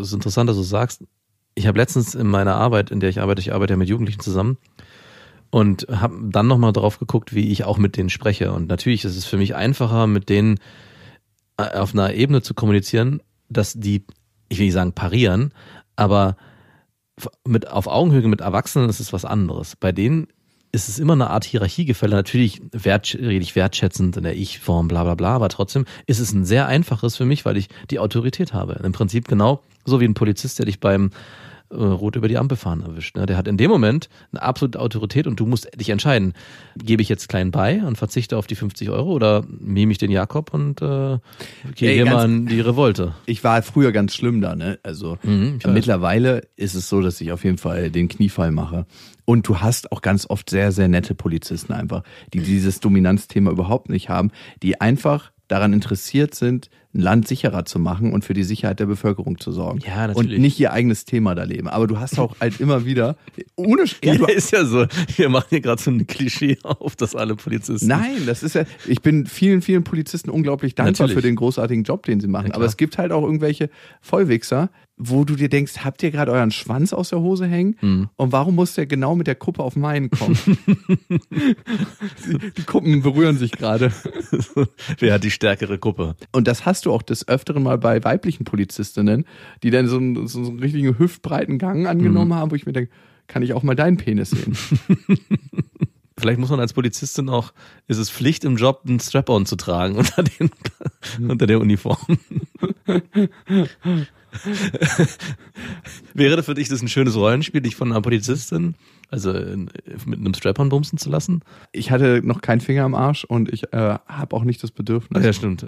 es 0.01 0.09
ist 0.09 0.13
interessant, 0.15 0.49
dass 0.49 0.57
du 0.57 0.63
sagst, 0.63 1.05
ich 1.57 1.67
habe 1.67 1.79
letztens 1.79 2.15
in 2.15 2.27
meiner 2.29 2.55
Arbeit, 2.55 2.91
in 2.91 3.01
der 3.01 3.11
ich 3.11 3.21
arbeite, 3.21 3.41
ich 3.41 3.53
arbeite 3.53 3.75
ja 3.75 3.77
mit 3.77 3.89
Jugendlichen 3.89 4.21
zusammen 4.21 4.57
und 5.55 5.87
habe 5.89 6.17
dann 6.21 6.49
nochmal 6.49 6.73
drauf 6.73 6.99
geguckt, 6.99 7.33
wie 7.33 7.53
ich 7.53 7.63
auch 7.63 7.79
mit 7.79 7.97
denen 7.97 8.11
spreche. 8.11 8.51
Und 8.51 8.67
natürlich 8.67 9.05
ist 9.05 9.15
es 9.17 9.25
für 9.25 9.37
mich 9.37 9.55
einfacher, 9.55 10.09
mit 10.09 10.29
denen 10.29 10.59
äh, 11.59 11.79
auf 11.79 11.93
einer 11.93 12.13
Ebene 12.13 12.43
zu 12.43 12.55
kommunizieren, 12.55 13.23
dass 13.49 13.73
die, 13.75 14.05
ich 14.49 14.59
will 14.59 14.65
nicht 14.65 14.75
sagen 14.75 14.95
parieren, 14.95 15.55
aber 15.95 16.37
mit 17.47 17.69
auf 17.69 17.87
Augenhöhe 17.87 18.27
mit 18.27 18.41
Erwachsenen 18.41 18.91
ist 18.91 18.99
es 18.99 19.13
was 19.13 19.25
anderes. 19.25 19.77
Bei 19.77 19.93
denen 19.93 20.27
ist 20.73 20.89
es 20.89 20.99
immer 20.99 21.13
eine 21.13 21.31
Art 21.31 21.45
Hierarchiegefälle. 21.45 22.17
Natürlich 22.17 22.61
wert, 22.73 23.15
rede 23.15 23.45
ich 23.45 23.55
wertschätzend 23.55 24.17
in 24.17 24.25
der 24.25 24.35
Ich-Form, 24.37 24.89
bla 24.89 25.05
bla 25.05 25.15
bla, 25.15 25.37
aber 25.37 25.51
trotzdem 25.51 25.85
ist 26.09 26.19
es 26.19 26.33
ein 26.33 26.45
sehr 26.45 26.67
einfaches 26.67 27.17
für 27.17 27.27
mich, 27.27 27.45
weil 27.45 27.57
ich 27.57 27.69
die 27.93 28.01
Autorität 28.01 28.55
habe. 28.55 28.81
Im 28.83 28.91
Prinzip 28.91 29.29
genau 29.29 29.63
so 29.85 30.01
wie 30.01 30.05
ein 30.05 30.15
Polizist, 30.15 30.59
der 30.59 30.67
dich 30.67 30.81
beim 30.81 31.11
äh, 31.75 31.83
Rot 31.83 32.17
über 32.17 32.29
die 32.29 32.39
Ampel 32.39 32.57
fahren 32.57 32.81
erwischt. 32.83 33.17
Ne? 33.17 33.27
Der 33.27 33.37
hat 33.37 33.49
in 33.49 33.57
dem 33.57 33.71
Moment 33.71 34.09
eine 34.33 34.43
absolute 34.43 34.81
Autorität 34.81 35.27
und 35.27 35.39
du 35.41 35.47
musst 35.47 35.69
dich 35.79 35.91
entscheiden, 35.91 36.33
gebe 36.77 37.03
ich 37.03 37.09
jetzt 37.09 37.29
klein 37.29 37.51
bei 37.51 37.83
und 37.85 37.97
verzichte 37.99 38.37
auf 38.37 38.47
die 38.47 38.55
50 38.55 38.91
Euro 38.91 39.13
oder 39.13 39.45
meme 39.49 39.93
ich 39.93 39.99
den 39.99 40.11
Jakob 40.11 40.55
und 40.55 40.81
äh, 40.83 41.19
gehe 41.75 41.91
Ey, 41.91 41.95
hier 41.97 42.05
ganz- 42.05 42.15
mal 42.17 42.25
in 42.25 42.47
die 42.47 42.61
Revolte. 42.61 43.15
Ich 43.27 43.43
war 43.45 43.61
früher 43.63 43.93
ganz 43.93 44.15
schlimm 44.15 44.41
da, 44.41 44.55
ne? 44.57 44.79
Also 44.83 45.19
Mhm, 45.23 45.59
mittlerweile 45.67 46.43
ist 46.57 46.75
es 46.75 46.89
so, 46.89 47.01
dass 47.01 47.21
ich 47.21 47.33
auf 47.33 47.45
jeden 47.45 47.59
Fall 47.59 47.91
den 47.91 48.09
Kniefall 48.09 48.51
mache. 48.51 48.87
Und 49.27 49.49
du 49.49 49.59
hast 49.61 49.91
auch 49.93 50.03
ganz 50.03 50.29
oft 50.29 50.51
sehr, 50.51 50.71
sehr 50.73 50.89
nette 50.89 51.15
Polizisten 51.15 51.73
einfach, 51.73 52.03
die 52.33 52.41
dieses 52.41 52.81
Dominanzthema 52.81 53.51
überhaupt 53.51 53.89
nicht 53.89 54.09
haben, 54.09 54.31
die 54.63 54.81
einfach 54.81 55.33
daran 55.49 55.73
interessiert 55.73 56.35
sind, 56.35 56.69
ein 56.95 57.01
Land 57.01 57.29
sicherer 57.29 57.65
zu 57.65 57.79
machen 57.79 58.13
und 58.13 58.25
für 58.25 58.35
die 58.35 58.45
Sicherheit 58.45 58.81
der 58.81 58.87
Bevölkerung 58.87 59.39
zu 59.39 59.53
sorgen. 59.53 59.81
Ja, 59.87 60.07
und 60.07 60.17
natürlich. 60.17 60.39
nicht 60.39 60.61
ihr 60.61 60.73
eigenes 60.73 61.05
Thema 61.05 61.35
da 61.35 61.43
leben. 61.43 61.69
Aber 61.69 61.87
du 61.87 61.99
hast 61.99 62.19
auch 62.19 62.37
halt 62.41 62.61
immer 62.61 62.85
wieder, 62.85 63.17
ohne, 63.57 63.85
ja, 64.03 64.15
du, 64.15 64.27
Ja, 64.27 64.29
ist 64.29 64.53
ja 64.53 64.65
so. 64.65 64.87
Wir 65.17 65.29
machen 65.29 65.47
hier 65.51 65.61
gerade 65.61 65.83
so 65.83 65.91
ein 65.91 66.07
Klischee 66.07 66.59
auf, 66.63 66.97
dass 66.97 67.15
alle 67.15 67.35
Polizisten. 67.35 67.87
Nein, 67.89 68.27
das 68.27 68.43
ist 68.43 68.55
ja, 68.55 68.65
ich 68.87 69.03
bin 69.03 69.27
vielen, 69.27 69.61
vielen 69.63 69.85
Polizisten 69.85 70.31
unglaublich 70.31 70.75
dankbar 70.75 70.93
Natürlich. 70.93 71.15
für 71.15 71.23
den 71.23 71.37
großartigen 71.37 71.85
Job, 71.85 72.05
den 72.05 72.21
sie 72.21 72.29
machen. 72.29 72.47
klar. 72.47 72.57
Aber 72.57 72.67
es 72.67 72.77
gibt 72.77 72.99
halt 72.99 73.13
auch 73.13 73.25
irgendwelche 73.25 73.71
Vollwichser, 74.01 74.71
wo 74.97 75.25
du 75.25 75.35
dir 75.35 75.49
denkst, 75.49 75.85
habt 75.85 76.03
ihr 76.03 76.11
gerade 76.13 76.31
euren 76.31 76.53
Schwanz 76.53 76.93
aus 76.93 77.09
der 77.09 77.21
Hose 77.21 77.47
hängen? 77.47 77.77
Hm. 77.81 78.09
Und 78.15 78.33
warum 78.33 78.55
muss 78.55 78.75
der 78.75 78.87
genau 78.87 79.17
mit 79.17 79.27
der 79.27 79.35
Kuppe 79.35 79.63
auf 79.63 79.75
meinen 79.75 80.09
kommen? 80.11 80.39
die, 81.19 82.53
die 82.57 82.63
Kuppen 82.63 83.03
berühren 83.03 83.37
sich 83.37 83.51
gerade. 83.51 83.93
Wer 84.99 85.15
hat 85.15 85.25
die 85.25 85.33
stärkere 85.33 85.79
Gruppe? 85.79 86.15
Und 86.31 86.47
das 86.47 86.65
hast 86.65 86.84
du 86.87 86.93
auch 86.93 87.03
des 87.03 87.27
Öfteren 87.29 87.63
mal 87.63 87.79
bei 87.79 88.03
weiblichen 88.05 88.45
Polizistinnen, 88.45 89.25
die 89.63 89.71
dann 89.71 89.89
so 89.89 89.97
einen, 89.97 90.27
so 90.27 90.39
einen 90.41 90.59
richtigen 90.61 90.99
hüftbreiten 90.99 91.59
Gang 91.59 91.87
angenommen 91.87 92.29
Mhm. 92.29 92.35
haben, 92.35 92.51
wo 92.51 92.55
ich 92.55 92.67
mir 92.67 92.73
denke, 92.73 92.91
kann 93.27 93.43
ich 93.43 93.53
auch 93.55 93.63
mal 93.63 93.75
deinen 93.75 93.97
Penis 93.97 94.31
sehen? 94.31 94.57
Vielleicht 96.19 96.39
muss 96.39 96.51
man 96.51 96.61
als 96.61 96.73
Polizistin 96.73 97.29
auch, 97.29 97.53
ist 97.89 97.99
es 97.99 98.09
Pflicht 98.09 98.45
im 98.45 98.57
Job, 98.57 98.83
einen 98.87 99.01
Strap-on 99.01 99.47
zu 99.47 99.57
tragen 99.57 99.97
unter, 99.99 100.23
den, 100.23 100.51
unter 101.29 101.47
der 101.47 101.61
Uniform. 101.61 101.99
Wäre 106.15 106.43
für 106.43 106.55
dich 106.55 106.69
das 106.69 106.83
ein 106.83 106.89
schönes 106.89 107.17
Rollenspiel, 107.17 107.61
dich 107.61 107.77
von 107.77 107.93
einer 107.93 108.01
Polizistin, 108.01 108.75
also 109.11 109.33
in, 109.33 109.71
mit 110.07 110.19
einem 110.19 110.35
Strap-on 110.35 110.69
bumsen 110.69 110.99
zu 110.99 111.11
lassen? 111.11 111.43
Ich 111.73 111.91
hatte 111.91 112.21
noch 112.25 112.41
keinen 112.41 112.61
Finger 112.61 112.85
am 112.85 112.95
Arsch 112.95 113.25
und 113.25 113.53
ich 113.53 113.73
äh, 113.73 113.99
habe 114.07 114.37
auch 114.37 114.45
nicht 114.45 114.63
das 114.63 114.71
Bedürfnis. 114.71 115.25
Ja, 115.25 115.33
stimmt. 115.33 115.67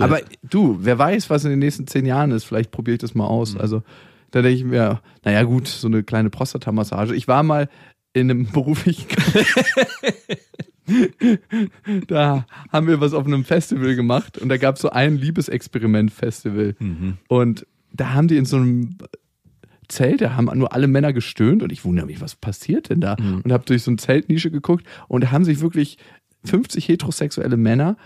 Aber 0.00 0.20
du, 0.42 0.78
wer 0.80 0.98
weiß, 0.98 1.30
was 1.30 1.44
in 1.44 1.50
den 1.50 1.58
nächsten 1.60 1.86
zehn 1.86 2.06
Jahren 2.06 2.30
ist. 2.30 2.44
Vielleicht 2.44 2.70
probiere 2.70 2.94
ich 2.94 3.00
das 3.00 3.14
mal 3.14 3.26
aus. 3.26 3.56
Also 3.56 3.82
da 4.30 4.42
denke 4.42 4.58
ich 4.58 4.64
mir, 4.64 5.00
naja 5.24 5.42
gut, 5.44 5.68
so 5.68 5.88
eine 5.88 6.02
kleine 6.02 6.30
Prostata-Massage. 6.30 7.14
Ich 7.14 7.28
war 7.28 7.42
mal 7.42 7.68
in 8.12 8.30
einem 8.30 8.46
beruflichen... 8.52 9.06
da 12.08 12.46
haben 12.72 12.86
wir 12.86 12.98
was 13.00 13.12
auf 13.12 13.26
einem 13.26 13.44
Festival 13.44 13.94
gemacht 13.94 14.38
und 14.38 14.48
da 14.48 14.56
gab 14.56 14.76
es 14.76 14.80
so 14.80 14.88
ein 14.88 15.16
Liebesexperiment-Festival. 15.16 16.76
Und 17.28 17.66
da 17.92 18.14
haben 18.14 18.28
die 18.28 18.36
in 18.36 18.44
so 18.44 18.56
einem 18.56 18.96
Zelt, 19.88 20.20
da 20.20 20.36
haben 20.36 20.50
nur 20.58 20.72
alle 20.72 20.86
Männer 20.86 21.12
gestöhnt 21.12 21.62
und 21.62 21.72
ich 21.72 21.84
wundere 21.84 22.06
mich, 22.06 22.20
was 22.20 22.36
passiert 22.36 22.90
denn 22.90 23.00
da? 23.00 23.16
Und 23.42 23.52
habe 23.52 23.64
durch 23.64 23.82
so 23.82 23.90
eine 23.90 23.96
Zeltnische 23.96 24.50
geguckt 24.50 24.86
und 25.08 25.24
da 25.24 25.30
haben 25.30 25.44
sich 25.44 25.60
wirklich 25.60 25.98
50 26.44 26.88
heterosexuelle 26.88 27.56
Männer 27.56 27.96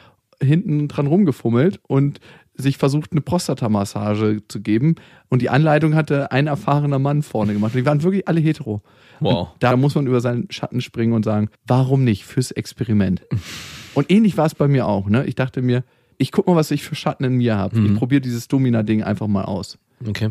hinten 0.41 0.89
dran 0.89 1.07
rumgefummelt 1.07 1.81
und 1.87 2.21
sich 2.55 2.77
versucht, 2.77 3.13
eine 3.13 3.21
Prostata-Massage 3.21 4.43
zu 4.49 4.61
geben. 4.61 4.97
Und 5.29 5.43
die 5.43 5.49
Anleitung 5.49 5.95
hatte 5.95 6.33
ein 6.33 6.47
erfahrener 6.47 6.99
Mann 6.99 7.23
vorne 7.23 7.55
gemacht. 7.55 7.75
Und 7.75 7.81
die 7.81 7.87
waren 7.87 8.03
wirklich 8.03 8.29
alle 8.29 8.41
hetero. 8.41 8.83
Wow. 9.21 9.53
Und 9.53 9.63
da 9.63 9.77
muss 9.77 9.95
man 9.95 10.07
über 10.07 10.21
seinen 10.21 10.51
Schatten 10.51 10.81
springen 10.81 11.15
und 11.15 11.25
sagen, 11.25 11.49
warum 11.67 12.05
nicht? 12.05 12.25
Fürs 12.25 12.51
Experiment. 12.51 13.23
Und 13.95 14.11
ähnlich 14.11 14.39
war 14.39 14.47
es 14.47 14.55
bei 14.55 14.69
mir 14.69 14.87
auch. 14.87 15.11
Ne? 15.11 15.27
Ich 15.27 15.35
dachte 15.35 15.61
mir, 15.61 15.85
ich 16.23 16.33
guck 16.33 16.47
mal, 16.47 16.57
was 16.57 16.71
ich 16.71 16.83
für 16.83 16.95
Schatten 16.95 17.25
in 17.25 17.37
mir 17.37 17.57
habe. 17.57 17.79
Ich 17.81 17.95
probiere 17.97 18.21
dieses 18.21 18.49
Domina-Ding 18.49 19.03
einfach 19.03 19.27
mal 19.27 19.45
aus. 19.45 19.79
okay. 20.09 20.31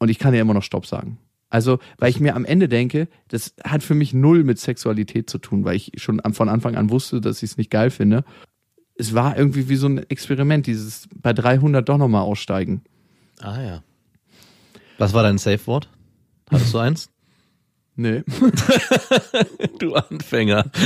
Und 0.00 0.10
ich 0.10 0.20
kann 0.20 0.32
ja 0.32 0.40
immer 0.40 0.54
noch 0.54 0.62
Stopp 0.62 0.86
sagen. 0.86 1.18
Also, 1.50 1.78
weil 1.98 2.10
ich 2.10 2.20
mir 2.20 2.36
am 2.36 2.44
Ende 2.44 2.68
denke, 2.68 3.08
das 3.28 3.54
hat 3.64 3.82
für 3.82 3.94
mich 3.94 4.12
null 4.12 4.44
mit 4.44 4.58
Sexualität 4.58 5.30
zu 5.30 5.38
tun, 5.38 5.64
weil 5.64 5.76
ich 5.76 5.92
schon 5.96 6.20
von 6.32 6.48
Anfang 6.48 6.76
an 6.76 6.90
wusste, 6.90 7.20
dass 7.20 7.42
ich 7.42 7.50
es 7.50 7.56
nicht 7.56 7.70
geil 7.70 7.90
finde. 7.90 8.24
Es 8.94 9.14
war 9.14 9.36
irgendwie 9.36 9.68
wie 9.68 9.76
so 9.76 9.88
ein 9.88 9.98
Experiment, 10.10 10.66
dieses 10.66 11.08
bei 11.14 11.32
300 11.32 11.88
doch 11.88 11.98
nochmal 11.98 12.22
aussteigen. 12.22 12.82
Ah 13.40 13.62
ja. 13.62 13.82
Was 14.98 15.14
war 15.14 15.22
dein 15.22 15.38
Safe-Wort? 15.38 15.88
Hattest 16.50 16.74
du 16.74 16.78
eins? 16.78 17.10
Nee. 17.96 18.22
Du 19.78 19.94
Anfänger. 19.94 20.70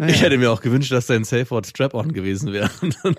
Naja. 0.00 0.14
Ich 0.14 0.22
hätte 0.22 0.38
mir 0.38 0.50
auch 0.50 0.62
gewünscht, 0.62 0.90
dass 0.92 1.08
dein 1.08 1.24
Safe-Wort 1.24 1.66
Strap-on 1.66 2.14
gewesen 2.14 2.54
wäre. 2.54 2.70
okay. 2.82 3.12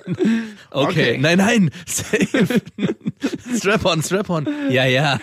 Okay. 0.72 1.18
nein, 1.20 1.38
nein, 1.38 1.70
safe. 1.86 2.60
Strap-on, 3.56 4.02
Strap-on. 4.02 4.48
Ja, 4.72 4.86
ja. 4.86 5.20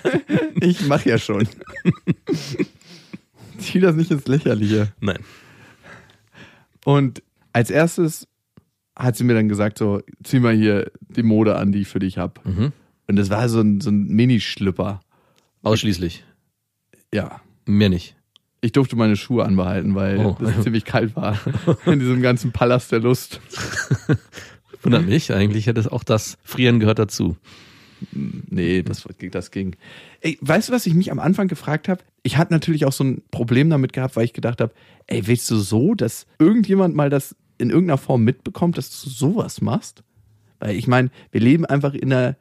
Ich 0.61 0.87
mach 0.87 1.05
ja 1.05 1.18
schon. 1.18 1.49
Zieh 3.59 3.81
das 3.81 3.97
nicht 3.97 4.12
ins 4.12 4.29
Lächerliche. 4.29 4.92
Nein. 5.01 5.18
Und 6.85 7.25
als 7.53 7.71
erstes 7.71 8.29
hat 8.94 9.16
sie 9.16 9.25
mir 9.25 9.35
dann 9.35 9.49
gesagt, 9.49 9.79
so, 9.79 10.01
zieh 10.23 10.38
mal 10.38 10.55
hier 10.55 10.92
die 11.09 11.25
Mode 11.25 11.57
an, 11.57 11.73
die 11.73 11.81
ich 11.81 11.88
für 11.88 11.99
dich 11.99 12.18
hab. 12.18 12.47
Mhm. 12.47 12.73
Und 13.09 13.16
das 13.16 13.31
war 13.31 13.49
so 13.49 13.61
ein, 13.62 13.81
so 13.81 13.90
ein 13.90 14.07
Minischlüpper. 14.07 15.01
Ausschließlich. 15.64 16.23
Ja. 17.12 17.40
Mir 17.66 17.88
nicht. 17.88 18.14
Ich 18.61 18.73
durfte 18.73 18.97
meine 18.97 19.16
Schuhe 19.16 19.44
anbehalten, 19.44 19.94
weil 19.94 20.18
Oh. 20.18 20.37
es 20.42 20.62
ziemlich 20.64 20.85
kalt 20.85 21.14
war 21.14 21.38
in 21.87 22.01
diesem 22.01 22.23
ganzen 22.23 22.53
Palast 22.53 22.90
der 22.92 23.01
Lust. 23.01 23.40
Wundert 24.83 25.07
mich. 25.07 25.33
Eigentlich 25.33 25.66
hätte 25.66 25.81
es 25.81 25.88
auch 25.88 26.05
das 26.05 26.38
Frieren 26.42 26.81
gehört 26.81 26.99
dazu. 26.99 27.37
Nee, 28.12 28.83
das, 28.83 29.07
das 29.33 29.51
ging. 29.51 29.75
Ey, 30.21 30.38
weißt 30.40 30.68
du, 30.68 30.73
was 30.73 30.87
ich 30.87 30.94
mich 30.94 31.11
am 31.11 31.18
Anfang 31.18 31.49
gefragt 31.49 31.88
habe? 31.88 32.03
Ich 32.23 32.37
hatte 32.37 32.53
natürlich 32.53 32.85
auch 32.85 32.92
so 32.92 33.03
ein 33.05 33.23
Problem 33.33 33.71
damit 33.71 33.92
gehabt, 33.92 34.14
weil 34.16 34.25
ich 34.25 34.33
gedacht 34.33 34.61
habe, 34.61 34.73
ey, 35.09 35.27
willst 35.27 35.51
du 35.51 35.57
so, 35.57 35.94
dass 35.94 36.27
irgendjemand 36.38 36.94
mal 36.94 37.11
das 37.11 37.35
in 37.59 37.71
irgendeiner 37.71 37.99
Form 37.99 38.23
mitbekommt, 38.23 38.79
dass 38.79 39.03
du 39.03 39.11
sowas 39.11 39.61
machst? 39.61 40.05
Weil 40.61 40.77
ich 40.77 40.87
meine, 40.87 41.11
wir 41.33 41.40
leben 41.40 41.64
einfach 41.66 41.92
in 41.94 42.12
einer 42.12 42.37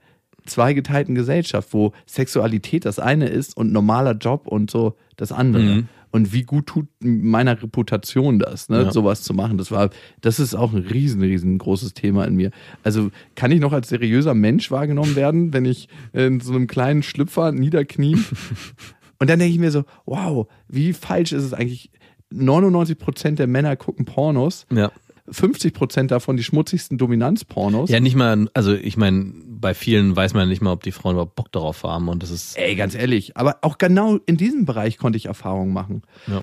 zweigeteilten 0.45 1.15
Gesellschaft, 1.15 1.69
wo 1.73 1.91
Sexualität 2.05 2.85
das 2.85 2.99
eine 2.99 3.27
ist 3.27 3.57
und 3.57 3.71
normaler 3.71 4.13
Job 4.13 4.47
und 4.47 4.69
so 4.71 4.95
das 5.15 5.31
andere. 5.31 5.63
Mhm. 5.63 5.89
Und 6.17 6.33
wie 6.33 6.41
gut 6.43 6.65
tut 6.65 6.87
meiner 6.99 7.61
Reputation 7.61 8.39
das, 8.39 8.69
ne, 8.69 8.83
Ja. 8.83 8.91
sowas 8.91 9.21
zu 9.23 9.33
machen? 9.33 9.57
Das 9.57 9.71
war, 9.71 9.91
das 10.21 10.39
ist 10.39 10.55
auch 10.55 10.73
ein 10.73 10.79
riesen, 10.79 11.21
riesengroßes 11.21 11.93
Thema 11.93 12.25
in 12.25 12.35
mir. 12.35 12.49
Also 12.83 13.11
kann 13.35 13.51
ich 13.51 13.59
noch 13.59 13.71
als 13.71 13.89
seriöser 13.89 14.33
Mensch 14.33 14.71
wahrgenommen 14.71 15.15
werden, 15.15 15.53
wenn 15.53 15.65
ich 15.65 15.87
in 16.13 16.39
so 16.39 16.53
einem 16.53 16.65
kleinen 16.67 17.03
Schlüpfer 17.03 17.51
niederknie? 17.51 18.17
Und 19.19 19.29
dann 19.29 19.39
denke 19.39 19.53
ich 19.53 19.59
mir 19.59 19.71
so, 19.71 19.83
wow, 20.05 20.47
wie 20.67 20.93
falsch 20.93 21.31
ist 21.31 21.43
es 21.43 21.53
eigentlich? 21.53 21.91
99 22.29 22.97
Prozent 22.97 23.39
der 23.39 23.47
Männer 23.47 23.75
gucken 23.77 24.05
Pornos, 24.05 24.65
Ja. 24.71 24.91
50 25.29 25.73
Prozent 25.73 26.11
davon 26.11 26.37
die 26.37 26.43
schmutzigsten 26.43 26.97
Dominanzpornos. 26.97 27.89
Ja, 27.89 27.99
nicht 27.99 28.15
mal, 28.15 28.47
also 28.53 28.73
ich 28.73 28.97
meine, 28.97 29.33
bei 29.45 29.73
vielen 29.73 30.15
weiß 30.15 30.33
man 30.33 30.47
nicht 30.49 30.61
mal, 30.61 30.71
ob 30.71 30.83
die 30.83 30.91
Frauen 30.91 31.13
überhaupt 31.13 31.35
Bock 31.35 31.51
darauf 31.51 31.83
haben 31.83 32.07
und 32.09 32.23
das 32.23 32.31
ist. 32.31 32.57
Ey, 32.57 32.75
ganz 32.75 32.95
ehrlich, 32.95 33.35
aber 33.37 33.57
auch 33.61 33.77
genau 33.77 34.17
in 34.25 34.37
diesem 34.37 34.65
Bereich 34.65 34.97
konnte 34.97 35.17
ich 35.17 35.25
Erfahrungen 35.25 35.73
machen. 35.73 36.03
Ja. 36.27 36.41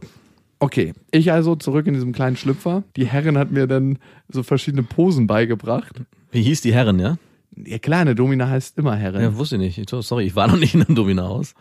Okay, 0.61 0.93
ich 1.11 1.33
also 1.33 1.57
zurück 1.57 1.87
in 1.87 1.95
diesem 1.95 2.13
kleinen 2.13 2.37
Schlüpfer. 2.37 2.85
Die 2.97 3.07
Herrin 3.07 3.37
hat 3.39 3.51
mir 3.51 3.67
dann 3.67 3.99
so 4.29 4.43
verschiedene 4.43 4.83
Posen 4.83 5.27
beigebracht. 5.27 6.01
Wie 6.31 6.43
hieß 6.43 6.61
die 6.63 6.73
Herrin, 6.73 6.99
ja? 6.99 7.17
Ja 7.57 7.79
klar, 7.79 8.01
eine 8.01 8.15
Domina 8.15 8.49
heißt 8.49 8.79
immer 8.79 8.97
Herrin. 8.97 9.21
Ja, 9.23 9.37
wusste 9.37 9.57
ich 9.57 9.61
nicht. 9.61 9.79
Ich- 9.79 10.05
Sorry, 10.07 10.25
ich 10.27 10.35
war 10.37 10.49
noch 10.49 10.57
nicht 10.57 10.75
in 10.75 10.83
einem 10.83 10.95
Dominahaus. 10.97 11.55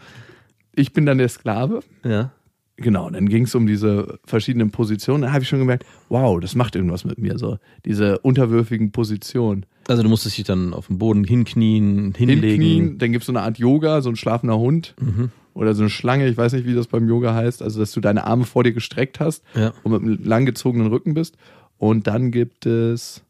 Ich 0.75 0.91
bin 0.93 1.05
dann 1.05 1.17
der 1.19 1.29
Sklave. 1.29 1.81
Ja. 2.03 2.31
Genau, 2.77 3.09
dann 3.09 3.29
ging 3.29 3.43
es 3.43 3.53
um 3.53 3.67
diese 3.67 4.17
verschiedenen 4.25 4.71
Positionen. 4.71 5.21
Da 5.23 5.31
habe 5.31 5.43
ich 5.43 5.49
schon 5.49 5.59
gemerkt, 5.59 5.85
wow, 6.09 6.39
das 6.39 6.55
macht 6.55 6.75
irgendwas 6.75 7.05
mit 7.05 7.19
mir 7.19 7.37
so. 7.37 7.57
Diese 7.85 8.17
unterwürfigen 8.19 8.91
Positionen. 8.91 9.65
Also 9.87 10.01
du 10.01 10.09
musstest 10.09 10.37
dich 10.37 10.45
dann 10.45 10.73
auf 10.73 10.87
den 10.87 10.97
Boden 10.97 11.23
hinknien, 11.23 12.13
hinlegen. 12.17 12.41
Hinknien, 12.63 12.97
dann 12.97 13.11
gibt 13.11 13.21
es 13.23 13.27
so 13.27 13.31
eine 13.31 13.41
Art 13.41 13.59
Yoga, 13.59 14.01
so 14.01 14.09
ein 14.09 14.15
schlafender 14.15 14.57
Hund 14.57 14.95
Mhm. 14.99 15.29
oder 15.53 15.75
so 15.75 15.83
eine 15.83 15.89
Schlange, 15.91 16.27
ich 16.27 16.35
weiß 16.35 16.53
nicht, 16.53 16.65
wie 16.65 16.73
das 16.73 16.87
beim 16.87 17.07
Yoga 17.07 17.35
heißt, 17.35 17.61
also 17.61 17.79
dass 17.79 17.91
du 17.91 18.01
deine 18.01 18.25
Arme 18.25 18.45
vor 18.45 18.63
dir 18.63 18.73
gestreckt 18.73 19.19
hast 19.19 19.43
Ja. 19.55 19.71
und 19.83 19.91
mit 19.91 20.01
einem 20.01 20.23
langgezogenen 20.27 20.87
Rücken 20.87 21.13
bist. 21.13 21.37
Und 21.77 22.07
dann 22.07 22.31
gibt 22.31 22.65
es, 22.65 23.23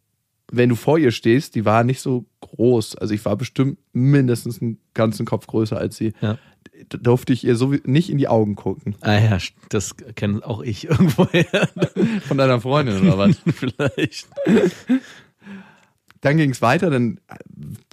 wenn 0.51 0.69
du 0.69 0.75
vor 0.75 0.97
ihr 0.99 1.11
stehst, 1.11 1.55
die 1.55 1.65
war 1.65 1.83
nicht 1.83 1.99
so 1.99 2.25
groß, 2.41 2.95
also 2.95 3.13
ich 3.13 3.25
war 3.25 3.35
bestimmt 3.35 3.77
mindestens 3.91 4.61
einen 4.61 4.77
ganzen 4.93 5.25
Kopf 5.25 5.47
größer 5.47 5.77
als 5.77 5.97
sie. 5.97 6.13
Ja. 6.21 6.37
Da 6.89 6.97
durfte 6.97 7.33
ich 7.33 7.43
ihr 7.43 7.55
so 7.55 7.73
nicht 7.85 8.09
in 8.09 8.17
die 8.17 8.27
Augen 8.27 8.55
gucken. 8.55 8.95
Ah 9.01 9.17
ja, 9.17 9.37
das 9.69 9.95
kenne 10.15 10.45
auch 10.45 10.61
ich 10.61 10.85
irgendwoher. 10.89 11.69
Von 12.27 12.37
deiner 12.37 12.61
Freundin 12.61 13.01
oder 13.01 13.17
was? 13.17 13.37
Vielleicht. 13.55 14.27
Dann 16.21 16.37
ging 16.37 16.51
es 16.51 16.61
weiter, 16.61 16.89
dann 16.89 17.19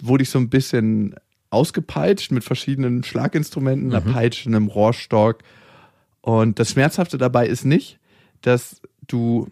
wurde 0.03 0.23
ich 0.23 0.31
so 0.31 0.39
ein 0.39 0.51
bisschen 0.51 1.15
ausgepeitscht 1.51 2.31
mit 2.31 2.45
verschiedenen 2.45 3.03
Schlaginstrumenten, 3.03 3.93
einer 3.93 4.01
Peitsche, 4.01 4.49
einem 4.49 4.69
Rohrstock. 4.69 5.39
Und 6.21 6.59
das 6.59 6.71
Schmerzhafte 6.71 7.19
dabei 7.19 7.49
ist 7.49 7.65
nicht, 7.65 7.99
dass 8.43 8.81
du 9.09 9.49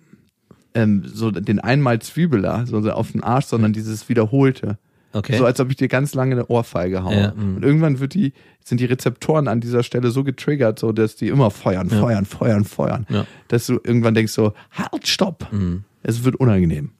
ähm, 0.74 1.02
so 1.07 1.31
den 1.31 1.59
einmal 1.59 2.00
Zwiebeler 2.00 2.66
so 2.66 2.78
auf 2.90 3.12
den 3.12 3.22
Arsch, 3.22 3.46
sondern 3.46 3.72
dieses 3.72 4.09
Wiederholte. 4.09 4.78
Okay. 5.18 5.37
So 5.37 5.44
als 5.44 5.61
ob 5.61 5.70
ich 5.70 5.76
dir 5.76 5.88
ganz 5.88 6.14
lange 6.14 6.33
eine 6.33 6.46
Ohrfeige 6.46 7.02
haue. 7.02 7.14
Ja, 7.14 7.35
mhm. 7.35 7.57
und 7.57 7.64
irgendwann 7.64 7.98
wird 7.98 8.14
die, 8.14 8.33
sind 8.64 8.81
die 8.81 8.85
Rezeptoren 8.85 9.48
an 9.48 9.61
dieser 9.61 9.83
Stelle 9.83 10.11
so 10.11 10.24
getriggert, 10.24 10.78
so 10.78 10.92
dass 10.92 11.16
die 11.16 11.28
immer 11.28 11.50
feuern, 11.50 11.88
Ja. 11.88 12.00
feuern, 12.00 12.24
feuern, 12.24 12.64
feuern. 12.64 13.07
Ja. 13.09 13.26
Dass 13.48 13.66
du 13.66 13.74
irgendwann 13.83 14.14
denkst 14.14 14.33
so, 14.33 14.52
halt, 14.70 15.07
stopp. 15.07 15.52
Mhm. 15.52 15.85
Es 16.02 16.24
wird 16.24 16.37
unangenehm. 16.37 16.92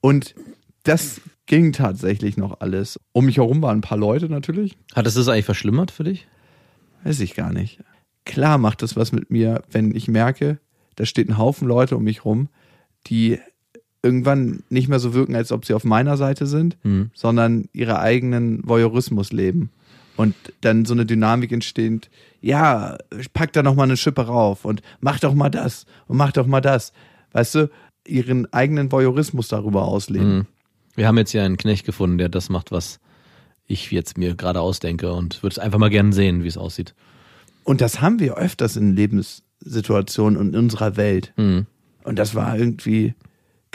Und 0.00 0.34
das 0.84 1.20
ging 1.46 1.72
tatsächlich 1.72 2.36
noch 2.36 2.60
alles. 2.60 2.98
Um 3.12 3.26
mich 3.26 3.36
herum 3.38 3.62
waren 3.62 3.78
ein 3.78 3.82
paar 3.82 3.98
Leute 3.98 4.28
natürlich. 4.28 4.76
Hat 4.94 5.06
es 5.06 5.14
das 5.14 5.28
eigentlich 5.28 5.44
verschlimmert 5.44 5.90
für 5.90 6.04
dich? 6.04 6.26
Weiß 7.04 7.20
ich 7.20 7.34
gar 7.34 7.52
nicht. 7.52 7.80
Klar 8.24 8.58
macht 8.58 8.82
es 8.82 8.96
was 8.96 9.12
mit 9.12 9.30
mir, 9.30 9.62
wenn 9.70 9.94
ich 9.94 10.08
merke, 10.08 10.58
da 10.96 11.04
steht 11.04 11.28
ein 11.28 11.38
Haufen 11.38 11.68
Leute 11.68 11.96
um 11.96 12.04
mich 12.04 12.24
rum, 12.24 12.48
die 13.06 13.38
irgendwann 14.06 14.62
nicht 14.70 14.88
mehr 14.88 14.98
so 14.98 15.12
wirken, 15.12 15.36
als 15.36 15.52
ob 15.52 15.64
sie 15.66 15.74
auf 15.74 15.84
meiner 15.84 16.16
Seite 16.16 16.46
sind, 16.46 16.76
Mhm. 16.82 17.10
sondern 17.14 17.68
ihre 17.74 17.98
eigenen 18.00 18.66
Voyeurismus 18.66 19.32
leben. 19.32 19.70
Und 20.16 20.34
dann 20.62 20.86
so 20.86 20.94
eine 20.94 21.04
Dynamik 21.04 21.52
entsteht, 21.52 22.08
ja, 22.40 22.96
pack 23.34 23.52
da 23.52 23.62
noch 23.62 23.74
mal 23.74 23.82
eine 23.82 23.98
Schippe 23.98 24.22
rauf 24.22 24.64
und 24.64 24.80
mach 25.00 25.20
doch 25.20 25.34
mal 25.34 25.50
das 25.50 25.84
und 26.06 26.16
mach 26.16 26.32
doch 26.32 26.46
mal 26.46 26.62
das. 26.62 26.92
Weißt 27.32 27.54
du, 27.56 27.70
ihren 28.06 28.50
eigenen 28.52 28.90
Voyeurismus 28.90 29.48
darüber 29.48 29.82
ausleben. 29.84 30.36
Mhm. 30.38 30.46
Wir 30.94 31.06
haben 31.06 31.18
jetzt 31.18 31.32
hier 31.32 31.42
einen 31.42 31.58
Knecht 31.58 31.84
gefunden, 31.84 32.16
der 32.16 32.30
das 32.30 32.48
macht, 32.48 32.72
was 32.72 32.98
ich 33.66 33.90
jetzt 33.90 34.16
mir 34.16 34.34
gerade 34.34 34.60
ausdenke 34.60 35.12
und 35.12 35.42
würde 35.42 35.52
es 35.54 35.58
einfach 35.58 35.78
mal 35.78 35.90
gerne 35.90 36.12
sehen, 36.14 36.44
wie 36.44 36.48
es 36.48 36.56
aussieht. 36.56 36.94
Und 37.64 37.80
das 37.82 38.00
haben 38.00 38.20
wir 38.20 38.36
öfters 38.38 38.76
in 38.76 38.94
Lebenssituationen 38.96 40.38
und 40.38 40.54
in 40.54 40.56
unserer 40.60 40.96
Welt. 40.96 41.32
Mhm. 41.36 41.66
Und 42.04 42.18
das 42.18 42.34
war 42.34 42.56
irgendwie 42.56 43.14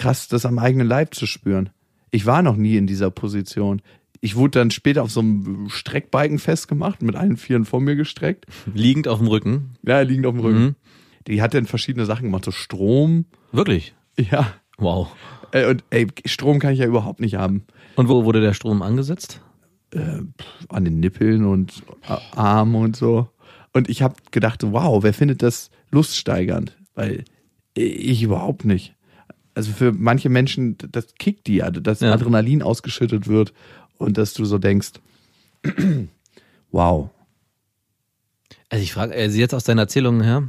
krass, 0.01 0.27
das 0.27 0.45
am 0.45 0.59
eigenen 0.59 0.87
Leib 0.87 1.13
zu 1.15 1.25
spüren. 1.25 1.69
Ich 2.09 2.25
war 2.25 2.41
noch 2.41 2.55
nie 2.55 2.75
in 2.77 2.87
dieser 2.87 3.11
Position. 3.11 3.81
Ich 4.19 4.35
wurde 4.35 4.59
dann 4.59 4.71
später 4.71 5.03
auf 5.03 5.11
so 5.11 5.21
einem 5.21 5.69
Streckbalken 5.69 6.39
festgemacht, 6.39 7.01
mit 7.01 7.15
allen 7.15 7.37
Vieren 7.37 7.65
vor 7.65 7.81
mir 7.81 7.95
gestreckt. 7.95 8.45
Liegend 8.73 9.07
auf 9.07 9.19
dem 9.19 9.27
Rücken. 9.27 9.71
Ja, 9.83 10.01
liegend 10.01 10.25
auf 10.25 10.33
dem 10.33 10.41
Rücken. 10.41 10.61
Mhm. 10.61 10.75
Die 11.27 11.41
hat 11.41 11.53
dann 11.53 11.65
verschiedene 11.65 12.05
Sachen 12.05 12.23
gemacht, 12.23 12.45
so 12.45 12.51
Strom. 12.51 13.25
Wirklich? 13.51 13.93
Ja. 14.19 14.53
Wow. 14.77 15.15
Äh, 15.51 15.65
Und 15.67 15.83
ey, 15.89 16.07
Strom 16.25 16.59
kann 16.59 16.73
ich 16.73 16.79
ja 16.79 16.85
überhaupt 16.87 17.19
nicht 17.19 17.35
haben. 17.35 17.63
Und 17.95 18.09
wo 18.09 18.25
wurde 18.25 18.41
der 18.41 18.53
Strom 18.53 18.81
angesetzt? 18.81 19.41
An 19.93 20.85
den 20.85 20.99
Nippeln 20.99 21.45
und 21.45 21.83
Armen 22.35 22.75
und 22.75 22.95
so. 22.95 23.29
Und 23.73 23.89
ich 23.89 24.01
habe 24.01 24.15
gedacht, 24.31 24.63
wow, 24.63 25.03
wer 25.03 25.13
findet 25.13 25.43
das 25.43 25.69
luststeigernd? 25.91 26.77
Weil 26.95 27.25
ich 27.73 28.23
überhaupt 28.23 28.65
nicht. 28.65 28.95
Also 29.53 29.71
für 29.71 29.91
manche 29.91 30.29
Menschen, 30.29 30.77
das 30.77 31.13
kickt 31.15 31.47
die 31.47 31.59
dass 31.59 31.99
Ja. 31.99 32.13
Adrenalin 32.13 32.61
ausgeschüttet 32.61 33.27
wird 33.27 33.53
und 33.97 34.17
dass 34.17 34.33
du 34.33 34.45
so 34.45 34.57
denkst, 34.57 34.93
wow. 36.71 37.09
Also 38.69 38.83
ich 38.83 38.93
frage, 38.93 39.13
also 39.13 39.37
jetzt 39.37 39.53
aus 39.53 39.65
deiner 39.65 39.83
Erzählung 39.83 40.21
her, 40.21 40.47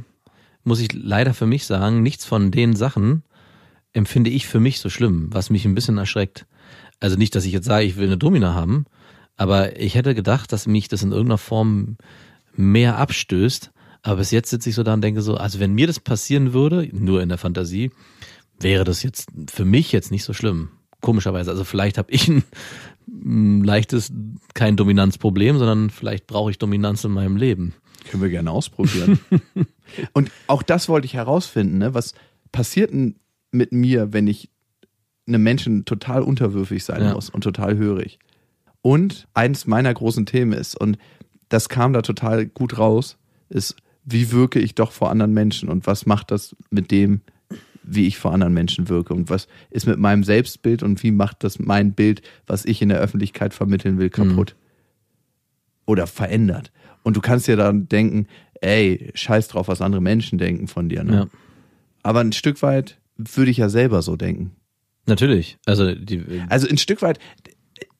muss 0.63 0.79
ich 0.79 0.93
leider 0.93 1.33
für 1.33 1.45
mich 1.45 1.65
sagen, 1.65 2.01
nichts 2.01 2.25
von 2.25 2.51
den 2.51 2.75
Sachen 2.75 3.23
empfinde 3.91 4.29
ich 4.29 4.47
für 4.47 4.59
mich 4.59 4.79
so 4.79 4.89
schlimm, 4.89 5.27
was 5.31 5.49
mich 5.49 5.65
ein 5.65 5.75
bisschen 5.75 5.97
erschreckt. 5.97 6.45
Also 6.99 7.17
nicht, 7.17 7.35
dass 7.35 7.45
ich 7.45 7.51
jetzt 7.51 7.65
sage, 7.65 7.85
ich 7.85 7.97
will 7.97 8.07
eine 8.07 8.17
Domina 8.17 8.53
haben, 8.53 8.85
aber 9.35 9.79
ich 9.79 9.95
hätte 9.95 10.15
gedacht, 10.15 10.51
dass 10.51 10.67
mich 10.67 10.87
das 10.87 11.03
in 11.03 11.11
irgendeiner 11.11 11.37
Form 11.37 11.97
mehr 12.55 12.97
abstößt. 12.97 13.71
Aber 14.03 14.17
bis 14.17 14.31
jetzt 14.31 14.49
sitze 14.49 14.69
ich 14.69 14.75
so 14.75 14.83
da 14.83 14.93
und 14.93 15.01
denke 15.01 15.21
so, 15.21 15.35
also 15.35 15.59
wenn 15.59 15.73
mir 15.73 15.87
das 15.87 15.99
passieren 15.99 16.53
würde, 16.53 16.87
nur 16.91 17.21
in 17.21 17.29
der 17.29 17.37
Fantasie, 17.37 17.91
wäre 18.59 18.83
das 18.83 19.03
jetzt 19.03 19.29
für 19.49 19.65
mich 19.65 19.91
jetzt 19.91 20.11
nicht 20.11 20.23
so 20.23 20.33
schlimm. 20.33 20.69
Komischerweise. 21.01 21.51
Also 21.51 21.63
vielleicht 21.63 21.97
habe 21.97 22.11
ich 22.11 22.27
ein, 22.29 22.43
ein 23.07 23.63
leichtes, 23.63 24.11
kein 24.53 24.77
Dominanzproblem, 24.77 25.57
sondern 25.57 25.89
vielleicht 25.89 26.27
brauche 26.27 26.49
ich 26.51 26.57
Dominanz 26.57 27.03
in 27.03 27.11
meinem 27.11 27.35
Leben. 27.35 27.73
Können 28.09 28.23
wir 28.23 28.29
gerne 28.29 28.51
ausprobieren. 28.51 29.19
und 30.13 30.31
auch 30.47 30.63
das 30.63 30.87
wollte 30.89 31.05
ich 31.05 31.13
herausfinden, 31.13 31.77
ne? 31.77 31.93
Was 31.93 32.13
passiert 32.51 32.91
denn 32.91 33.15
mit 33.51 33.71
mir, 33.71 34.13
wenn 34.13 34.27
ich 34.27 34.49
einem 35.27 35.43
Menschen 35.43 35.85
total 35.85 36.21
unterwürfig 36.21 36.83
sein 36.83 37.01
Ja. 37.01 37.13
muss 37.13 37.29
und 37.29 37.41
total 37.41 37.77
hörig? 37.77 38.19
Und 38.81 39.27
eins 39.33 39.65
meiner 39.65 39.93
großen 39.93 40.25
Themen 40.25 40.51
ist, 40.51 40.79
und 40.79 40.97
das 41.49 41.69
kam 41.69 41.93
da 41.93 42.01
total 42.01 42.45
gut 42.45 42.77
raus, 42.77 43.17
ist, 43.49 43.75
wie 44.03 44.31
wirke 44.31 44.59
ich 44.59 44.75
doch 44.75 44.91
vor 44.91 45.09
anderen 45.09 45.33
Menschen 45.33 45.69
und 45.69 45.87
was 45.87 46.05
macht 46.05 46.31
das 46.31 46.55
mit 46.69 46.91
dem, 46.91 47.21
wie 47.83 48.07
ich 48.07 48.17
vor 48.17 48.33
anderen 48.33 48.53
Menschen 48.53 48.89
wirke 48.89 49.13
und 49.13 49.29
was 49.29 49.47
ist 49.69 49.85
mit 49.85 49.99
meinem 49.99 50.23
Selbstbild 50.23 50.83
und 50.83 51.03
wie 51.03 51.11
macht 51.11 51.43
das 51.43 51.59
mein 51.59 51.93
Bild, 51.93 52.21
was 52.47 52.65
ich 52.65 52.81
in 52.81 52.89
der 52.89 52.99
Öffentlichkeit 52.99 53.53
vermitteln 53.53 53.97
will, 53.97 54.09
kaputt 54.09 54.55
oder 55.85 56.07
verändert. 56.07 56.71
Und 57.03 57.17
du 57.17 57.21
kannst 57.21 57.47
dir 57.47 57.57
dann 57.57 57.87
denken, 57.89 58.27
ey, 58.61 59.11
scheiß 59.13 59.49
drauf, 59.49 59.67
was 59.67 59.81
andere 59.81 60.01
Menschen 60.01 60.37
denken 60.37 60.67
von 60.67 60.89
dir. 60.89 61.03
Ne? 61.03 61.13
Ja. 61.13 61.27
Aber 62.01 62.21
ein 62.21 62.31
Stück 62.31 62.61
weit 62.61 62.97
würde 63.17 63.51
ich 63.51 63.57
ja 63.57 63.69
selber 63.69 64.01
so 64.01 64.15
denken. 64.15 64.51
Natürlich. 65.05 65.57
Also 65.65 65.93
die, 65.93 66.23
Also 66.49 66.67
ein 66.67 66.77
Stück 66.77 67.01
weit, 67.01 67.19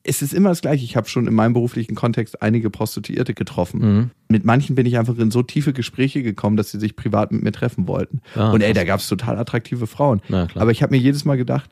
es 0.06 0.20
ist 0.20 0.34
immer 0.34 0.50
das 0.50 0.60
Gleiche. 0.60 0.84
Ich 0.84 0.96
habe 0.96 1.08
schon 1.08 1.26
in 1.26 1.34
meinem 1.34 1.54
beruflichen 1.54 1.94
Kontext 1.94 2.42
einige 2.42 2.68
Prostituierte 2.70 3.32
getroffen. 3.34 3.80
Mhm. 3.80 4.10
Mit 4.28 4.44
manchen 4.44 4.76
bin 4.76 4.84
ich 4.86 4.98
einfach 4.98 5.16
in 5.18 5.30
so 5.30 5.42
tiefe 5.42 5.72
Gespräche 5.72 6.22
gekommen, 6.22 6.56
dass 6.58 6.70
sie 6.70 6.78
sich 6.78 6.94
privat 6.94 7.32
mit 7.32 7.42
mir 7.42 7.52
treffen 7.52 7.88
wollten. 7.88 8.20
Ah, 8.34 8.52
Und 8.52 8.60
ey, 8.62 8.74
da 8.74 8.84
gab 8.84 9.00
es 9.00 9.08
total 9.08 9.38
attraktive 9.38 9.86
Frauen. 9.86 10.20
Na. 10.28 10.46
Aber 10.54 10.70
ich 10.70 10.82
habe 10.82 10.94
mir 10.94 11.00
jedes 11.00 11.24
Mal 11.24 11.36
gedacht, 11.36 11.70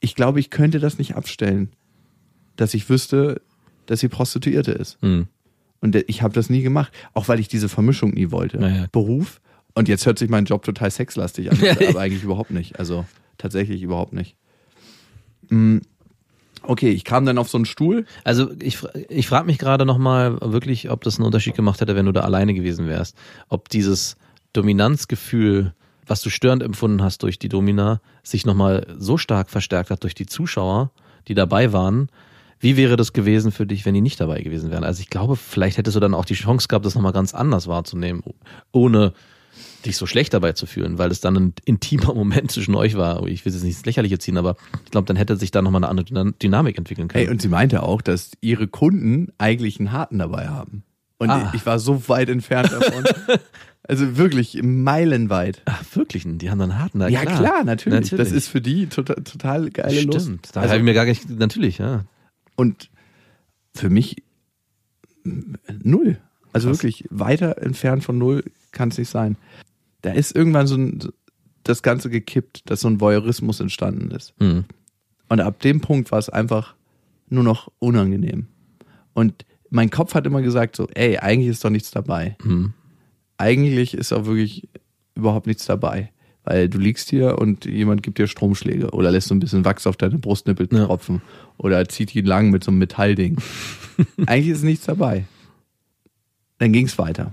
ich 0.00 0.14
glaube, 0.14 0.40
ich 0.40 0.50
könnte 0.50 0.78
das 0.78 0.98
nicht 0.98 1.14
abstellen, 1.16 1.70
dass 2.56 2.74
ich 2.74 2.88
wüsste, 2.90 3.40
dass 3.86 4.00
sie 4.00 4.08
Prostituierte 4.08 4.72
ist. 4.72 5.02
Mhm. 5.02 5.26
Und 5.80 5.96
ich 6.06 6.22
habe 6.22 6.34
das 6.34 6.50
nie 6.50 6.62
gemacht, 6.62 6.92
auch 7.14 7.28
weil 7.28 7.40
ich 7.40 7.48
diese 7.48 7.68
Vermischung 7.68 8.10
nie 8.10 8.30
wollte. 8.30 8.58
Naja. 8.58 8.86
Beruf. 8.92 9.40
Und 9.74 9.88
jetzt 9.88 10.04
hört 10.04 10.18
sich 10.18 10.28
mein 10.28 10.44
Job 10.44 10.64
total 10.64 10.90
sexlastig 10.90 11.50
an, 11.50 11.58
Ja. 11.60 11.72
aber 11.88 12.00
eigentlich 12.00 12.22
überhaupt 12.24 12.50
nicht. 12.50 12.78
Also 12.78 13.06
tatsächlich 13.38 13.82
überhaupt 13.82 14.12
nicht. 14.12 14.36
Mm, 15.48 15.78
Okay, 16.64 16.90
ich 16.90 17.04
kam 17.04 17.26
dann 17.26 17.38
auf 17.38 17.48
so 17.48 17.58
einen 17.58 17.64
Stuhl. 17.64 18.06
Also 18.24 18.50
ich, 18.60 18.78
ich 19.08 19.26
frage 19.26 19.46
mich 19.46 19.58
gerade 19.58 19.84
nochmal 19.84 20.38
wirklich, 20.40 20.90
ob 20.90 21.02
das 21.02 21.16
einen 21.16 21.26
Unterschied 21.26 21.54
gemacht 21.54 21.80
hätte, 21.80 21.96
wenn 21.96 22.06
du 22.06 22.12
da 22.12 22.20
alleine 22.20 22.54
gewesen 22.54 22.86
wärst. 22.86 23.16
Ob 23.48 23.68
dieses 23.68 24.16
Dominanzgefühl, 24.52 25.74
was 26.06 26.22
du 26.22 26.30
störend 26.30 26.62
empfunden 26.62 27.02
hast 27.02 27.22
durch 27.22 27.38
die 27.38 27.48
Domina, 27.48 28.00
sich 28.22 28.46
nochmal 28.46 28.86
so 28.96 29.18
stark 29.18 29.50
verstärkt 29.50 29.90
hat 29.90 30.02
durch 30.02 30.14
die 30.14 30.26
Zuschauer, 30.26 30.90
die 31.28 31.34
dabei 31.34 31.72
waren. 31.72 32.08
Wie 32.60 32.76
wäre 32.76 32.96
das 32.96 33.12
gewesen 33.12 33.50
für 33.50 33.66
dich, 33.66 33.84
wenn 33.84 33.94
die 33.94 34.00
nicht 34.00 34.20
dabei 34.20 34.40
gewesen 34.40 34.70
wären? 34.70 34.84
Also 34.84 35.00
ich 35.00 35.10
glaube, 35.10 35.34
vielleicht 35.34 35.78
hättest 35.78 35.96
du 35.96 36.00
dann 36.00 36.14
auch 36.14 36.24
die 36.24 36.34
Chance 36.34 36.68
gehabt, 36.68 36.86
das 36.86 36.94
nochmal 36.94 37.12
ganz 37.12 37.34
anders 37.34 37.66
wahrzunehmen, 37.66 38.22
ohne 38.70 39.14
dich 39.82 39.96
so 39.96 40.06
schlecht 40.06 40.32
dabei 40.34 40.52
zu 40.52 40.66
fühlen, 40.66 40.98
weil 40.98 41.10
es 41.10 41.20
dann 41.20 41.36
ein 41.36 41.54
intimer 41.64 42.14
Moment 42.14 42.50
zwischen 42.50 42.74
euch 42.74 42.96
war. 42.96 43.26
Ich 43.26 43.44
will 43.44 43.52
es 43.54 43.62
nicht 43.62 43.76
ins 43.76 43.84
Lächerliche 43.86 44.18
ziehen, 44.18 44.36
aber 44.38 44.56
ich 44.84 44.90
glaube, 44.90 45.06
dann 45.06 45.16
hätte 45.16 45.36
sich 45.36 45.50
da 45.50 45.62
nochmal 45.62 45.84
eine 45.84 45.88
andere 45.88 46.32
Dynamik 46.32 46.78
entwickeln 46.78 47.08
können. 47.08 47.24
Hey, 47.26 47.32
und 47.32 47.42
sie 47.42 47.48
meinte 47.48 47.82
auch, 47.82 48.00
dass 48.02 48.32
ihre 48.40 48.66
Kunden 48.68 49.32
eigentlich 49.38 49.78
einen 49.78 49.92
Harten 49.92 50.18
dabei 50.18 50.48
haben. 50.48 50.84
Und 51.18 51.30
Ah. 51.30 51.52
ich 51.54 51.64
war 51.66 51.78
so 51.78 52.08
weit 52.08 52.28
entfernt 52.28 52.72
davon. 52.72 53.04
also 53.84 54.16
wirklich 54.16 54.60
meilenweit. 54.62 55.62
Ach, 55.66 55.84
wirklich? 55.94 56.24
Die 56.26 56.50
haben 56.50 56.58
dann 56.58 56.78
harten. 56.78 56.98
Na, 56.98 57.08
ja, 57.08 57.24
klar, 57.24 57.62
natürlich. 57.64 58.00
Das 58.00 58.10
Natürlich. 58.12 58.32
ist 58.32 58.48
für 58.48 58.60
die 58.60 58.86
total, 58.88 59.16
total 59.22 59.70
geile 59.70 60.00
Lust. 60.02 60.22
Stimmt. 60.26 60.48
Da 60.52 60.60
Also, 60.62 60.70
habe 60.72 60.78
ich 60.80 60.84
mir 60.84 60.94
gar 60.94 61.04
nicht, 61.04 61.30
natürlich, 61.30 61.78
ja. 61.78 62.04
und 62.56 62.90
für 63.74 63.88
mich 63.88 64.16
null. 65.24 66.18
Also 66.52 66.68
Krass. 66.68 66.78
wirklich 66.82 67.04
weiter 67.10 67.58
entfernt 67.62 68.04
von 68.04 68.18
null 68.18 68.44
kann 68.72 68.88
es 68.90 68.98
nicht 68.98 69.08
sein. 69.08 69.36
Da 70.02 70.12
ist 70.12 70.34
irgendwann 70.34 70.66
so 70.66 70.76
ein, 70.76 70.98
das 71.64 71.82
Ganze 71.82 72.10
gekippt, 72.10 72.68
dass 72.70 72.80
so 72.80 72.88
ein 72.88 73.00
Voyeurismus 73.00 73.60
entstanden 73.60 74.10
ist. 74.10 74.34
Hm. 74.38 74.64
Und 75.28 75.40
ab 75.40 75.60
dem 75.60 75.80
Punkt 75.80 76.10
war 76.12 76.18
es 76.18 76.28
einfach 76.28 76.74
nur 77.28 77.44
noch 77.44 77.70
unangenehm. 77.78 78.46
Und 79.14 79.44
mein 79.70 79.90
Kopf 79.90 80.14
hat 80.14 80.26
immer 80.26 80.42
gesagt 80.42 80.76
so, 80.76 80.86
ey, 80.94 81.18
eigentlich 81.18 81.48
ist 81.48 81.64
doch 81.64 81.70
nichts 81.70 81.90
dabei. 81.90 82.36
Hm. 82.42 82.74
Eigentlich 83.38 83.94
ist 83.94 84.12
auch 84.12 84.26
wirklich 84.26 84.68
überhaupt 85.14 85.46
nichts 85.46 85.64
dabei. 85.66 86.10
Weil 86.44 86.68
du 86.68 86.78
liegst 86.78 87.08
hier 87.08 87.38
und 87.38 87.66
jemand 87.66 88.02
gibt 88.02 88.18
dir 88.18 88.26
Stromschläge 88.26 88.90
oder 88.90 89.12
lässt 89.12 89.28
so 89.28 89.34
ein 89.34 89.38
bisschen 89.40 89.64
Wachs 89.64 89.86
auf 89.86 89.96
deine 89.96 90.18
Brustnippel 90.18 90.68
Ja. 90.72 90.86
tropfen 90.86 91.22
oder 91.56 91.88
zieht 91.88 92.14
ihn 92.16 92.26
lang 92.26 92.50
mit 92.50 92.64
so 92.64 92.72
einem 92.72 92.78
Metallding. 92.78 93.36
Eigentlich 94.26 94.48
ist 94.48 94.64
nichts 94.64 94.86
dabei. 94.86 95.24
Dann 96.58 96.72
ging 96.72 96.86
es 96.86 96.98
weiter. 96.98 97.32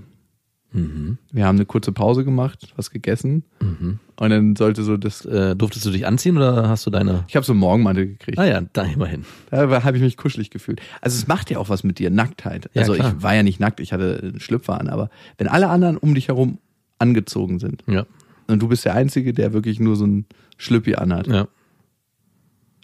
Mhm. 0.72 1.18
Wir 1.32 1.46
haben 1.46 1.56
eine 1.56 1.66
kurze 1.66 1.90
Pause 1.92 2.24
gemacht, 2.24 2.72
was 2.76 2.90
gegessen 2.90 3.42
Mhm. 3.60 3.98
und 4.16 4.30
dann 4.30 4.54
sollte 4.56 4.82
so 4.84 4.96
das. 4.96 5.24
Äh, 5.24 5.56
durftest 5.56 5.84
du 5.86 5.90
dich 5.90 6.06
anziehen 6.06 6.36
oder 6.36 6.68
hast 6.68 6.86
du 6.86 6.90
deine. 6.90 7.24
Ich 7.26 7.34
habe 7.36 7.44
so 7.44 7.52
einen 7.52 7.60
Morgenmantel 7.60 8.06
gekriegt. 8.06 8.38
Ah 8.38 8.44
ja, 8.46 8.60
da 8.72 8.84
immerhin. 8.84 9.24
Da 9.50 9.82
habe 9.82 9.96
ich 9.96 10.02
mich 10.02 10.16
kuschelig 10.16 10.50
gefühlt. 10.50 10.80
Also 11.00 11.16
es 11.16 11.26
macht 11.26 11.50
ja 11.50 11.58
auch 11.58 11.68
was 11.68 11.82
mit 11.82 11.98
dir, 11.98 12.10
Nacktheit. 12.10 12.70
Ja, 12.74 12.82
also 12.82 12.94
klar. 12.94 13.14
ich 13.16 13.22
war 13.22 13.34
ja 13.34 13.42
nicht 13.42 13.58
nackt, 13.58 13.80
ich 13.80 13.92
hatte 13.92 14.20
einen 14.22 14.40
Schlüpfer 14.40 14.80
an, 14.80 14.88
aber 14.88 15.10
wenn 15.38 15.48
alle 15.48 15.68
anderen 15.68 15.96
um 15.96 16.14
dich 16.14 16.28
herum 16.28 16.58
angezogen 16.98 17.58
sind 17.58 17.82
Ja. 17.88 18.06
und 18.46 18.60
du 18.62 18.68
bist 18.68 18.84
der 18.84 18.94
Einzige, 18.94 19.32
der 19.32 19.52
wirklich 19.52 19.80
nur 19.80 19.96
so 19.96 20.06
ein 20.06 20.26
Schlüppi 20.56 20.94
anhat, 20.94 21.26
Ja. 21.26 21.48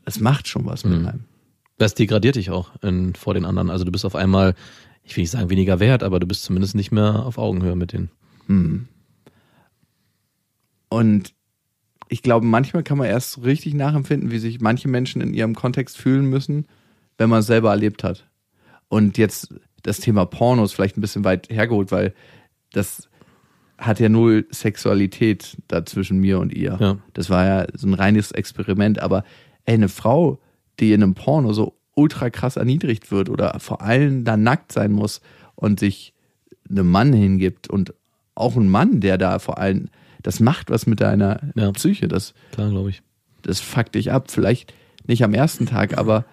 es 0.04 0.20
macht 0.20 0.48
schon 0.48 0.64
was 0.66 0.84
mit 0.84 1.00
Mhm. 1.00 1.06
einem. 1.08 1.20
Das 1.78 1.94
degradiert 1.94 2.36
dich 2.36 2.50
auch 2.50 2.70
in, 2.82 3.14
vor 3.14 3.34
den 3.34 3.44
anderen. 3.44 3.68
Also 3.70 3.84
du 3.84 3.92
bist 3.92 4.04
auf 4.06 4.16
einmal, 4.16 4.54
ich 5.06 5.16
will 5.16 5.22
nicht 5.22 5.30
sagen 5.30 5.50
weniger 5.50 5.80
wert, 5.80 6.02
aber 6.02 6.18
du 6.20 6.26
bist 6.26 6.42
zumindest 6.42 6.74
nicht 6.74 6.90
mehr 6.90 7.24
auf 7.24 7.38
Augenhöhe 7.38 7.76
mit 7.76 7.92
denen. 7.92 8.10
Mhm. 8.48 8.88
Und 10.88 11.32
ich 12.08 12.22
glaube, 12.22 12.44
manchmal 12.44 12.82
kann 12.82 12.98
man 12.98 13.06
erst 13.06 13.42
richtig 13.44 13.74
nachempfinden, 13.74 14.30
wie 14.30 14.38
sich 14.38 14.60
manche 14.60 14.88
Menschen 14.88 15.20
in 15.20 15.32
ihrem 15.32 15.54
Kontext 15.54 15.96
fühlen 15.96 16.26
müssen, 16.26 16.66
wenn 17.18 17.30
man 17.30 17.40
es 17.40 17.46
selber 17.46 17.70
erlebt 17.70 18.04
hat. 18.04 18.28
Und 18.88 19.18
jetzt 19.18 19.54
das 19.82 20.00
Thema 20.00 20.26
Pornos 20.26 20.72
vielleicht 20.72 20.96
ein 20.96 21.00
bisschen 21.00 21.24
weit 21.24 21.48
hergeholt, 21.48 21.92
weil 21.92 22.12
das 22.72 23.08
hat 23.78 24.00
ja 24.00 24.08
null 24.08 24.46
Sexualität 24.50 25.56
da 25.68 25.84
zwischen 25.84 26.18
mir 26.18 26.38
und 26.38 26.52
ihr. 26.52 26.76
Ja. 26.80 26.98
Das 27.12 27.30
war 27.30 27.46
ja 27.46 27.66
so 27.74 27.86
ein 27.86 27.94
reines 27.94 28.32
Experiment. 28.32 29.00
Aber 29.00 29.24
ey, 29.64 29.74
eine 29.74 29.88
Frau, 29.88 30.40
die 30.80 30.92
in 30.92 31.02
einem 31.02 31.14
Porno 31.14 31.52
so 31.52 31.75
ultra 31.96 32.30
krass 32.30 32.56
erniedrigt 32.56 33.10
wird 33.10 33.28
oder 33.28 33.58
vor 33.58 33.82
allem 33.82 34.24
da 34.24 34.36
nackt 34.36 34.70
sein 34.70 34.92
muss 34.92 35.20
und 35.56 35.80
sich 35.80 36.12
einem 36.70 36.88
Mann 36.90 37.12
hingibt 37.12 37.68
und 37.68 37.94
auch 38.34 38.54
ein 38.56 38.68
Mann, 38.68 39.00
der 39.00 39.18
da 39.18 39.38
vor 39.38 39.58
allem, 39.58 39.88
das 40.22 40.38
macht 40.40 40.70
was 40.70 40.86
mit 40.86 41.00
deiner 41.00 41.40
Ja. 41.54 41.72
Psyche. 41.72 42.06
Das, 42.06 42.34
Klar, 42.52 42.70
glaube 42.70 42.90
ich. 42.90 43.02
das 43.42 43.60
fuckt 43.60 43.94
dich 43.94 44.12
ab. 44.12 44.30
Vielleicht 44.30 44.72
nicht 45.06 45.24
am 45.24 45.32
ersten 45.34 45.66
Tag, 45.66 45.96
aber 45.96 46.24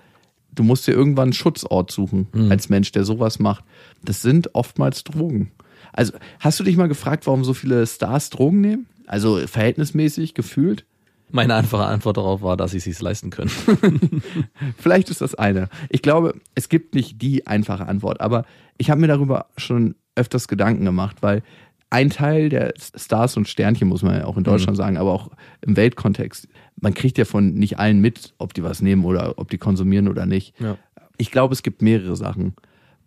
du 0.54 0.64
musst 0.64 0.86
dir 0.88 0.92
irgendwann 0.94 1.28
einen 1.28 1.34
Schutzort 1.34 1.92
suchen 1.92 2.28
Mhm. 2.34 2.52
als 2.52 2.70
Mensch, 2.70 2.92
der 2.92 3.06
sowas 3.06 3.40
macht. 3.40 3.64
Das 4.04 4.22
sind 4.22 4.54
oftmals 4.54 5.04
Drogen. 5.04 5.52
Also 5.94 6.14
hast 6.40 6.60
du 6.60 6.64
dich 6.64 6.76
mal 6.76 6.88
gefragt, 6.88 7.26
warum 7.28 7.44
so 7.44 7.54
viele 7.54 7.86
Stars 7.88 8.30
Drogen 8.32 8.60
nehmen? 8.62 8.86
Also 9.08 9.38
verhältnismäßig 9.48 10.34
gefühlt? 10.34 10.86
Meine 11.34 11.56
einfache 11.56 11.86
Antwort 11.86 12.18
darauf 12.18 12.44
war, 12.44 12.56
dass 12.58 12.72
sie 12.72 12.78
es 12.78 12.84
sich 12.84 13.02
leisten 13.02 13.32
können. 13.32 13.50
Vielleicht 14.78 15.10
ist 15.10 15.20
das 15.20 15.34
eine. 15.34 15.68
Ich 15.90 16.04
glaube, 16.04 16.36
es 16.54 16.70
gibt 16.70 16.94
nicht 16.94 17.24
die 17.24 17.48
einfache 17.48 17.88
Antwort, 17.88 18.22
aber 18.22 18.46
ich 18.78 18.92
habe 18.92 19.02
mir 19.02 19.08
darüber 19.08 19.48
schon 19.58 19.96
öfters 20.16 20.48
Gedanken 20.48 20.86
gemacht, 20.86 21.18
weil 21.22 21.42
ein 21.90 22.12
Teil 22.12 22.50
der 22.50 22.76
Stars 22.78 23.36
und 23.36 23.48
Sternchen, 23.48 23.88
muss 23.88 24.04
man 24.04 24.16
ja 24.16 24.26
auch 24.26 24.38
in 24.38 24.44
Deutschland 24.44 24.78
sagen, 24.78 24.96
aber 24.98 25.12
auch 25.12 25.32
im 25.62 25.76
Weltkontext, 25.76 26.48
man 26.80 26.94
kriegt 26.94 27.18
ja 27.18 27.26
von 27.26 27.56
nicht 27.56 27.80
allen 27.80 28.00
mit, 28.00 28.36
ob 28.38 28.54
die 28.54 28.62
was 28.62 28.84
nehmen 28.84 29.04
oder 29.04 29.40
ob 29.40 29.50
die 29.50 29.58
konsumieren 29.58 30.08
oder 30.08 30.28
nicht. 30.28 30.54
Ja. 30.60 30.78
Ich 31.18 31.32
glaube, 31.32 31.54
es 31.54 31.64
gibt 31.64 31.82
mehrere 31.82 32.16
Sachen. 32.16 32.54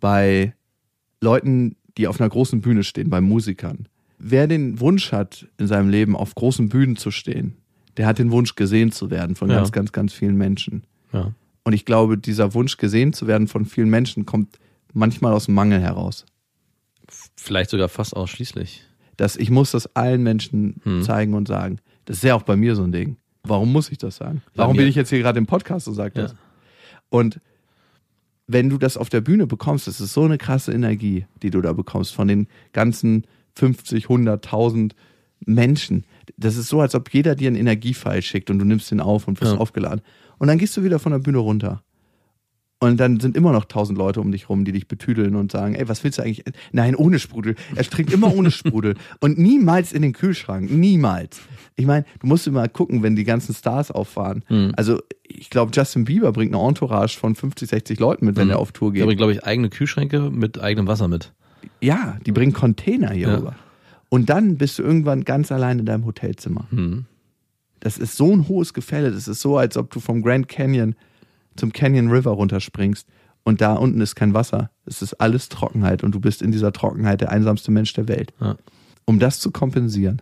Bei 0.01 0.53
Leuten, 1.21 1.77
die 1.97 2.07
auf 2.07 2.19
einer 2.19 2.29
großen 2.29 2.59
Bühne 2.59 2.83
stehen, 2.83 3.09
bei 3.09 3.21
Musikern. 3.21 3.87
Wer 4.19 4.47
den 4.47 4.81
Wunsch 4.81 5.13
hat, 5.13 5.47
in 5.57 5.67
seinem 5.67 5.87
Leben 5.87 6.13
auf 6.13 6.35
großen 6.35 6.67
Bühnen 6.67 6.97
zu 6.97 7.09
stehen, 7.09 7.55
der 7.97 8.05
hat 8.07 8.19
den 8.19 8.31
Wunsch, 8.31 8.55
gesehen 8.55 8.91
zu 8.91 9.09
werden 9.09 9.35
von 9.35 9.49
Ja. 9.49 9.57
ganz, 9.57 9.71
ganz, 9.71 9.91
ganz 9.91 10.13
vielen 10.13 10.35
Menschen. 10.37 10.83
Ja. 11.13 11.31
Und 11.63 11.73
ich 11.73 11.83
glaube, 11.85 12.17
dieser 12.17 12.53
Wunsch, 12.53 12.77
gesehen 12.77 13.11
zu 13.13 13.27
werden 13.27 13.47
von 13.47 13.65
vielen 13.65 13.89
Menschen, 13.89 14.25
kommt 14.25 14.57
manchmal 14.93 15.33
aus 15.33 15.45
dem 15.45 15.55
Mangel 15.55 15.81
heraus. 15.81 16.25
Vielleicht 17.35 17.69
sogar 17.69 17.89
fast 17.89 18.15
ausschließlich. 18.15 18.83
Dass 19.17 19.35
ich 19.35 19.49
muss 19.49 19.71
das 19.71 19.95
allen 19.95 20.23
Menschen 20.23 20.79
Hm. 20.83 21.01
zeigen 21.01 21.33
und 21.33 21.47
sagen. 21.47 21.79
Das 22.05 22.17
ist 22.17 22.23
ja 22.23 22.35
auch 22.35 22.43
bei 22.43 22.55
mir 22.55 22.75
so 22.75 22.83
ein 22.83 22.91
Ding. 22.91 23.17
Warum 23.43 23.71
muss 23.71 23.89
ich 23.89 23.97
das 23.97 24.17
sagen? 24.17 24.41
Warum 24.55 24.75
bin 24.77 24.87
ich 24.87 24.95
jetzt 24.95 25.09
hier 25.09 25.19
gerade 25.19 25.39
im 25.39 25.45
Podcast 25.45 25.87
und 25.87 25.93
sage 25.95 26.13
das? 26.21 26.35
Und 27.09 27.39
wenn 28.45 28.69
du 28.69 28.77
das 28.77 28.97
auf 28.97 29.09
der 29.09 29.21
Bühne 29.21 29.47
bekommst, 29.47 29.87
das 29.87 29.99
ist 30.01 30.13
so 30.13 30.23
eine 30.23 30.37
krasse 30.37 30.71
Energie, 30.73 31.25
die 31.41 31.49
du 31.49 31.61
da 31.61 31.73
bekommst 31.73 32.13
von 32.13 32.27
den 32.27 32.47
ganzen 32.73 33.25
50, 33.55 34.05
100.000 34.07 34.93
Menschen. 35.45 36.05
Das 36.35 36.57
ist 36.57 36.67
so, 36.67 36.81
als 36.81 36.93
ob 36.95 37.13
jeder 37.13 37.35
dir 37.35 37.47
einen 37.47 37.55
Energiefeil 37.57 38.21
schickt 38.21 38.49
und 38.49 38.59
du 38.59 38.65
nimmst 38.65 38.91
den 38.91 38.99
auf 38.99 39.27
und 39.27 39.39
wirst 39.41 39.53
Ja. 39.53 39.59
aufgeladen. 39.59 40.01
Und 40.37 40.47
dann 40.47 40.57
gehst 40.57 40.75
du 40.75 40.83
wieder 40.83 40.99
von 40.99 41.11
der 41.13 41.19
Bühne 41.19 41.37
runter. 41.37 41.83
Und 42.79 42.97
dann 42.99 43.19
sind 43.19 43.35
immer 43.35 43.51
noch 43.53 43.65
tausend 43.65 43.97
Leute 43.97 44.21
um 44.21 44.31
dich 44.31 44.49
rum, 44.49 44.63
die 44.63 44.71
dich 44.71 44.87
betüdeln 44.87 45.35
und 45.35 45.51
sagen, 45.51 45.73
ey, 45.73 45.89
was 45.89 46.03
willst 46.03 46.19
du 46.19 46.21
eigentlich? 46.21 46.43
Nein, 46.71 46.93
ohne 46.95 47.17
Sprudel. 47.17 47.55
Er 47.73 47.83
trinkt 47.83 48.13
immer 48.13 48.31
ohne 48.35 48.51
Sprudel. 48.51 48.93
Und 49.19 49.39
niemals 49.39 49.93
in 49.93 50.03
den 50.03 50.13
Kühlschrank. 50.13 50.69
Niemals. 50.69 51.41
Ich 51.75 51.87
meine, 51.87 52.05
du 52.19 52.27
musst 52.27 52.45
immer 52.45 52.67
gucken, 52.67 53.01
wenn 53.01 53.15
die 53.15 53.23
ganzen 53.23 53.55
Stars 53.55 53.89
auffahren. 53.89 54.43
Mhm. 54.47 54.73
Also, 54.77 55.01
ich 55.23 55.49
glaube, 55.49 55.71
Justin 55.73 56.05
Bieber 56.05 56.31
bringt 56.31 56.53
eine 56.53 56.63
Entourage 56.63 57.17
von 57.17 57.33
50, 57.33 57.67
60 57.67 57.99
Leuten 57.99 58.27
mit, 58.27 58.35
wenn 58.35 58.45
Mhm. 58.45 58.51
er 58.51 58.59
auf 58.59 58.71
Tour 58.73 58.93
Ich 58.93 59.01
habe, 59.01 59.09
geht. 59.09 59.17
glaube 59.17 59.31
ich, 59.31 59.43
eigene 59.43 59.69
Kühlschränke 59.71 60.29
mit 60.29 60.61
eigenem 60.61 60.85
Wasser 60.85 61.07
mit. 61.07 61.33
Ja, 61.81 62.19
die 62.27 62.31
bringen 62.31 62.53
Container 62.53 63.09
hier 63.09 63.27
Ja. 63.29 63.35
rüber. 63.37 63.55
Und 64.09 64.29
dann 64.29 64.57
bist 64.57 64.79
du 64.79 64.83
irgendwann 64.83 65.23
ganz 65.23 65.51
allein 65.51 65.79
in 65.79 65.85
deinem 65.85 66.05
Hotelzimmer. 66.05 66.67
Hm. 66.69 67.05
Das 67.79 67.97
ist 67.97 68.15
so 68.17 68.33
ein 68.33 68.47
hohes 68.47 68.73
Gefälle. 68.73 69.11
Das 69.11 69.27
ist 69.27 69.41
so, 69.41 69.57
als 69.57 69.77
ob 69.77 69.91
du 69.91 69.99
vom 69.99 70.21
Grand 70.21 70.47
Canyon 70.47 70.95
zum 71.55 71.73
Canyon 71.73 72.09
River 72.09 72.31
runterspringst 72.31 73.07
und 73.43 73.61
da 73.61 73.73
unten 73.73 74.01
ist 74.01 74.15
kein 74.15 74.33
Wasser. 74.33 74.71
Es 74.85 75.01
ist 75.01 75.15
alles 75.15 75.49
Trockenheit 75.49 76.03
und 76.03 76.13
du 76.13 76.19
bist 76.19 76.41
in 76.41 76.51
dieser 76.51 76.71
Trockenheit 76.71 77.21
der 77.21 77.31
einsamste 77.31 77.71
Mensch 77.71 77.93
der 77.93 78.07
Welt. 78.07 78.33
Ja. 78.39 78.57
Um 79.05 79.19
das 79.19 79.39
zu 79.39 79.51
kompensieren, 79.51 80.21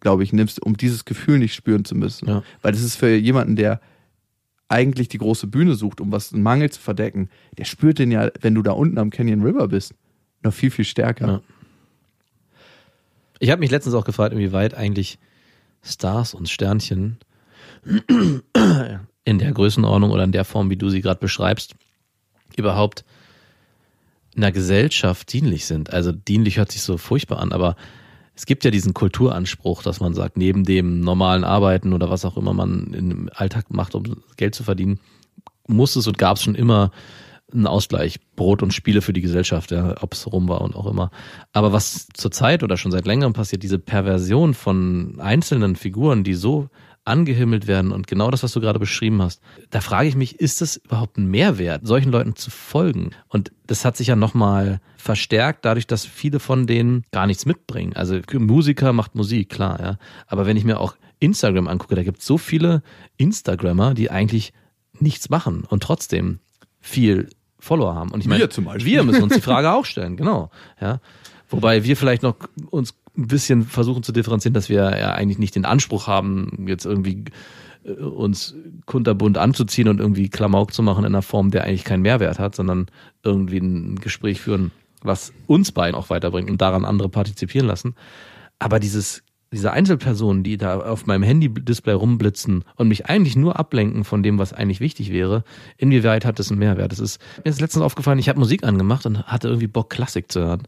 glaube 0.00 0.22
ich, 0.22 0.32
nimmst 0.32 0.62
um 0.62 0.76
dieses 0.76 1.04
Gefühl 1.04 1.38
nicht 1.38 1.54
spüren 1.54 1.84
zu 1.84 1.94
müssen. 1.94 2.28
Ja. 2.28 2.42
Weil 2.62 2.72
das 2.72 2.82
ist 2.82 2.96
für 2.96 3.14
jemanden, 3.14 3.56
der 3.56 3.80
eigentlich 4.68 5.08
die 5.08 5.18
große 5.18 5.46
Bühne 5.46 5.74
sucht, 5.74 6.00
um 6.00 6.12
was 6.12 6.32
einen 6.32 6.42
Mangel 6.42 6.70
zu 6.70 6.80
verdecken, 6.80 7.28
der 7.58 7.64
spürt 7.64 7.98
den 7.98 8.12
ja, 8.12 8.30
wenn 8.40 8.54
du 8.54 8.62
da 8.62 8.72
unten 8.72 8.98
am 8.98 9.10
Canyon 9.10 9.42
River 9.42 9.68
bist, 9.68 9.94
noch 10.42 10.52
viel, 10.52 10.70
viel 10.70 10.84
stärker. 10.84 11.26
Ja. 11.26 11.40
Ich 13.40 13.50
habe 13.50 13.60
mich 13.60 13.70
letztens 13.70 13.94
auch 13.94 14.04
gefragt, 14.04 14.34
inwieweit 14.34 14.74
eigentlich 14.74 15.18
Stars 15.82 16.34
und 16.34 16.48
Sternchen 16.48 17.18
in 19.24 19.38
der 19.38 19.52
Größenordnung 19.52 20.10
oder 20.10 20.24
in 20.24 20.32
der 20.32 20.44
Form, 20.44 20.68
wie 20.68 20.76
du 20.76 20.90
sie 20.90 21.00
gerade 21.00 21.20
beschreibst, 21.20 21.74
überhaupt 22.56 23.04
einer 24.36 24.52
Gesellschaft 24.52 25.32
dienlich 25.32 25.64
sind. 25.64 25.90
Also 25.90 26.12
dienlich 26.12 26.58
hört 26.58 26.70
sich 26.70 26.82
so 26.82 26.98
furchtbar 26.98 27.38
an, 27.38 27.52
aber 27.52 27.76
es 28.34 28.44
gibt 28.44 28.62
ja 28.64 28.70
diesen 28.70 28.92
Kulturanspruch, 28.92 29.82
dass 29.82 30.00
man 30.00 30.12
sagt, 30.12 30.36
neben 30.36 30.64
dem 30.64 31.00
normalen 31.00 31.42
Arbeiten 31.44 31.94
oder 31.94 32.10
was 32.10 32.26
auch 32.26 32.36
immer 32.36 32.52
man 32.52 32.92
im 32.92 33.30
Alltag 33.34 33.70
macht, 33.70 33.94
um 33.94 34.22
Geld 34.36 34.54
zu 34.54 34.64
verdienen, 34.64 35.00
muss 35.66 35.96
es 35.96 36.06
und 36.06 36.18
gab 36.18 36.36
es 36.36 36.42
schon 36.42 36.54
immer 36.54 36.90
ein 37.52 37.66
Ausgleich, 37.66 38.20
Brot 38.36 38.62
und 38.62 38.72
Spiele 38.72 39.02
für 39.02 39.12
die 39.12 39.20
Gesellschaft, 39.20 39.70
ja, 39.70 39.94
ob 40.02 40.14
es 40.14 40.30
rum 40.30 40.48
war 40.48 40.60
und 40.60 40.74
auch 40.76 40.86
immer. 40.86 41.10
Aber 41.52 41.72
was 41.72 42.08
zurzeit 42.14 42.62
oder 42.62 42.76
schon 42.76 42.92
seit 42.92 43.06
längerem 43.06 43.32
passiert, 43.32 43.62
diese 43.62 43.78
Perversion 43.78 44.54
von 44.54 45.18
einzelnen 45.20 45.76
Figuren, 45.76 46.24
die 46.24 46.34
so 46.34 46.68
angehimmelt 47.04 47.66
werden 47.66 47.92
und 47.92 48.06
genau 48.06 48.30
das, 48.30 48.42
was 48.42 48.52
du 48.52 48.60
gerade 48.60 48.78
beschrieben 48.78 49.22
hast, 49.22 49.40
da 49.70 49.80
frage 49.80 50.08
ich 50.08 50.16
mich, 50.16 50.38
ist 50.38 50.60
das 50.60 50.76
überhaupt 50.76 51.16
ein 51.16 51.26
Mehrwert, 51.26 51.86
solchen 51.86 52.12
Leuten 52.12 52.36
zu 52.36 52.50
folgen? 52.50 53.10
Und 53.28 53.52
das 53.66 53.84
hat 53.84 53.96
sich 53.96 54.08
ja 54.08 54.16
nochmal 54.16 54.80
verstärkt, 54.96 55.64
dadurch, 55.64 55.86
dass 55.86 56.04
viele 56.04 56.40
von 56.40 56.66
denen 56.66 57.04
gar 57.10 57.26
nichts 57.26 57.46
mitbringen. 57.46 57.94
Also 57.94 58.20
Musiker 58.34 58.92
macht 58.92 59.14
Musik, 59.14 59.48
klar, 59.48 59.80
ja. 59.80 59.98
Aber 60.26 60.46
wenn 60.46 60.56
ich 60.56 60.64
mir 60.64 60.78
auch 60.78 60.94
Instagram 61.20 61.68
angucke, 61.68 61.94
da 61.94 62.02
gibt 62.02 62.20
es 62.20 62.26
so 62.26 62.38
viele 62.38 62.82
Instagrammer, 63.16 63.94
die 63.94 64.10
eigentlich 64.10 64.52
nichts 64.98 65.30
machen 65.30 65.64
und 65.68 65.82
trotzdem 65.82 66.40
viel 66.80 67.28
Follower 67.60 67.94
haben. 67.94 68.10
Und 68.10 68.20
ich 68.20 68.26
meine, 68.26 68.40
Wir 68.40 68.50
zum 68.50 68.64
Beispiel. 68.64 68.92
wir 68.92 69.04
müssen 69.04 69.22
uns 69.22 69.34
die 69.34 69.40
Frage 69.40 69.72
auch 69.72 69.84
stellen, 69.84 70.16
genau. 70.16 70.50
Ja. 70.80 71.00
Wobei 71.48 71.84
wir 71.84 71.96
vielleicht 71.96 72.22
noch 72.22 72.36
uns 72.70 72.94
ein 73.16 73.26
bisschen 73.26 73.64
versuchen 73.64 74.02
zu 74.02 74.12
differenzieren, 74.12 74.54
dass 74.54 74.68
wir 74.68 74.98
ja 74.98 75.12
eigentlich 75.12 75.38
nicht 75.38 75.54
den 75.54 75.64
Anspruch 75.64 76.06
haben, 76.06 76.66
jetzt 76.66 76.84
irgendwie 76.84 77.24
äh, 77.84 77.92
uns 77.92 78.54
kunterbunt 78.86 79.36
anzuziehen 79.36 79.88
und 79.88 80.00
irgendwie 80.00 80.28
Klamauk 80.28 80.72
zu 80.72 80.82
machen 80.82 81.04
in 81.04 81.12
einer 81.12 81.22
Form, 81.22 81.50
der 81.50 81.64
eigentlich 81.64 81.84
keinen 81.84 82.02
Mehrwert 82.02 82.38
hat, 82.38 82.54
sondern 82.54 82.86
irgendwie 83.22 83.58
ein 83.58 83.96
Gespräch 83.96 84.40
führen, 84.40 84.70
was 85.02 85.32
uns 85.46 85.72
beiden 85.72 85.96
auch 85.96 86.10
weiterbringt 86.10 86.50
und 86.50 86.60
daran 86.60 86.84
andere 86.84 87.08
partizipieren 87.08 87.66
lassen. 87.66 87.94
Aber 88.58 88.78
dieses, 88.78 89.22
diese 89.52 89.72
Einzelpersonen, 89.72 90.44
die 90.44 90.56
da 90.56 90.78
auf 90.78 91.06
meinem 91.06 91.24
Handy-Display 91.24 91.92
rumblitzen 91.92 92.64
und 92.76 92.88
mich 92.88 93.06
eigentlich 93.06 93.34
nur 93.36 93.58
ablenken 93.58 94.04
von 94.04 94.22
dem, 94.22 94.38
was 94.38 94.52
eigentlich 94.52 94.80
wichtig 94.80 95.10
wäre, 95.12 95.42
inwieweit 95.76 96.24
hat 96.24 96.38
das 96.38 96.50
einen 96.50 96.60
Mehrwert? 96.60 96.92
Das 96.92 97.00
ist, 97.00 97.20
mir 97.44 97.50
ist 97.50 97.60
letztens 97.60 97.84
aufgefallen, 97.84 98.18
ich 98.18 98.28
habe 98.28 98.38
Musik 98.38 98.62
angemacht 98.62 99.06
und 99.06 99.24
hatte 99.24 99.48
irgendwie 99.48 99.66
Bock, 99.66 99.90
Klassik 99.90 100.30
zu 100.30 100.40
hören. 100.40 100.62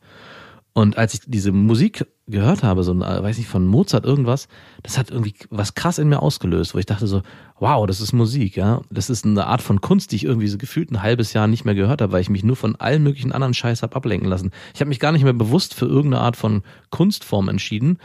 Und 0.75 0.97
als 0.97 1.13
ich 1.13 1.21
diese 1.27 1.53
Musik 1.53 2.07
gehört 2.27 2.63
habe, 2.63 2.83
so, 2.83 2.93
ein, 2.93 3.01
weiß 3.01 3.37
nicht, 3.37 3.49
von 3.49 3.67
Mozart 3.67 4.07
irgendwas, 4.07 4.49
das 4.83 4.97
hat 4.97 5.11
irgendwie 5.11 5.35
was 5.51 5.75
krass 5.75 5.99
in 5.99 6.09
mir 6.09 6.23
ausgelöst, 6.23 6.75
wo 6.75 6.79
ich 6.79 6.87
dachte 6.87 7.07
so, 7.07 7.23
wow, 7.61 7.87
das 7.87 8.01
ist 8.01 8.15
Musik, 8.15 8.57
ja. 8.57 8.81
Das 8.91 9.11
ist 9.11 9.27
eine 9.27 9.47
Art 9.47 9.61
von 9.61 9.83
Kunst, 9.83 10.13
die 10.13 10.17
ich 10.17 10.25
irgendwie 10.25 10.49
so 10.49 10.57
gefühlt 10.57 10.91
ein 10.91 11.03
halbes 11.03 11.35
Jahr 11.35 11.47
nicht 11.47 11.67
mehr 11.67 11.75
gehört 11.75 12.01
habe, 12.01 12.13
weil 12.13 12.23
ich 12.23 12.31
mich 12.31 12.43
nur 12.43 12.57
von 12.57 12.75
allen 12.77 13.03
möglichen 13.03 13.33
anderen 13.33 13.53
Scheiß 13.53 13.83
hab 13.83 13.95
ablenken 13.95 14.29
lassen. 14.29 14.51
Ich 14.75 14.81
habe 14.81 14.89
mich 14.89 14.99
gar 14.99 15.13
nicht 15.13 15.25
mehr 15.25 15.35
bewusst 15.35 15.75
für 15.75 15.87
irgendeine 15.87 16.23
Art 16.23 16.37
von 16.37 16.63
Kunstform 16.89 17.49
entschieden, 17.51 17.99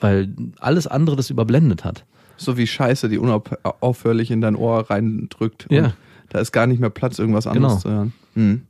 weil 0.00 0.28
alles 0.58 0.86
andere 0.86 1.16
das 1.16 1.30
überblendet 1.30 1.84
hat. 1.84 2.04
So 2.36 2.56
wie 2.56 2.66
Scheiße, 2.66 3.08
die 3.08 3.18
unaufhörlich 3.18 4.30
in 4.30 4.40
dein 4.40 4.54
Ohr 4.56 4.88
reindrückt. 4.90 5.66
Und 5.68 5.76
Ja. 5.76 5.92
Da 6.30 6.40
ist 6.40 6.52
gar 6.52 6.66
nicht 6.66 6.78
mehr 6.78 6.90
Platz, 6.90 7.18
irgendwas 7.18 7.46
anderes 7.46 7.82
Genau. 7.82 7.82
zu 7.82 7.90
hören. 7.90 8.12
Hm. 8.34 8.62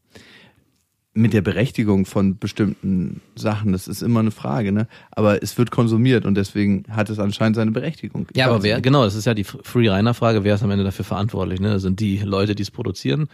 Mit 1.14 1.32
der 1.32 1.40
Berechtigung 1.42 2.06
von 2.06 2.38
bestimmten 2.38 3.20
Sachen, 3.34 3.72
das 3.72 3.88
ist 3.88 4.02
immer 4.02 4.20
eine 4.20 4.30
Frage, 4.30 4.70
ne? 4.70 4.86
Aber 5.10 5.42
es 5.42 5.58
wird 5.58 5.72
konsumiert 5.72 6.24
und 6.24 6.36
deswegen 6.36 6.84
hat 6.88 7.10
es 7.10 7.18
anscheinend 7.18 7.56
seine 7.56 7.72
Berechtigung. 7.72 8.28
Ja, 8.36 8.46
aber 8.46 8.62
wer, 8.62 8.80
genau, 8.80 9.02
das 9.02 9.16
ist 9.16 9.24
ja 9.24 9.34
die 9.34 9.42
Free-Reiner-Frage, 9.42 10.44
wer 10.44 10.54
ist 10.54 10.62
am 10.62 10.70
Ende 10.70 10.84
dafür 10.84 11.04
verantwortlich? 11.04 11.58
Ne? 11.58 11.80
Sind 11.80 11.98
die 11.98 12.18
Leute, 12.18 12.54
die 12.54 12.62
es 12.62 12.70
produzieren 12.70 13.26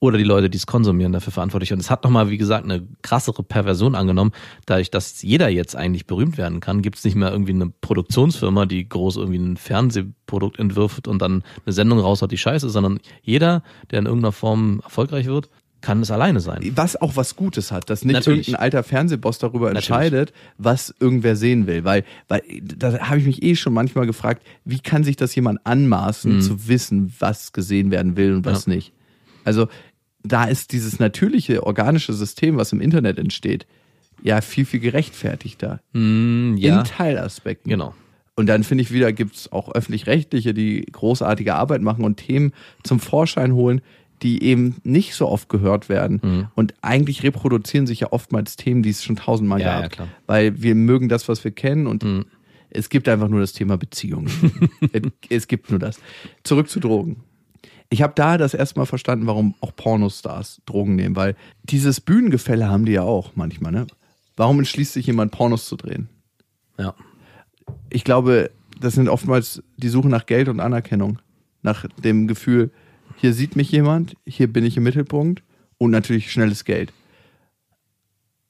oder 0.00 0.18
die 0.18 0.24
Leute, 0.24 0.50
die 0.50 0.56
es 0.56 0.66
konsumieren, 0.66 1.12
dafür 1.12 1.32
verantwortlich? 1.32 1.72
Und 1.72 1.78
es 1.78 1.90
hat 1.90 2.02
nochmal, 2.04 2.30
wie 2.30 2.38
gesagt, 2.38 2.64
eine 2.64 2.86
krassere 3.02 3.42
Perversion 3.42 3.94
angenommen. 3.94 4.32
Dadurch, 4.66 4.90
dass 4.90 5.22
jeder 5.22 5.48
jetzt 5.48 5.76
eigentlich 5.76 6.06
berühmt 6.06 6.38
werden 6.38 6.60
kann, 6.60 6.82
gibt 6.82 6.96
es 6.98 7.04
nicht 7.04 7.14
mehr 7.16 7.30
irgendwie 7.30 7.52
eine 7.52 7.70
Produktionsfirma, 7.82 8.66
die 8.66 8.88
groß 8.88 9.16
irgendwie 9.16 9.38
ein 9.38 9.56
Fernsehprodukt 9.58 10.58
entwirft 10.58 11.06
und 11.06 11.20
dann 11.20 11.44
eine 11.64 11.72
Sendung 11.72 11.98
raushaut, 12.00 12.32
die 12.32 12.38
scheiße 12.38 12.68
sondern 12.70 12.98
jeder, 13.22 13.62
der 13.90 13.98
in 14.00 14.06
irgendeiner 14.06 14.32
Form 14.32 14.80
erfolgreich 14.82 15.26
wird, 15.26 15.50
kann 15.82 16.02
es 16.02 16.10
alleine 16.10 16.40
sein. 16.40 16.60
Was 16.74 17.00
auch 17.00 17.16
was 17.16 17.36
Gutes 17.36 17.72
hat, 17.72 17.88
dass 17.88 18.04
nicht 18.04 18.12
Natürlich. 18.14 18.48
irgendein 18.48 18.62
alter 18.62 18.82
Fernsehboss 18.82 19.38
darüber 19.38 19.68
Natürlich. 19.72 19.88
entscheidet, 19.88 20.32
was 20.58 20.94
irgendwer 21.00 21.36
sehen 21.36 21.66
will. 21.66 21.84
Weil, 21.84 22.04
weil 22.28 22.42
da 22.62 22.98
habe 23.08 23.18
ich 23.18 23.24
mich 23.24 23.42
eh 23.42 23.56
schon 23.56 23.72
manchmal 23.72 24.04
gefragt, 24.06 24.42
wie 24.66 24.80
kann 24.80 25.04
sich 25.04 25.16
das 25.16 25.34
jemand 25.34 25.60
anmaßen, 25.64 26.42
zu 26.42 26.68
wissen, 26.68 27.14
was 27.18 27.52
gesehen 27.52 27.90
werden 27.90 28.16
will 28.16 28.34
und 28.34 28.44
was 28.44 28.66
Mhm. 28.66 28.72
Ja. 28.72 28.76
nicht. 28.76 28.92
Also 29.42 29.68
da 30.22 30.44
ist 30.44 30.72
dieses 30.72 30.98
natürliche, 30.98 31.64
organische 31.66 32.12
System, 32.12 32.56
was 32.56 32.72
im 32.72 32.80
Internet 32.80 33.18
entsteht, 33.18 33.66
ja 34.22 34.40
viel, 34.40 34.64
viel 34.66 34.80
gerechtfertigter. 34.80 35.80
Mm, 35.92 36.56
ja, 36.56 36.80
In 36.80 36.84
Teilaspekten. 36.84 37.70
genau. 37.70 37.94
Und 38.36 38.46
dann 38.46 38.64
finde 38.64 38.82
ich 38.82 38.92
wieder, 38.92 39.12
gibt 39.12 39.34
es 39.36 39.52
auch 39.52 39.70
öffentlich-rechtliche, 39.74 40.54
die 40.54 40.86
großartige 40.90 41.54
Arbeit 41.54 41.82
machen 41.82 42.04
und 42.04 42.16
Themen 42.16 42.52
zum 42.82 42.98
Vorschein 43.00 43.52
holen, 43.54 43.82
die 44.22 44.42
eben 44.42 44.76
nicht 44.82 45.14
so 45.14 45.28
oft 45.28 45.48
gehört 45.48 45.88
werden. 45.88 46.20
Mhm. 46.22 46.48
Und 46.54 46.74
eigentlich 46.82 47.22
reproduzieren 47.22 47.86
sich 47.86 48.00
ja 48.00 48.12
oftmals 48.12 48.56
Themen, 48.56 48.82
die 48.82 48.90
es 48.90 49.02
schon 49.02 49.16
tausendmal 49.16 49.60
Ja, 49.60 49.72
gab. 49.74 49.82
ja, 49.82 49.88
klar. 49.88 50.06
Mhm. 50.06 50.10
Weil 50.26 50.62
wir 50.62 50.74
mögen 50.74 51.08
das, 51.08 51.28
was 51.28 51.42
wir 51.44 51.50
kennen 51.50 51.86
und 51.86 52.04
es 52.70 52.88
gibt 52.88 53.08
einfach 53.08 53.28
nur 53.28 53.40
das 53.40 53.52
Thema 53.52 53.76
Beziehungen. 53.76 54.30
es 55.28 55.48
gibt 55.48 55.70
nur 55.70 55.78
das. 55.78 55.98
Zurück 56.44 56.68
zu 56.70 56.80
Drogen. 56.80 57.16
Ich 57.90 58.02
habe 58.02 58.12
da 58.14 58.38
das 58.38 58.54
erste 58.54 58.78
Mal 58.78 58.86
verstanden, 58.86 59.26
warum 59.26 59.54
auch 59.60 59.74
Pornostars 59.74 60.62
Drogen 60.64 60.94
nehmen, 60.94 61.16
weil 61.16 61.34
dieses 61.64 62.00
Bühnengefälle 62.00 62.68
haben 62.68 62.86
die 62.86 62.92
ja 62.92 63.02
auch 63.02 63.32
manchmal. 63.34 63.72
Ne? 63.72 63.86
Warum 64.36 64.58
entschließt 64.58 64.92
sich 64.92 65.06
jemand, 65.06 65.32
Pornos 65.32 65.66
zu 65.66 65.76
drehen? 65.76 66.08
Ja. 66.78 66.94
ich 67.90 68.04
glaube, 68.04 68.50
das 68.80 68.94
sind 68.94 69.08
oftmals 69.08 69.62
die 69.76 69.88
Suche 69.88 70.08
nach 70.08 70.24
Geld 70.24 70.48
und 70.48 70.60
Anerkennung. 70.60 71.18
Nach 71.62 71.84
dem 72.02 72.26
Gefühl, 72.26 72.70
hier 73.16 73.34
sieht 73.34 73.54
mich 73.54 73.70
jemand, 73.70 74.14
hier 74.24 74.50
bin 74.50 74.64
ich 74.64 74.78
im 74.78 74.84
Mittelpunkt 74.84 75.42
und 75.76 75.90
natürlich 75.90 76.32
schnelles 76.32 76.64
Geld. 76.64 76.92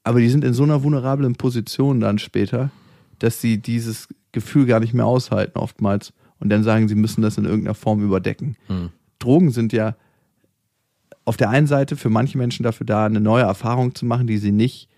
Aber 0.05 0.21
die 0.21 0.29
sind 0.29 0.45
in 0.45 0.55
so 0.55 0.63
einer 0.63 0.83
vulnerablen 0.85 1.35
Position 1.35 1.99
dann 2.01 2.19
später, 2.19 2.71
dass 3.19 3.41
sie 3.41 3.59
dieses 3.59 4.07
Gefühl 4.33 4.67
gar 4.67 4.79
nicht 4.81 4.95
mehr 4.95 5.07
aushalten 5.07 5.59
oftmals 5.59 6.13
und 6.39 6.51
dann 6.51 6.63
sagen, 6.63 6.89
sie 6.89 6.95
müssen 6.95 7.23
das 7.23 7.37
in 7.37 7.47
irgendeiner 7.47 7.75
Form 7.75 8.03
überdecken. 8.03 8.57
Drogen 9.21 9.51
sind 9.51 9.73
ja 9.73 9.95
auf 11.25 11.37
der 11.37 11.51
einen 11.51 11.69
Seite 11.69 11.97
für 11.97 12.11
manche 12.11 12.37
Menschen 12.39 12.65
dafür 12.65 12.87
da, 12.87 13.07
eine 13.07 13.21
neue 13.21 13.45
Erfahrung 13.45 13.95
zu 13.95 14.05
machen, 14.05 14.27
die 14.27 14.39
sie 14.39 14.53
nicht 14.53 14.89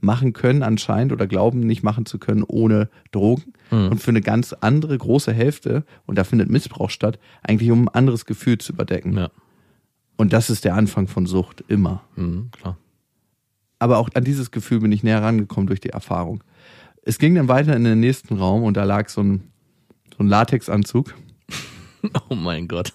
machen 0.00 0.32
können 0.32 0.62
anscheinend 0.62 1.12
oder 1.12 1.26
glauben 1.26 1.60
nicht 1.60 1.82
machen 1.82 2.06
zu 2.06 2.18
können 2.18 2.42
ohne 2.42 2.88
Drogen. 3.12 3.52
Und 3.90 3.98
für 4.00 4.10
eine 4.10 4.20
ganz 4.20 4.52
andere 4.52 4.96
große 4.98 5.32
Hälfte, 5.32 5.84
und 6.06 6.16
da 6.16 6.24
findet 6.24 6.50
Missbrauch 6.50 6.90
statt, 6.90 7.18
eigentlich 7.42 7.70
um 7.70 7.84
ein 7.84 7.94
anderes 7.94 8.26
Gefühl 8.26 8.58
zu 8.58 8.72
überdecken. 8.72 9.16
Ja. 9.16 9.30
Und 10.16 10.32
das 10.32 10.50
ist 10.50 10.64
der 10.64 10.74
Anfang 10.74 11.08
von 11.08 11.26
Sucht, 11.26 11.64
immer. 11.68 12.02
Mhm, 12.16 12.50
klar. 12.52 12.76
Aber 13.78 13.98
auch 13.98 14.08
an 14.14 14.24
dieses 14.24 14.50
Gefühl 14.50 14.80
bin 14.80 14.92
ich 14.92 15.02
näher 15.02 15.22
rangekommen 15.22 15.66
durch 15.66 15.80
die 15.80 15.90
Erfahrung. 15.90 16.44
Es 17.02 17.18
ging 17.18 17.34
dann 17.34 17.48
weiter 17.48 17.74
in 17.74 17.84
den 17.84 18.00
nächsten 18.00 18.36
Raum 18.36 18.62
und 18.62 18.76
da 18.76 18.84
lag 18.84 19.08
so 19.08 19.22
ein, 19.22 19.50
so 20.16 20.22
ein 20.22 20.28
Latexanzug. 20.28 21.14
Oh 22.28 22.34
mein 22.34 22.68
Gott. 22.68 22.92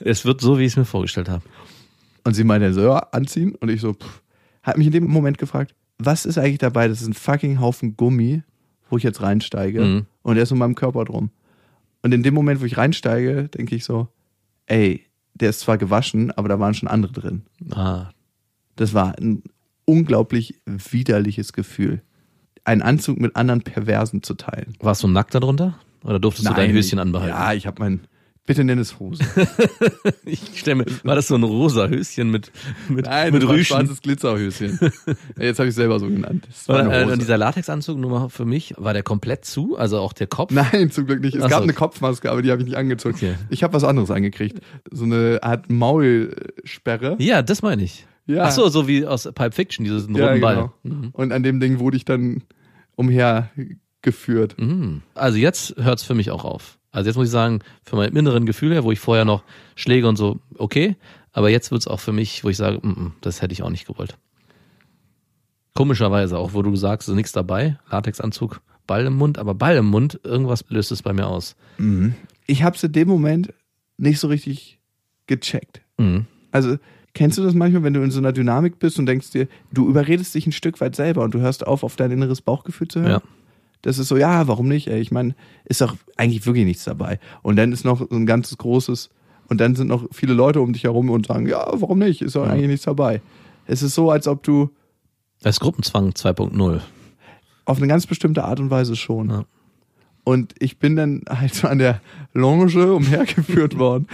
es 0.00 0.24
wird 0.24 0.40
so, 0.40 0.58
wie 0.58 0.62
ich 0.64 0.72
es 0.72 0.76
mir 0.76 0.84
vorgestellt 0.84 1.28
habe. 1.28 1.42
Und 2.24 2.34
sie 2.34 2.44
meinte 2.44 2.72
so, 2.74 2.82
ja, 2.82 2.98
anziehen. 3.12 3.54
Und 3.54 3.68
ich 3.70 3.80
so, 3.80 3.94
pff, 3.94 4.22
hat 4.62 4.76
mich 4.78 4.86
in 4.88 4.92
dem 4.92 5.06
Moment 5.06 5.38
gefragt, 5.38 5.74
was 5.98 6.26
ist 6.26 6.38
eigentlich 6.38 6.58
dabei? 6.58 6.88
Das 6.88 7.00
ist 7.00 7.06
ein 7.08 7.14
fucking 7.14 7.60
Haufen 7.60 7.96
Gummi, 7.96 8.42
wo 8.90 8.96
ich 8.98 9.02
jetzt 9.04 9.22
reinsteige. 9.22 9.80
Mhm. 9.80 10.06
Und 10.22 10.34
der 10.34 10.42
ist 10.42 10.52
um 10.52 10.58
meinem 10.58 10.74
Körper 10.74 11.04
drum. 11.04 11.30
Und 12.02 12.12
in 12.12 12.22
dem 12.22 12.34
Moment, 12.34 12.60
wo 12.60 12.64
ich 12.64 12.76
reinsteige, 12.76 13.48
denke 13.48 13.74
ich 13.74 13.84
so, 13.84 14.08
ey, 14.66 15.04
der 15.34 15.50
ist 15.50 15.60
zwar 15.60 15.78
gewaschen, 15.78 16.30
aber 16.32 16.48
da 16.48 16.58
waren 16.60 16.74
schon 16.74 16.88
andere 16.88 17.12
drin. 17.12 17.42
Ah, 17.70 18.10
Das 18.76 18.92
war 18.94 19.16
ein 19.18 19.42
unglaublich 19.84 20.60
widerliches 20.66 21.52
Gefühl. 21.52 22.02
Einen 22.64 22.82
Anzug 22.82 23.20
mit 23.20 23.36
anderen 23.36 23.62
Perversen 23.62 24.22
zu 24.22 24.34
teilen. 24.34 24.74
warst 24.80 25.02
du 25.02 25.08
nackt 25.08 25.34
darunter? 25.34 25.78
Oder 26.06 26.18
durftest 26.20 26.48
du 26.48 26.54
dein 26.54 26.72
Höschen 26.72 26.98
anbehalten? 26.98 27.34
Ja, 27.36 27.52
ich 27.52 27.66
habe 27.66 27.82
mein, 27.82 28.00
bitte 28.46 28.62
nenn 28.64 28.78
es 28.78 28.98
Hose. 29.00 29.24
Ich 30.24 30.40
stell 30.56 30.74
mir, 30.76 30.86
war 31.04 31.14
das 31.14 31.28
so 31.28 31.34
ein 31.36 31.42
rosa 31.42 31.86
Höschen 31.88 32.30
mit, 32.30 32.50
mit, 32.88 33.06
Nein, 33.06 33.32
mit 33.32 33.42
war 33.42 33.50
ein 33.50 33.56
Rüschen? 33.56 33.76
schwarzes 33.76 34.02
Glitzerhöschen. 34.02 34.78
Jetzt 35.40 35.58
habe 35.58 35.68
ich 35.68 35.74
selber 35.74 35.98
so 36.00 36.06
genannt. 36.08 36.46
Und, 36.66 36.76
äh, 36.90 37.16
dieser 37.16 37.38
Latexanzug, 37.38 37.98
nur 37.98 38.10
mal 38.10 38.28
für 38.28 38.44
mich, 38.44 38.74
war 38.76 38.92
der 38.92 39.02
komplett 39.02 39.44
zu? 39.44 39.76
Also 39.76 39.98
auch 39.98 40.12
der 40.12 40.26
Kopf? 40.26 40.52
Nein, 40.52 40.90
zum 40.90 41.06
Glück 41.06 41.20
nicht. 41.22 41.36
Es 41.36 41.42
Ach 41.44 41.48
gab 41.50 41.58
so. 41.58 41.64
eine 41.64 41.72
Kopfmaske, 41.74 42.30
aber 42.30 42.42
die 42.42 42.50
habe 42.50 42.60
ich 42.62 42.66
nicht 42.68 42.76
angezogen. 42.76 43.14
Okay. 43.16 43.34
Ich 43.50 43.62
habe 43.62 43.72
was 43.74 43.84
anderes 43.84 44.10
angekriegt. 44.10 44.60
So 44.90 45.04
eine 45.04 45.38
Art 45.42 45.70
Maulsperre. 45.70 47.16
Ja, 47.18 47.42
das 47.42 47.62
meine 47.62 47.82
ich. 47.82 48.06
Ja. 48.26 48.44
Ach 48.44 48.50
so, 48.50 48.68
so 48.68 48.88
wie 48.88 49.06
aus 49.06 49.28
Pulp 49.34 49.54
Fiction, 49.54 49.84
diesen 49.84 50.16
roten 50.16 50.34
Ja, 50.34 50.40
Ball. 50.40 50.70
genau. 50.82 51.08
Und 51.12 51.32
an 51.32 51.42
dem 51.44 51.60
Ding 51.60 51.78
wurde 51.78 51.96
ich 51.96 52.04
dann 52.04 52.42
umhergeführt. 54.06 54.58
Mhm. 54.58 55.02
Also 55.14 55.38
jetzt 55.38 55.74
hört's 55.76 56.02
für 56.02 56.14
mich 56.14 56.30
auch 56.30 56.44
auf. 56.44 56.78
Also 56.92 57.08
jetzt 57.08 57.16
muss 57.16 57.26
ich 57.26 57.32
sagen, 57.32 57.60
für 57.84 57.96
mein 57.96 58.14
inneren 58.16 58.46
Gefühl 58.46 58.72
her, 58.72 58.84
wo 58.84 58.92
ich 58.92 59.00
vorher 59.00 59.24
noch 59.24 59.42
Schläge 59.74 60.08
und 60.08 60.16
so, 60.16 60.38
okay, 60.56 60.96
aber 61.32 61.50
jetzt 61.50 61.70
wird's 61.70 61.86
auch 61.86 62.00
für 62.00 62.12
mich, 62.12 62.42
wo 62.44 62.48
ich 62.48 62.56
sage, 62.56 62.78
mm, 62.80 62.88
mm, 62.88 63.12
das 63.20 63.42
hätte 63.42 63.52
ich 63.52 63.62
auch 63.62 63.70
nicht 63.70 63.86
gewollt. 63.86 64.16
Komischerweise, 65.74 66.38
auch 66.38 66.54
wo 66.54 66.62
du 66.62 66.74
sagst, 66.74 67.08
ist 67.08 67.14
nichts 67.14 67.32
dabei, 67.32 67.78
Latexanzug, 67.90 68.62
Ball 68.86 69.04
im 69.04 69.14
Mund, 69.14 69.38
aber 69.38 69.54
Ball 69.54 69.76
im 69.76 69.86
Mund, 69.86 70.20
irgendwas 70.24 70.64
löst 70.68 70.90
es 70.90 71.02
bei 71.02 71.12
mir 71.12 71.26
aus. 71.26 71.54
Ich 72.46 72.62
habe 72.62 72.76
es 72.76 72.82
in 72.82 72.92
dem 72.92 73.08
Moment 73.08 73.52
nicht 73.98 74.18
so 74.18 74.28
richtig 74.28 74.78
gecheckt. 75.26 75.82
Mhm. 75.98 76.24
Also 76.50 76.78
Kennst 77.16 77.38
du 77.38 77.42
das 77.42 77.54
manchmal, 77.54 77.82
wenn 77.82 77.94
du 77.94 78.02
in 78.02 78.10
so 78.10 78.18
einer 78.18 78.34
Dynamik 78.34 78.78
bist 78.78 78.98
und 78.98 79.06
denkst 79.06 79.30
dir, 79.30 79.48
du 79.72 79.88
überredest 79.88 80.34
dich 80.34 80.46
ein 80.46 80.52
Stück 80.52 80.82
weit 80.82 80.94
selber 80.94 81.24
und 81.24 81.32
du 81.32 81.40
hörst 81.40 81.66
auf, 81.66 81.82
auf 81.82 81.96
dein 81.96 82.10
inneres 82.10 82.42
Bauchgefühl 82.42 82.88
zu 82.88 83.00
hören? 83.00 83.10
Ja. 83.10 83.22
Das 83.86 84.00
ist 84.00 84.08
so, 84.08 84.16
ja, 84.16 84.48
warum 84.48 84.66
nicht? 84.66 84.88
Ey? 84.88 84.98
Ich 84.98 85.12
meine, 85.12 85.36
ist 85.64 85.80
doch 85.80 85.94
eigentlich 86.16 86.44
wirklich 86.44 86.64
nichts 86.64 86.82
dabei. 86.82 87.20
Und 87.42 87.54
dann 87.54 87.70
ist 87.70 87.84
noch 87.84 88.00
so 88.00 88.16
ein 88.16 88.26
ganzes 88.26 88.58
großes, 88.58 89.10
und 89.46 89.60
dann 89.60 89.76
sind 89.76 89.86
noch 89.86 90.08
viele 90.10 90.34
Leute 90.34 90.60
um 90.60 90.72
dich 90.72 90.82
herum 90.82 91.08
und 91.08 91.28
sagen, 91.28 91.46
ja, 91.46 91.64
warum 91.72 92.00
nicht? 92.00 92.20
Ist 92.20 92.34
doch 92.34 92.48
eigentlich 92.48 92.66
nichts 92.66 92.84
dabei. 92.84 93.22
Es 93.68 93.84
ist 93.84 93.94
so, 93.94 94.10
als 94.10 94.26
ob 94.26 94.42
du 94.42 94.70
Das 95.40 95.54
ist 95.54 95.60
Gruppenzwang 95.60 96.10
2.0. 96.10 96.80
auf 97.64 97.78
eine 97.78 97.86
ganz 97.86 98.08
bestimmte 98.08 98.42
Art 98.42 98.58
und 98.58 98.70
Weise 98.70 98.96
schon. 98.96 99.30
Ja. 99.30 99.44
Und 100.24 100.54
ich 100.58 100.80
bin 100.80 100.96
dann 100.96 101.22
halt 101.28 101.54
so 101.54 101.68
an 101.68 101.78
der 101.78 102.00
Longe 102.32 102.92
umhergeführt 102.92 103.78
worden 103.78 104.08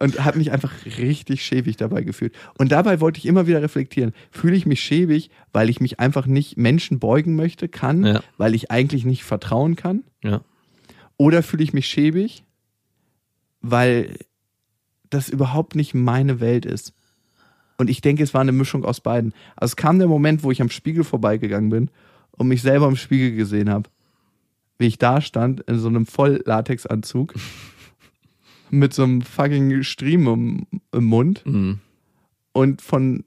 und 0.00 0.24
habe 0.24 0.38
mich 0.38 0.52
einfach 0.52 0.72
richtig 0.98 1.44
schäbig 1.44 1.76
dabei 1.76 2.02
gefühlt. 2.02 2.34
Und 2.56 2.70
dabei 2.72 3.00
wollte 3.00 3.18
ich 3.18 3.26
immer 3.26 3.46
wieder 3.46 3.62
reflektieren. 3.62 4.12
Fühle 4.30 4.56
ich 4.56 4.66
mich 4.66 4.80
schäbig, 4.80 5.30
weil 5.52 5.68
ich 5.70 5.80
mich 5.80 5.98
einfach 6.00 6.26
nicht 6.26 6.56
Menschen 6.56 6.98
beugen 6.98 7.34
möchte, 7.36 7.68
kann, 7.68 8.04
Ja. 8.04 8.22
weil 8.36 8.54
ich 8.54 8.70
eigentlich 8.70 9.04
nicht 9.04 9.24
vertrauen 9.24 9.76
kann? 9.76 10.04
Ja. 10.22 10.42
Oder 11.16 11.42
fühle 11.42 11.64
ich 11.64 11.72
mich 11.72 11.86
schäbig, 11.88 12.44
weil 13.60 14.16
das 15.10 15.28
überhaupt 15.28 15.74
nicht 15.74 15.94
meine 15.94 16.40
Welt 16.40 16.64
ist? 16.66 16.92
Und 17.76 17.90
ich 17.90 18.00
denke, 18.00 18.22
es 18.22 18.34
war 18.34 18.40
eine 18.40 18.52
Mischung 18.52 18.84
aus 18.84 19.00
beiden. 19.00 19.32
Also 19.56 19.72
es 19.72 19.76
kam 19.76 19.98
der 19.98 20.08
Moment, 20.08 20.42
wo 20.42 20.50
ich 20.50 20.60
am 20.60 20.70
Spiegel 20.70 21.04
vorbeigegangen 21.04 21.70
bin 21.70 21.90
und 22.32 22.48
mich 22.48 22.62
selber 22.62 22.88
im 22.88 22.96
Spiegel 22.96 23.32
gesehen 23.36 23.70
habe. 23.70 23.88
Wie 24.78 24.86
ich 24.86 24.98
da 24.98 25.20
stand, 25.20 25.60
in 25.62 25.78
so 25.78 25.88
einem 25.88 26.06
Voll-Latex-Anzug, 26.06 27.34
mit 28.70 28.92
so 28.94 29.02
einem 29.04 29.22
fucking 29.22 29.82
Stream 29.82 30.26
im, 30.26 30.66
im 30.92 31.04
Mund 31.04 31.42
Mhm. 31.46 31.78
und 32.52 32.82
von 32.82 33.24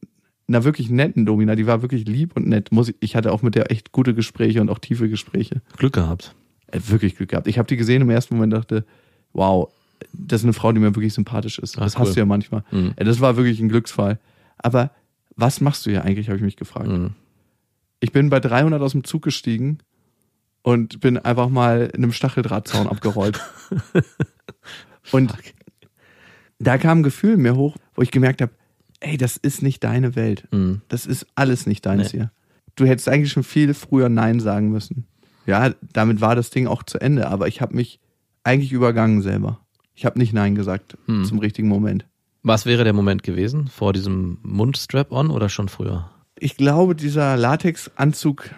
einer 0.48 0.64
wirklich 0.66 0.90
netten 0.90 1.26
Domina, 1.26 1.56
die 1.56 1.66
war 1.68 1.82
wirklich 1.82 2.06
lieb 2.06 2.36
und 2.36 2.48
nett. 2.48 2.72
Muss 2.72 2.90
ich, 2.90 2.96
ich 3.00 3.16
hatte 3.16 3.32
auch 3.32 3.42
mit 3.42 3.56
der 3.56 3.72
echt 3.72 3.92
gute 3.94 4.14
Gespräche 4.14 4.60
und 4.62 4.70
auch 4.70 4.80
tiefe 4.80 5.08
Gespräche. 5.08 5.62
Glück 5.78 5.94
gehabt. 5.94 6.36
Äh, 6.68 6.80
wirklich 6.88 7.16
Glück 7.16 7.30
gehabt. 7.30 7.48
Ich 7.48 7.58
habe 7.58 7.68
die 7.68 7.78
gesehen 7.78 8.02
im 8.02 8.10
ersten 8.10 8.36
Moment 8.36 8.52
dachte, 8.54 8.86
wow, 9.34 9.70
das 10.14 10.42
ist 10.42 10.46
eine 10.46 10.54
Frau, 10.54 10.72
die 10.74 10.80
mir 10.80 10.94
wirklich 10.96 11.14
sympathisch 11.14 11.58
ist. 11.60 11.78
Ah, 11.78 11.82
das 11.86 11.96
cool. 11.96 12.02
hast 12.02 12.16
du 12.16 12.20
ja 12.20 12.26
manchmal. 12.26 12.64
Mhm. 12.72 12.94
Ja, 12.98 13.06
das 13.06 13.22
war 13.22 13.38
wirklich 13.38 13.60
ein 13.62 13.70
Glücksfall. 13.70 14.20
Aber 14.58 14.92
was 15.38 15.62
machst 15.62 15.86
du 15.86 15.90
hier 15.92 16.04
eigentlich, 16.04 16.28
habe 16.28 16.38
ich 16.38 16.44
mich 16.44 16.58
gefragt. 16.58 16.90
Mhm. 16.90 17.12
Ich 18.02 18.12
bin 18.12 18.30
bei 18.30 18.40
300 18.42 18.82
aus 18.82 18.92
dem 18.92 19.04
Zug 19.06 19.22
gestiegen 19.22 19.78
und 20.64 21.00
bin 21.00 21.18
einfach 21.18 21.48
mal 21.50 21.90
in 21.94 22.04
einem 22.04 22.12
Stacheldrahtzaun 22.12 22.88
abgerollt. 22.88 23.40
und 25.12 25.34
da 26.60 26.78
kam 26.78 27.00
ein 27.00 27.04
Gefühl 27.04 27.38
mir 27.38 27.56
hoch, 27.56 27.76
wo 27.96 28.02
ich 28.02 28.12
gemerkt 28.12 28.42
habe, 28.42 28.52
ey, 29.00 29.18
das 29.18 29.38
ist 29.38 29.62
nicht 29.64 29.84
deine 29.84 30.16
Welt. 30.16 30.48
Mhm. 30.52 30.82
Das 30.88 31.06
ist 31.06 31.26
alles 31.36 31.66
nicht 31.66 31.86
deins 31.86 32.14
Nee. 32.14 32.20
hier. 32.20 32.32
Du 32.76 32.86
hättest 32.86 33.10
eigentlich 33.10 33.32
schon 33.32 33.44
viel 33.44 33.74
früher 33.74 34.10
Nein 34.10 34.40
sagen 34.40 34.70
müssen. 34.72 35.06
Ja, 35.46 35.72
damit 35.94 36.22
war 36.22 36.36
das 36.36 36.50
Ding 36.52 36.68
auch 36.68 36.84
zu 36.84 37.00
Ende, 37.00 37.28
aber 37.28 37.48
ich 37.48 37.62
habe 37.62 37.76
mich 37.76 38.00
eigentlich 38.44 38.72
übergangen 38.72 39.22
selber. 39.22 39.60
Ich 39.96 40.06
habe 40.06 40.20
nicht 40.20 40.34
Nein 40.34 40.56
gesagt 40.56 40.98
Hm. 41.08 41.26
zum 41.26 41.40
richtigen 41.40 41.68
Moment. 41.68 42.06
Was 42.44 42.66
wäre 42.66 42.84
der 42.84 42.94
Moment 42.94 43.24
gewesen? 43.24 43.68
Vor 43.68 43.94
diesem 43.94 44.38
Mundstrap-on 44.44 45.30
oder 45.30 45.50
schon 45.50 45.68
früher? 45.68 46.10
Ich 46.40 46.58
glaube, 46.58 46.96
dieser 46.96 47.38
Latexanzug 47.38 48.50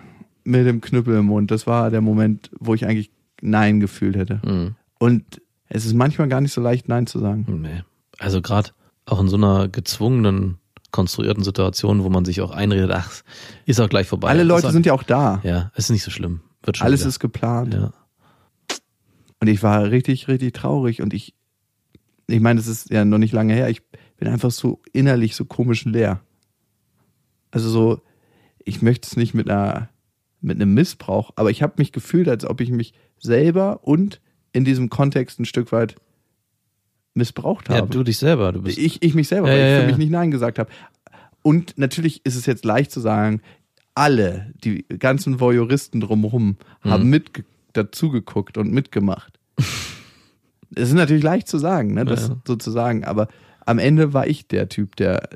mit 0.45 0.66
dem 0.66 0.80
Knüppel 0.82 1.18
im 1.18 1.26
Mund, 1.26 1.51
das 1.51 1.68
war 1.68 1.89
der 1.89 2.01
Moment, 2.01 2.49
wo 2.60 2.74
ich 2.74 2.86
eigentlich 2.86 3.12
Nein 3.41 3.80
gefühlt 3.80 4.16
hätte. 4.16 4.41
Mhm. 4.45 4.76
Und 4.99 5.41
es 5.74 5.86
ist 5.86 5.93
manchmal 5.95 6.30
gar 6.30 6.39
nicht 6.39 6.53
so 6.53 6.61
leicht, 6.61 6.88
Nein 6.88 7.07
zu 7.07 7.19
sagen. 7.19 7.45
Nee. 7.61 7.84
Also 8.19 8.41
gerade 8.41 8.69
auch 9.05 9.19
in 9.19 9.28
so 9.28 9.38
einer 9.38 9.67
gezwungenen, 9.67 10.59
konstruierten 10.91 11.43
Situation, 11.43 12.03
wo 12.03 12.09
man 12.09 12.26
sich 12.26 12.41
auch 12.41 12.51
einredet, 12.51 12.91
ach, 12.93 13.24
ist 13.65 13.82
auch 13.82 13.89
gleich 13.89 14.07
vorbei. 14.07 14.30
Alle 14.30 14.43
Leute 14.43 14.67
auch, 14.67 14.71
sind 14.71 14.86
ja 14.86 14.93
auch 14.93 15.01
da. 15.01 15.41
Ja, 15.43 15.71
ist 15.76 15.89
nicht 15.89 16.03
so 16.03 16.11
schlimm. 16.11 16.41
Wird 16.61 16.78
schon 16.78 16.86
Alles 16.86 17.01
wieder. 17.01 17.09
ist 17.09 17.19
geplant. 17.19 17.74
Ja. 17.74 17.91
Und 19.39 19.47
ich 19.47 19.63
war 19.63 19.89
richtig, 19.89 20.28
richtig 20.28 20.53
traurig 20.53 21.01
und 21.01 21.11
ich, 21.11 21.34
ich 22.28 22.39
meine, 22.39 22.59
das 22.59 22.67
ist 22.67 22.91
ja 22.91 23.03
noch 23.03 23.17
nicht 23.17 23.34
lange 23.34 23.55
her, 23.55 23.67
ich 23.67 23.82
bin 24.17 24.28
einfach 24.28 24.51
so 24.51 24.80
innerlich 24.93 25.36
so 25.36 25.43
komisch 25.43 25.86
leer. 25.86 26.21
Also 27.49 27.69
so, 27.69 28.01
ich 28.63 28.84
möchte 28.84 29.07
es 29.07 29.17
nicht 29.17 29.34
mit 29.34 29.49
einer, 29.49 29.89
mit 30.39 30.61
einem 30.61 30.76
Missbrauch, 30.76 31.32
aber 31.36 31.49
ich 31.49 31.63
habe 31.63 31.74
mich 31.78 31.91
gefühlt, 31.91 32.30
als 32.30 32.45
ob 32.45 32.61
ich 32.61 32.69
mich 32.69 32.93
selber 33.17 33.84
und 33.84 34.21
in 34.54 34.64
diesem 34.66 34.89
Kontext 34.89 35.39
ein 35.39 35.45
Stück 35.45 35.72
weit 35.72 35.95
missbraucht 37.14 37.70
ja, 37.70 37.76
habe. 37.76 37.89
du 37.89 38.04
dich 38.04 38.18
selber. 38.18 38.51
Du 38.51 38.62
bist, 38.62 38.78
ich, 38.78 39.04
ich 39.04 39.14
mich 39.14 39.28
selber, 39.28 39.47
Ja, 39.49 39.54
weil 39.54 39.62
ja, 39.62 39.68
ich 39.70 39.76
für 39.76 39.82
ja. 39.82 39.88
mich 39.88 39.97
nicht 39.97 40.12
Nein 40.12 40.32
gesagt 40.32 40.58
habe. 40.60 40.70
Und 41.41 41.78
natürlich 41.78 42.26
ist 42.26 42.36
es 42.36 42.45
jetzt 42.45 42.64
leicht 42.66 42.91
zu 42.91 42.99
sagen, 43.01 43.41
alle, 43.95 44.51
die 44.64 44.86
ganzen 44.88 45.39
Voyeuristen 45.39 45.99
drumherum, 46.01 46.58
Mhm. 46.84 46.89
haben 46.89 47.10
mit 47.10 47.43
dazugeguckt 47.74 48.58
und 48.58 48.72
mitgemacht. 48.72 49.39
Es 50.76 50.89
ist 50.89 50.95
natürlich 50.95 51.22
leicht 51.22 51.47
zu 51.47 51.60
sagen, 51.60 51.93
ne, 51.93 52.04
das 52.04 52.30
Ja. 52.30 52.38
sozusagen, 52.47 53.04
aber 53.04 53.28
am 53.64 53.78
Ende 53.78 54.12
war 54.14 54.26
ich 54.26 54.47
der 54.47 54.70
Typ, 54.70 54.95
der 54.95 55.30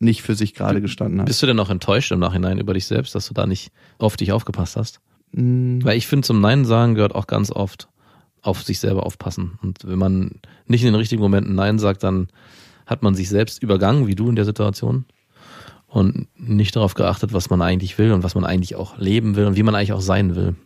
nicht 0.00 0.22
für 0.22 0.34
sich 0.34 0.52
gerade 0.52 0.80
gestanden 0.80 1.20
hat. 1.20 1.26
bist 1.28 1.40
du 1.40 1.46
denn 1.46 1.60
auch 1.60 1.70
enttäuscht 1.70 2.10
im 2.10 2.18
Nachhinein 2.18 2.58
über 2.58 2.74
dich 2.74 2.86
selbst, 2.86 3.14
dass 3.14 3.28
du 3.28 3.34
da 3.34 3.46
nicht 3.46 3.70
auf 3.98 4.16
dich 4.16 4.32
aufgepasst 4.32 4.74
hast? 4.76 5.00
Mm, 5.30 5.78
Weil 5.84 5.96
ich 5.96 6.08
finde, 6.08 6.26
zum 6.26 6.40
Nein 6.40 6.64
sagen 6.64 6.96
gehört 6.96 7.14
auch 7.14 7.28
ganz 7.28 7.52
oft 7.52 7.86
auf 8.44 8.62
sich 8.62 8.78
selber 8.78 9.06
aufpassen. 9.06 9.58
Und 9.62 9.78
wenn 9.84 9.98
man 9.98 10.30
nicht 10.66 10.82
in 10.82 10.88
den 10.88 10.94
richtigen 10.94 11.22
Momenten 11.22 11.54
Nein 11.54 11.78
sagt, 11.78 12.02
dann 12.04 12.28
hat 12.86 13.02
man 13.02 13.14
sich 13.14 13.28
selbst 13.28 13.62
übergangen, 13.62 14.06
wie 14.06 14.14
du 14.14 14.28
in 14.28 14.36
der 14.36 14.44
Situation. 14.44 15.06
Und 15.86 16.28
nicht 16.36 16.76
darauf 16.76 16.94
geachtet, 16.94 17.32
was 17.32 17.50
man 17.50 17.62
eigentlich 17.62 17.96
will 17.98 18.12
und 18.12 18.22
was 18.22 18.34
man 18.34 18.44
eigentlich 18.44 18.74
auch 18.74 18.98
leben 18.98 19.36
will 19.36 19.46
und 19.46 19.56
wie 19.56 19.62
man 19.62 19.74
eigentlich 19.74 19.92
auch 19.92 20.00
sein 20.00 20.34
will. 20.34 20.56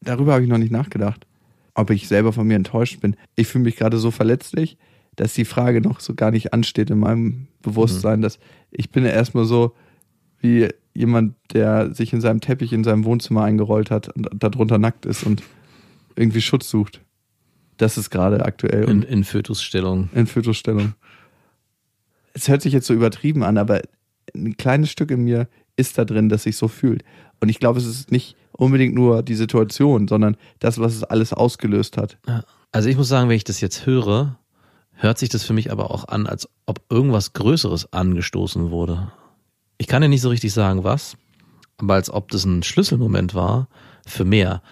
Darüber 0.00 0.32
habe 0.32 0.44
ich 0.44 0.48
noch 0.48 0.58
nicht 0.58 0.70
nachgedacht, 0.70 1.26
ob 1.74 1.90
ich 1.90 2.08
selber 2.08 2.32
von 2.32 2.46
mir 2.46 2.54
enttäuscht 2.54 3.00
bin. 3.00 3.16
Ich 3.36 3.48
fühle 3.48 3.64
mich 3.64 3.76
gerade 3.76 3.98
so 3.98 4.10
verletzlich, 4.10 4.78
dass 5.16 5.34
die 5.34 5.44
Frage 5.44 5.80
noch 5.80 6.00
so 6.00 6.14
gar 6.14 6.30
nicht 6.30 6.52
ansteht 6.52 6.90
in 6.90 7.00
meinem 7.00 7.48
Bewusstsein, 7.62 8.22
dass 8.22 8.38
ich 8.70 8.90
bin 8.90 9.04
ja 9.04 9.10
erstmal 9.10 9.44
so 9.44 9.74
wie 10.40 10.68
jemand, 10.94 11.34
der 11.52 11.92
sich 11.92 12.12
in 12.12 12.20
seinem 12.20 12.40
Teppich 12.40 12.72
in 12.72 12.84
seinem 12.84 13.04
Wohnzimmer 13.04 13.42
eingerollt 13.42 13.90
hat 13.90 14.08
und 14.08 14.28
darunter 14.38 14.78
nackt 14.78 15.04
ist 15.04 15.24
und 15.24 15.42
irgendwie 16.18 16.40
Schutz 16.42 16.68
sucht. 16.68 17.00
Das 17.76 17.96
ist 17.96 18.10
gerade 18.10 18.44
aktuell 18.44 18.88
In, 18.88 19.02
in 19.02 19.24
Fötusstellung. 19.24 20.10
in 20.12 20.26
Fötusstellung. 20.26 20.94
Es 22.34 22.48
hört 22.48 22.62
sich 22.62 22.72
jetzt 22.72 22.86
so 22.86 22.94
übertrieben 22.94 23.42
an, 23.42 23.56
aber 23.56 23.82
ein 24.34 24.56
kleines 24.56 24.90
Stück 24.90 25.10
in 25.10 25.24
mir 25.24 25.48
ist 25.76 25.96
da 25.96 26.04
drin, 26.04 26.28
das 26.28 26.42
sich 26.42 26.56
so 26.56 26.68
fühlt. 26.68 27.04
Und 27.40 27.48
ich 27.48 27.60
glaube, 27.60 27.78
es 27.78 27.86
ist 27.86 28.10
nicht 28.10 28.36
unbedingt 28.52 28.94
nur 28.94 29.22
die 29.22 29.36
Situation, 29.36 30.08
sondern 30.08 30.36
das, 30.58 30.78
was 30.80 30.94
es 30.94 31.04
alles 31.04 31.32
ausgelöst 31.32 31.96
hat. 31.96 32.18
Also 32.72 32.88
ich 32.88 32.96
muss 32.96 33.08
sagen, 33.08 33.28
wenn 33.28 33.36
ich 33.36 33.44
das 33.44 33.60
jetzt 33.60 33.86
höre, 33.86 34.38
hört 34.92 35.18
sich 35.18 35.28
das 35.28 35.44
für 35.44 35.52
mich 35.52 35.70
aber 35.70 35.92
auch 35.92 36.08
an, 36.08 36.26
als 36.26 36.48
ob 36.66 36.80
irgendwas 36.90 37.32
Größeres 37.32 37.92
angestoßen 37.92 38.70
wurde. 38.70 39.12
Ich 39.78 39.86
kann 39.86 40.02
ja 40.02 40.08
nicht 40.08 40.20
so 40.22 40.28
richtig 40.28 40.52
sagen, 40.52 40.82
was, 40.82 41.16
aber 41.76 41.94
als 41.94 42.10
ob 42.10 42.30
das 42.32 42.44
ein 42.44 42.64
Schlüsselmoment 42.64 43.34
war 43.34 43.68
für 44.04 44.24
mehr. 44.24 44.62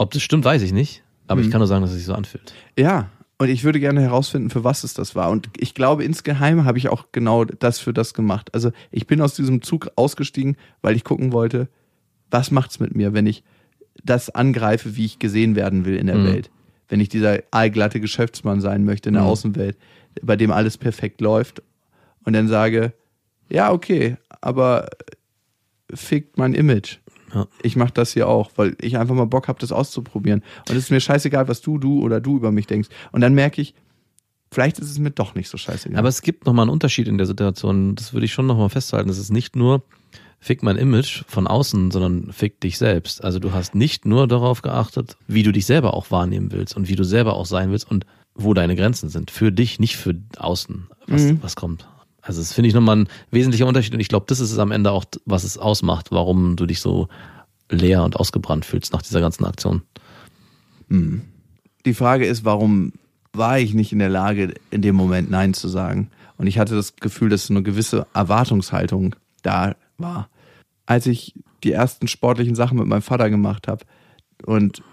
Ob 0.00 0.12
das 0.12 0.22
stimmt, 0.22 0.46
weiß 0.46 0.62
ich 0.62 0.72
nicht, 0.72 1.02
aber 1.26 1.42
ich 1.42 1.48
Mhm. 1.48 1.50
kann 1.50 1.58
nur 1.60 1.66
sagen, 1.68 1.82
dass 1.82 1.90
es 1.90 1.98
sich 1.98 2.06
so 2.06 2.14
anfühlt. 2.14 2.54
Ja, 2.78 3.10
und 3.36 3.48
ich 3.50 3.64
würde 3.64 3.80
gerne 3.80 4.00
herausfinden, 4.00 4.48
für 4.48 4.64
was 4.64 4.82
es 4.82 4.94
das 4.94 5.14
war. 5.14 5.30
Und 5.30 5.50
ich 5.58 5.74
glaube, 5.74 6.04
insgeheim 6.04 6.64
habe 6.64 6.78
ich 6.78 6.88
auch 6.88 7.08
genau 7.12 7.44
das 7.44 7.78
für 7.78 7.92
das 7.92 8.14
gemacht. 8.14 8.48
Also 8.54 8.72
ich 8.90 9.06
bin 9.06 9.20
aus 9.20 9.34
diesem 9.34 9.60
Zug 9.60 9.90
ausgestiegen, 9.96 10.56
weil 10.80 10.96
ich 10.96 11.04
gucken 11.04 11.32
wollte, 11.32 11.68
was 12.30 12.50
macht's 12.50 12.80
mit 12.80 12.96
mir, 12.96 13.12
wenn 13.12 13.26
ich 13.26 13.42
das 14.02 14.30
angreife, 14.30 14.96
wie 14.96 15.04
ich 15.04 15.18
gesehen 15.18 15.54
werden 15.54 15.84
will 15.84 15.96
in 15.96 16.06
der 16.06 16.16
Mhm. 16.16 16.24
Welt. 16.24 16.50
Wenn 16.88 17.00
ich 17.00 17.10
dieser 17.10 17.40
allglatte 17.50 18.00
Geschäftsmann 18.00 18.62
sein 18.62 18.84
möchte 18.86 19.10
in 19.10 19.14
der 19.14 19.24
Mhm. 19.24 19.28
Außenwelt, 19.28 19.76
bei 20.22 20.36
dem 20.36 20.50
alles 20.50 20.78
perfekt 20.78 21.20
läuft 21.20 21.62
und 22.24 22.32
dann 22.32 22.48
sage, 22.48 22.94
ja, 23.50 23.70
okay, 23.70 24.16
aber 24.40 24.88
fickt 25.92 26.38
mein 26.38 26.54
Image. 26.54 26.99
Ja. 27.34 27.46
Ich 27.62 27.76
mache 27.76 27.92
das 27.92 28.12
hier 28.12 28.28
auch, 28.28 28.50
weil 28.56 28.76
ich 28.80 28.98
einfach 28.98 29.14
mal 29.14 29.26
Bock 29.26 29.48
habe, 29.48 29.58
das 29.60 29.72
auszuprobieren. 29.72 30.42
Und 30.68 30.76
es 30.76 30.84
ist 30.84 30.90
mir 30.90 31.00
scheißegal, 31.00 31.48
was 31.48 31.60
du, 31.60 31.78
du 31.78 32.00
oder 32.02 32.20
du 32.20 32.36
über 32.36 32.50
mich 32.52 32.66
denkst. 32.66 32.88
Und 33.12 33.20
dann 33.20 33.34
merke 33.34 33.60
ich, 33.62 33.74
vielleicht 34.50 34.78
ist 34.78 34.90
es 34.90 34.98
mir 34.98 35.10
doch 35.10 35.34
nicht 35.34 35.48
so 35.48 35.56
scheißegal. 35.56 35.98
Aber 35.98 36.08
es 36.08 36.22
gibt 36.22 36.46
nochmal 36.46 36.64
einen 36.64 36.72
Unterschied 36.72 37.06
in 37.08 37.18
der 37.18 37.26
Situation, 37.26 37.94
das 37.94 38.12
würde 38.12 38.26
ich 38.26 38.32
schon 38.32 38.46
nochmal 38.46 38.68
festhalten. 38.68 39.08
Es 39.10 39.18
ist 39.18 39.30
nicht 39.30 39.54
nur 39.56 39.82
fick 40.42 40.62
mein 40.62 40.76
Image 40.76 41.22
von 41.28 41.46
außen, 41.46 41.90
sondern 41.90 42.32
fick 42.32 42.60
dich 42.60 42.78
selbst. 42.78 43.22
Also 43.22 43.38
du 43.38 43.52
hast 43.52 43.74
nicht 43.74 44.06
nur 44.06 44.26
darauf 44.26 44.62
geachtet, 44.62 45.18
wie 45.28 45.42
du 45.42 45.52
dich 45.52 45.66
selber 45.66 45.92
auch 45.92 46.10
wahrnehmen 46.10 46.50
willst 46.50 46.74
und 46.76 46.88
wie 46.88 46.96
du 46.96 47.04
selber 47.04 47.34
auch 47.34 47.44
sein 47.46 47.70
willst 47.70 47.90
und 47.90 48.06
wo 48.34 48.54
deine 48.54 48.74
Grenzen 48.74 49.10
sind. 49.10 49.30
Für 49.30 49.52
dich, 49.52 49.78
nicht 49.80 49.96
für 49.96 50.14
außen, 50.38 50.88
was, 51.06 51.22
Mhm. 51.24 51.38
was 51.42 51.56
kommt. 51.56 51.86
Also 52.30 52.42
das 52.42 52.52
finde 52.52 52.68
ich 52.68 52.74
nochmal 52.74 52.96
ein 52.96 53.08
wesentlicher 53.32 53.66
Unterschied 53.66 53.92
und 53.92 53.98
ich 53.98 54.06
glaube, 54.06 54.26
das 54.28 54.38
ist 54.38 54.52
es 54.52 54.58
am 54.60 54.70
Ende 54.70 54.92
auch, 54.92 55.04
was 55.24 55.42
es 55.42 55.58
ausmacht, 55.58 56.12
warum 56.12 56.54
du 56.54 56.64
dich 56.64 56.78
so 56.78 57.08
leer 57.68 58.04
und 58.04 58.14
ausgebrannt 58.14 58.64
fühlst 58.64 58.92
nach 58.92 59.02
dieser 59.02 59.20
ganzen 59.20 59.44
Aktion. 59.44 59.82
die 61.84 61.92
Frage 61.92 62.26
ist, 62.26 62.44
warum 62.44 62.92
war 63.32 63.58
ich 63.58 63.74
nicht 63.74 63.90
in 63.90 63.98
der 63.98 64.10
Lage, 64.10 64.54
in 64.70 64.80
dem 64.80 64.94
Moment 64.94 65.28
Nein 65.28 65.54
zu 65.54 65.66
sagen? 65.66 66.12
Und 66.38 66.46
ich 66.46 66.60
hatte 66.60 66.76
das 66.76 66.94
Gefühl, 66.94 67.30
dass 67.30 67.46
so 67.48 67.52
eine 67.52 67.64
gewisse 67.64 68.06
Erwartungshaltung 68.14 69.16
da 69.42 69.74
war. 69.98 70.28
Als 70.86 71.06
ich 71.06 71.34
die 71.64 71.72
ersten 71.72 72.06
sportlichen 72.06 72.54
Sachen 72.54 72.78
mit 72.78 72.86
meinem 72.86 73.02
Vater 73.02 73.28
gemacht 73.28 73.66
habe 73.66 73.84
und 74.46 74.84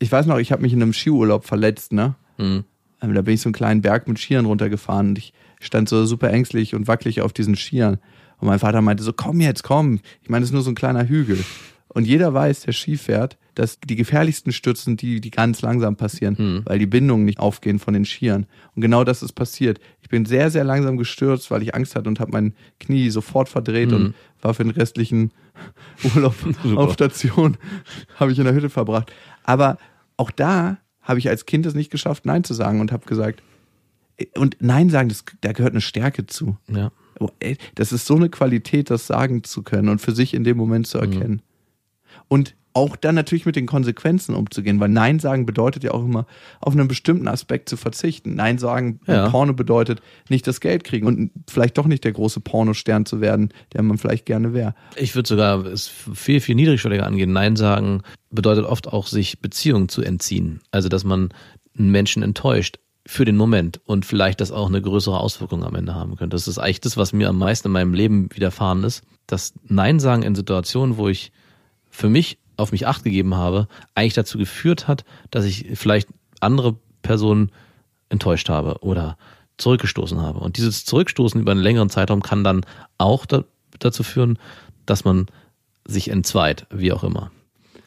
ich 0.00 0.10
weiß 0.10 0.26
noch, 0.26 0.38
ich 0.38 0.50
habe 0.50 0.62
mich 0.62 0.72
in 0.72 0.82
einem 0.82 0.92
Skiurlaub 0.92 1.44
verletzt, 1.44 1.92
ne? 1.92 2.16
Mhm. 2.36 2.64
Ähm, 3.00 3.14
Da 3.14 3.22
bin 3.22 3.34
ich 3.34 3.42
so 3.42 3.48
einen 3.48 3.54
kleinen 3.54 3.80
Berg 3.80 4.08
mit 4.08 4.18
Skiern 4.18 4.46
runtergefahren 4.46 5.10
und 5.10 5.18
ich 5.18 5.32
stand 5.64 5.88
so 5.88 6.06
super 6.06 6.30
ängstlich 6.30 6.74
und 6.74 6.88
wackelig 6.88 7.20
auf 7.20 7.32
diesen 7.32 7.56
Skiern. 7.56 7.98
Und 8.38 8.48
mein 8.48 8.58
Vater 8.58 8.80
meinte 8.82 9.02
so, 9.02 9.12
komm 9.12 9.40
jetzt, 9.40 9.62
komm. 9.62 10.00
Ich 10.22 10.28
meine, 10.28 10.42
es 10.42 10.50
ist 10.50 10.54
nur 10.54 10.62
so 10.62 10.70
ein 10.70 10.74
kleiner 10.74 11.08
Hügel. 11.08 11.44
Und 11.88 12.06
jeder 12.06 12.34
weiß, 12.34 12.62
der 12.62 12.72
Ski 12.72 12.96
fährt, 12.96 13.38
dass 13.54 13.78
die 13.78 13.94
gefährlichsten 13.94 14.50
Stürzen 14.50 14.96
die, 14.96 15.20
die 15.20 15.30
ganz 15.30 15.62
langsam 15.62 15.94
passieren, 15.94 16.62
weil 16.64 16.80
die 16.80 16.86
Bindungen 16.86 17.24
nicht 17.24 17.38
aufgehen 17.38 17.78
von 17.78 17.94
den 17.94 18.04
Skiern. 18.04 18.46
Und 18.74 18.82
genau 18.82 19.04
das 19.04 19.22
ist 19.22 19.34
passiert. 19.34 19.78
Ich 20.02 20.08
bin 20.08 20.26
sehr, 20.26 20.50
sehr 20.50 20.64
langsam 20.64 20.96
gestürzt, 20.96 21.52
weil 21.52 21.62
ich 21.62 21.74
Angst 21.74 21.94
hatte 21.94 22.08
und 22.08 22.18
habe 22.18 22.32
mein 22.32 22.54
Knie 22.80 23.10
sofort 23.10 23.48
verdreht 23.48 23.92
und 23.92 24.14
war 24.42 24.54
für 24.54 24.64
den 24.64 24.72
restlichen 24.72 25.30
Urlaub 26.16 26.34
auf 26.76 26.94
Station, 26.94 27.56
habe 28.16 28.32
ich 28.32 28.38
in 28.40 28.44
der 28.44 28.54
Hütte 28.54 28.70
verbracht. 28.70 29.12
Aber 29.44 29.78
auch 30.16 30.32
da 30.32 30.78
habe 31.00 31.20
ich 31.20 31.28
als 31.28 31.46
Kind 31.46 31.64
es 31.64 31.74
nicht 31.74 31.92
geschafft, 31.92 32.26
Nein 32.26 32.42
zu 32.42 32.54
sagen 32.54 32.80
und 32.80 32.90
habe 32.90 33.06
gesagt, 33.06 33.40
und 34.36 34.56
Nein 34.60 34.90
sagen, 34.90 35.08
das, 35.08 35.24
da 35.40 35.52
gehört 35.52 35.72
eine 35.72 35.80
Stärke 35.80 36.26
zu. 36.26 36.56
Ja. 36.68 36.92
Oh, 37.20 37.28
Das 37.74 37.92
ist 37.92 38.06
so 38.06 38.16
eine 38.16 38.28
Qualität, 38.28 38.90
das 38.90 39.06
sagen 39.06 39.44
zu 39.44 39.62
können 39.62 39.88
und 39.88 40.00
für 40.00 40.12
sich 40.12 40.34
in 40.34 40.44
dem 40.44 40.56
Moment 40.56 40.86
zu 40.86 40.98
erkennen. 40.98 41.42
Und 42.28 42.56
auch 42.76 42.96
dann 42.96 43.14
natürlich 43.14 43.46
mit 43.46 43.54
den 43.54 43.66
Konsequenzen 43.66 44.34
umzugehen, 44.34 44.80
weil 44.80 44.88
Nein 44.88 45.20
sagen 45.20 45.46
bedeutet 45.46 45.84
ja 45.84 45.92
auch 45.92 46.04
immer, 46.04 46.26
auf 46.60 46.74
einen 46.74 46.88
bestimmten 46.88 47.28
Aspekt 47.28 47.68
zu 47.68 47.76
verzichten. 47.76 48.34
Nein 48.34 48.58
sagen 48.58 48.98
Ja. 49.06 49.28
Porno 49.30 49.52
bedeutet 49.52 50.02
nicht 50.28 50.46
das 50.48 50.60
Geld 50.60 50.82
kriegen 50.82 51.06
und 51.06 51.30
vielleicht 51.48 51.78
doch 51.78 51.86
nicht 51.86 52.02
der 52.02 52.12
große 52.12 52.40
Pornostern 52.40 53.06
zu 53.06 53.20
werden, 53.20 53.50
der 53.72 53.82
man 53.82 53.96
vielleicht 53.96 54.26
gerne 54.26 54.52
wäre. 54.54 54.74
Ich 54.96 55.14
würde 55.14 55.28
sogar 55.28 55.64
es 55.66 55.86
viel, 55.86 56.40
viel 56.40 56.56
niedrigschwelliger 56.56 57.06
angehen. 57.06 57.32
Nein 57.32 57.54
sagen 57.54 58.02
bedeutet 58.30 58.64
oft 58.64 58.88
auch, 58.88 59.06
sich 59.06 59.40
Beziehungen 59.40 59.88
zu 59.88 60.02
entziehen. 60.02 60.60
Also, 60.72 60.88
dass 60.88 61.04
man 61.04 61.28
einen 61.78 61.92
Menschen 61.92 62.24
enttäuscht 62.24 62.78
für 63.06 63.24
den 63.24 63.36
Moment 63.36 63.80
und 63.84 64.06
vielleicht 64.06 64.40
das 64.40 64.50
auch 64.50 64.68
eine 64.68 64.80
größere 64.80 65.18
Auswirkung 65.18 65.64
am 65.64 65.74
Ende 65.74 65.94
haben 65.94 66.16
könnte. 66.16 66.34
Das 66.34 66.48
ist 66.48 66.58
eigentlich 66.58 66.80
das, 66.80 66.96
was 66.96 67.12
mir 67.12 67.28
am 67.28 67.38
meisten 67.38 67.68
in 67.68 67.72
meinem 67.72 67.94
Leben 67.94 68.28
widerfahren 68.32 68.82
ist. 68.84 69.02
Das 69.26 69.52
Nein 69.64 70.00
sagen 70.00 70.22
in 70.22 70.34
Situationen, 70.34 70.96
wo 70.96 71.08
ich 71.08 71.30
für 71.90 72.08
mich 72.08 72.38
auf 72.56 72.72
mich 72.72 72.86
acht 72.86 73.04
gegeben 73.04 73.34
habe, 73.34 73.68
eigentlich 73.94 74.14
dazu 74.14 74.38
geführt 74.38 74.88
hat, 74.88 75.04
dass 75.30 75.44
ich 75.44 75.66
vielleicht 75.74 76.08
andere 76.40 76.76
Personen 77.02 77.50
enttäuscht 78.08 78.48
habe 78.48 78.78
oder 78.80 79.18
zurückgestoßen 79.58 80.20
habe. 80.20 80.40
Und 80.40 80.56
dieses 80.56 80.84
Zurückstoßen 80.84 81.40
über 81.40 81.52
einen 81.52 81.60
längeren 81.60 81.90
Zeitraum 81.90 82.22
kann 82.22 82.44
dann 82.44 82.64
auch 82.98 83.26
da, 83.26 83.44
dazu 83.78 84.02
führen, 84.02 84.38
dass 84.86 85.04
man 85.04 85.26
sich 85.86 86.08
entzweit, 86.08 86.66
wie 86.70 86.92
auch 86.92 87.04
immer. 87.04 87.30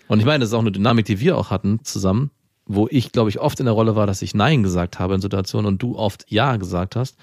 Und 0.08 0.20
ich 0.20 0.26
meine, 0.26 0.40
das 0.40 0.50
ist 0.50 0.54
auch 0.54 0.60
eine 0.60 0.72
Dynamik, 0.72 1.06
die 1.06 1.20
wir 1.20 1.38
auch 1.38 1.50
hatten 1.50 1.84
zusammen, 1.84 2.32
wo 2.68 2.88
ich, 2.90 3.12
glaube 3.12 3.30
ich, 3.30 3.40
oft 3.40 3.60
in 3.60 3.66
der 3.66 3.74
Rolle 3.74 3.96
war, 3.96 4.08
dass 4.08 4.22
ich 4.22 4.36
Nein 4.36 4.64
gesagt 4.64 5.00
habe 5.00 5.16
in 5.16 5.22
Situationen 5.22 5.68
und 5.68 5.82
du 5.82 5.98
oft 5.98 6.26
Ja 6.30 6.58
gesagt 6.58 6.96
hast. 6.96 7.18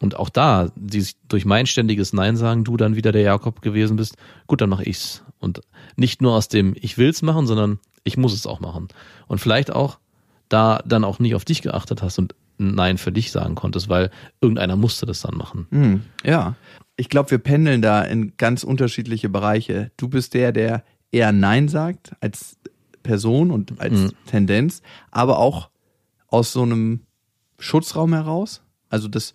Und 0.00 0.16
auch 0.16 0.30
da, 0.30 0.70
dieses, 0.76 1.16
durch 1.28 1.44
mein 1.44 1.66
ständiges 1.66 2.12
Nein 2.12 2.36
sagen, 2.36 2.64
du 2.64 2.76
dann 2.76 2.96
wieder 2.96 3.12
der 3.12 3.22
Jakob 3.22 3.60
gewesen 3.62 3.96
bist, 3.96 4.16
gut, 4.46 4.60
dann 4.60 4.70
mache 4.70 4.84
ich's. 4.84 5.22
Und 5.38 5.60
nicht 5.96 6.22
nur 6.22 6.34
aus 6.34 6.48
dem 6.48 6.74
Ich 6.80 6.98
will's 6.98 7.22
machen, 7.22 7.46
sondern 7.46 7.78
ich 8.02 8.16
muss 8.16 8.32
es 8.32 8.46
auch 8.46 8.60
machen. 8.60 8.88
Und 9.26 9.38
vielleicht 9.38 9.70
auch 9.70 9.98
da 10.48 10.82
dann 10.84 11.04
auch 11.04 11.18
nicht 11.18 11.34
auf 11.34 11.44
dich 11.44 11.62
geachtet 11.62 12.02
hast 12.02 12.18
und 12.18 12.34
Nein 12.58 12.98
für 12.98 13.12
dich 13.12 13.30
sagen 13.30 13.54
konntest, 13.54 13.88
weil 13.88 14.10
irgendeiner 14.40 14.76
musste 14.76 15.06
das 15.06 15.22
dann 15.22 15.36
machen. 15.36 15.66
Hm, 15.70 16.02
ja. 16.24 16.56
Ich 16.96 17.08
glaube, 17.08 17.30
wir 17.30 17.38
pendeln 17.38 17.80
da 17.80 18.02
in 18.02 18.36
ganz 18.36 18.64
unterschiedliche 18.64 19.30
Bereiche. 19.30 19.90
Du 19.96 20.08
bist 20.08 20.34
der, 20.34 20.52
der 20.52 20.84
eher 21.10 21.32
Nein 21.32 21.68
sagt 21.68 22.12
als 22.20 22.58
Person 23.02 23.50
und 23.50 23.80
als 23.80 23.92
Mhm. 23.94 24.10
Tendenz, 24.26 24.82
aber 25.10 25.38
auch 25.38 25.70
aus 26.28 26.52
so 26.52 26.62
einem 26.62 27.00
Schutzraum 27.58 28.12
heraus. 28.14 28.62
Also 28.88 29.08
das, 29.08 29.34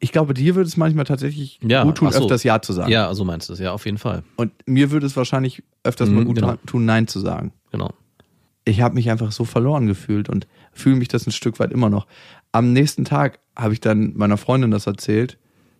ich 0.00 0.12
glaube, 0.12 0.34
dir 0.34 0.54
würde 0.54 0.68
es 0.68 0.76
manchmal 0.76 1.04
tatsächlich 1.04 1.58
Ja, 1.62 1.84
gut 1.84 1.96
tun, 1.96 2.10
so. 2.12 2.20
öfters 2.20 2.42
Ja 2.44 2.60
zu 2.62 2.72
sagen. 2.72 2.90
Ja, 2.90 3.12
so 3.14 3.24
meinst 3.24 3.48
du 3.48 3.52
es, 3.52 3.58
ja, 3.58 3.72
auf 3.72 3.84
jeden 3.84 3.98
Fall. 3.98 4.22
Und 4.36 4.52
mir 4.66 4.90
würde 4.90 5.06
es 5.06 5.16
wahrscheinlich 5.16 5.62
öfters 5.84 6.08
Mhm, 6.08 6.14
mal 6.14 6.24
gut 6.24 6.36
genau. 6.36 6.56
tun, 6.66 6.84
Nein 6.84 7.06
zu 7.08 7.20
sagen. 7.20 7.52
Genau. 7.70 7.92
ich 8.64 8.80
habe 8.82 8.94
mich 8.96 9.08
einfach 9.10 9.32
so 9.32 9.44
verloren 9.44 9.86
gefühlt 9.86 10.28
und 10.28 10.46
fühle 10.72 10.96
mich 10.96 11.08
das 11.08 11.26
ein 11.26 11.32
Stück 11.32 11.58
weit 11.58 11.72
immer 11.72 11.88
noch. 11.90 12.06
Am 12.52 12.72
nächsten 12.74 13.04
Tag 13.06 13.38
habe 13.56 13.72
ich 13.72 13.80
dann 13.80 14.12
meiner 14.16 14.36
Freundin 14.36 14.70
das 14.70 14.86
erzählt, 14.86 15.38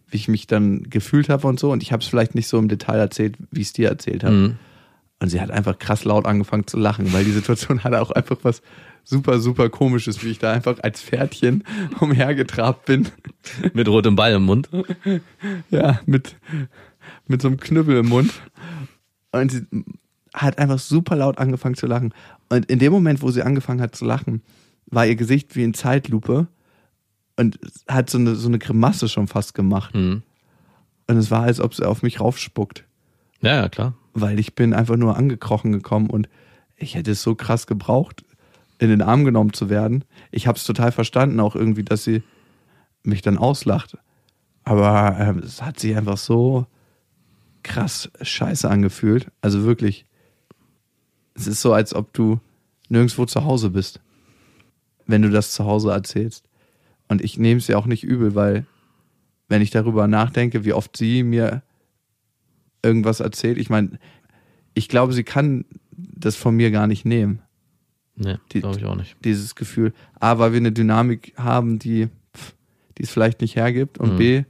wie 0.09 0.17
ich 0.17 0.29
mich 0.29 0.47
dann 0.47 0.85
gefühlt 0.85 1.29
habe 1.29 1.47
und 1.49 1.61
so. 1.61 1.71
Und 1.71 1.83
ich 1.83 1.93
habe 1.93 2.03
es 2.03 2.09
vielleicht 2.09 2.35
nicht 2.35 2.49
so 2.49 2.59
im 2.59 2.69
Detail 2.69 2.97
erzählt, 2.99 3.37
wie 3.51 3.61
ich 3.61 3.67
es 3.69 3.73
dir 3.75 3.89
erzählt 3.91 4.25
habe. 4.25 4.35
Mhm. 4.35 4.57
Und 5.21 5.31
sie 5.31 5.41
hat 5.41 5.51
einfach 5.51 5.79
krass 5.79 6.05
laut 6.05 6.27
angefangen 6.27 6.67
zu 6.67 6.77
lachen, 6.77 7.13
weil 7.13 7.25
die 7.25 7.33
Situation 7.33 7.83
hatte 7.85 8.01
auch 8.01 8.11
einfach 8.11 8.39
was 8.43 8.63
super, 9.05 9.41
super 9.41 9.69
komisches, 9.69 10.23
wie 10.23 10.31
ich 10.31 10.39
da 10.39 10.53
einfach 10.53 10.79
als 10.83 11.03
Pferdchen 11.03 11.65
umhergetrabt 12.01 12.85
bin. 12.85 13.09
Mit 13.73 13.89
rotem 13.89 14.17
Ball 14.17 14.35
im 14.35 14.45
Mund. 14.45 14.69
Ja, 15.71 16.01
mit, 16.07 16.37
mit 17.27 17.43
so 17.43 17.49
einem 17.49 17.59
Knüppel 17.59 17.97
im 17.97 18.09
Mund. 18.09 18.33
Und 19.33 19.51
sie 19.51 19.67
hat 20.35 20.59
einfach 20.59 20.79
super 20.79 21.17
laut 21.17 21.39
angefangen 21.39 21.75
zu 21.75 21.87
lachen. 21.87 22.13
Und 22.49 22.67
in 22.67 22.79
dem 22.79 22.93
Moment, 22.93 23.23
wo 23.23 23.31
sie 23.31 23.43
angefangen 23.43 23.81
hat 23.81 23.97
zu 23.97 24.05
lachen, 24.05 24.43
war 24.87 25.07
ihr 25.07 25.17
Gesicht 25.17 25.57
wie 25.57 25.65
in 25.65 25.75
Zeitlupe 25.75 26.47
und 27.37 27.59
hat 27.87 28.11
so 28.11 28.19
eine, 28.19 28.35
so 28.35 28.49
eine 28.49 28.59
Grimasse 28.59 29.09
schon 29.09 29.27
fast 29.27 29.55
gemacht. 29.55 29.95
Mhm. 29.95 30.23
Und 31.07 31.17
es 31.17 31.31
war, 31.31 31.43
als 31.43 31.61
ob 31.61 31.75
sie 31.75 31.87
auf 31.87 32.03
mich 32.03 32.21
raufspuckt, 32.21 32.85
Ja, 33.41 33.57
ja, 33.57 33.69
klar. 33.69 33.95
Weil 34.21 34.39
ich 34.39 34.55
bin 34.55 34.73
einfach 34.75 34.97
nur 34.97 35.17
angekrochen 35.17 35.73
gekommen 35.73 36.11
und 36.11 36.29
ich 36.77 36.95
hätte 36.95 37.13
es 37.13 37.23
so 37.23 37.35
krass 37.35 37.67
gebraucht, 37.67 38.25
in 38.79 38.89
den 38.89 39.03
Arm 39.03 39.25
genommen 39.25 39.53
zu 39.53 39.69
werden. 39.69 40.05
Ich 40.31 40.47
habe 40.47 40.57
es 40.57 40.65
total 40.65 40.93
verstanden, 40.93 41.41
auch 41.41 41.57
irgendwie, 41.57 41.85
dass 41.85 42.05
sie 42.05 42.23
mich 43.03 43.23
dann 43.23 43.39
auslacht. 43.39 43.99
Aber 44.65 45.17
ähm, 45.19 45.39
es 45.39 45.63
hat 45.63 45.81
sich 45.81 45.97
einfach 45.97 46.19
so 46.19 46.67
krass 47.63 48.11
scheiße 48.21 48.69
angefühlt. 48.69 49.31
Also 49.41 49.65
wirklich, 49.65 50.07
es 51.35 51.47
ist 51.47 51.61
so, 51.61 51.73
als 51.73 51.95
ob 51.95 52.13
du 52.13 52.41
nirgendwo 52.89 53.27
zu 53.27 53.45
Hause 53.45 53.71
bist, 53.71 54.01
wenn 55.07 55.23
du 55.23 55.31
das 55.31 55.53
zu 55.53 55.65
Hause 55.65 55.91
erzählst. 55.91 56.45
Und 57.09 57.23
ich 57.23 57.39
nehme 57.39 57.59
es 57.59 57.67
ja 57.67 57.77
auch 57.79 57.87
nicht 57.87 58.05
übel, 58.05 58.35
weil 58.35 58.67
wenn 59.49 59.63
ich 59.63 59.71
darüber 59.71 60.07
nachdenke, 60.07 60.65
wie 60.65 60.75
oft 60.75 60.97
sie 60.97 61.23
mir 61.23 61.63
irgendwas 62.83 63.21
erzählt, 63.21 63.59
ich 63.59 63.71
meine, 63.71 63.99
ich 64.75 64.89
glaube, 64.89 65.13
sie 65.13 65.25
kann 65.25 65.65
das 65.97 66.37
von 66.37 66.55
mir 66.57 66.71
gar 66.71 66.87
nicht 66.87 67.05
nehmen, 67.05 67.41
Nee, 68.17 68.37
glaube 68.49 68.79
ich 68.79 68.85
auch 68.85 68.97
nicht. 68.97 69.17
dieses 69.25 69.55
Gefühl. 69.55 69.93
A, 70.21 70.39
weil 70.39 70.53
wir 70.53 70.59
eine 70.59 70.73
Dynamik 70.73 71.35
haben, 71.37 71.79
die, 71.79 72.09
die 72.97 73.03
es 73.05 73.11
vielleicht 73.11 73.41
nicht 73.41 73.55
hergibt. 73.57 73.99
Und 73.99 74.15
Mhm. 74.15 74.17
B, 74.19 74.43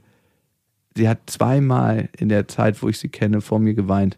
sie 0.95 1.07
hat 1.07 1.19
zweimal 1.29 2.09
in 2.17 2.29
der 2.29 2.47
Zeit, 2.47 2.81
wo 2.81 2.89
ich 2.89 2.97
sie 2.97 3.09
kenne, 3.09 3.41
vor 3.41 3.59
mir 3.59 3.73
geweint. 3.75 4.17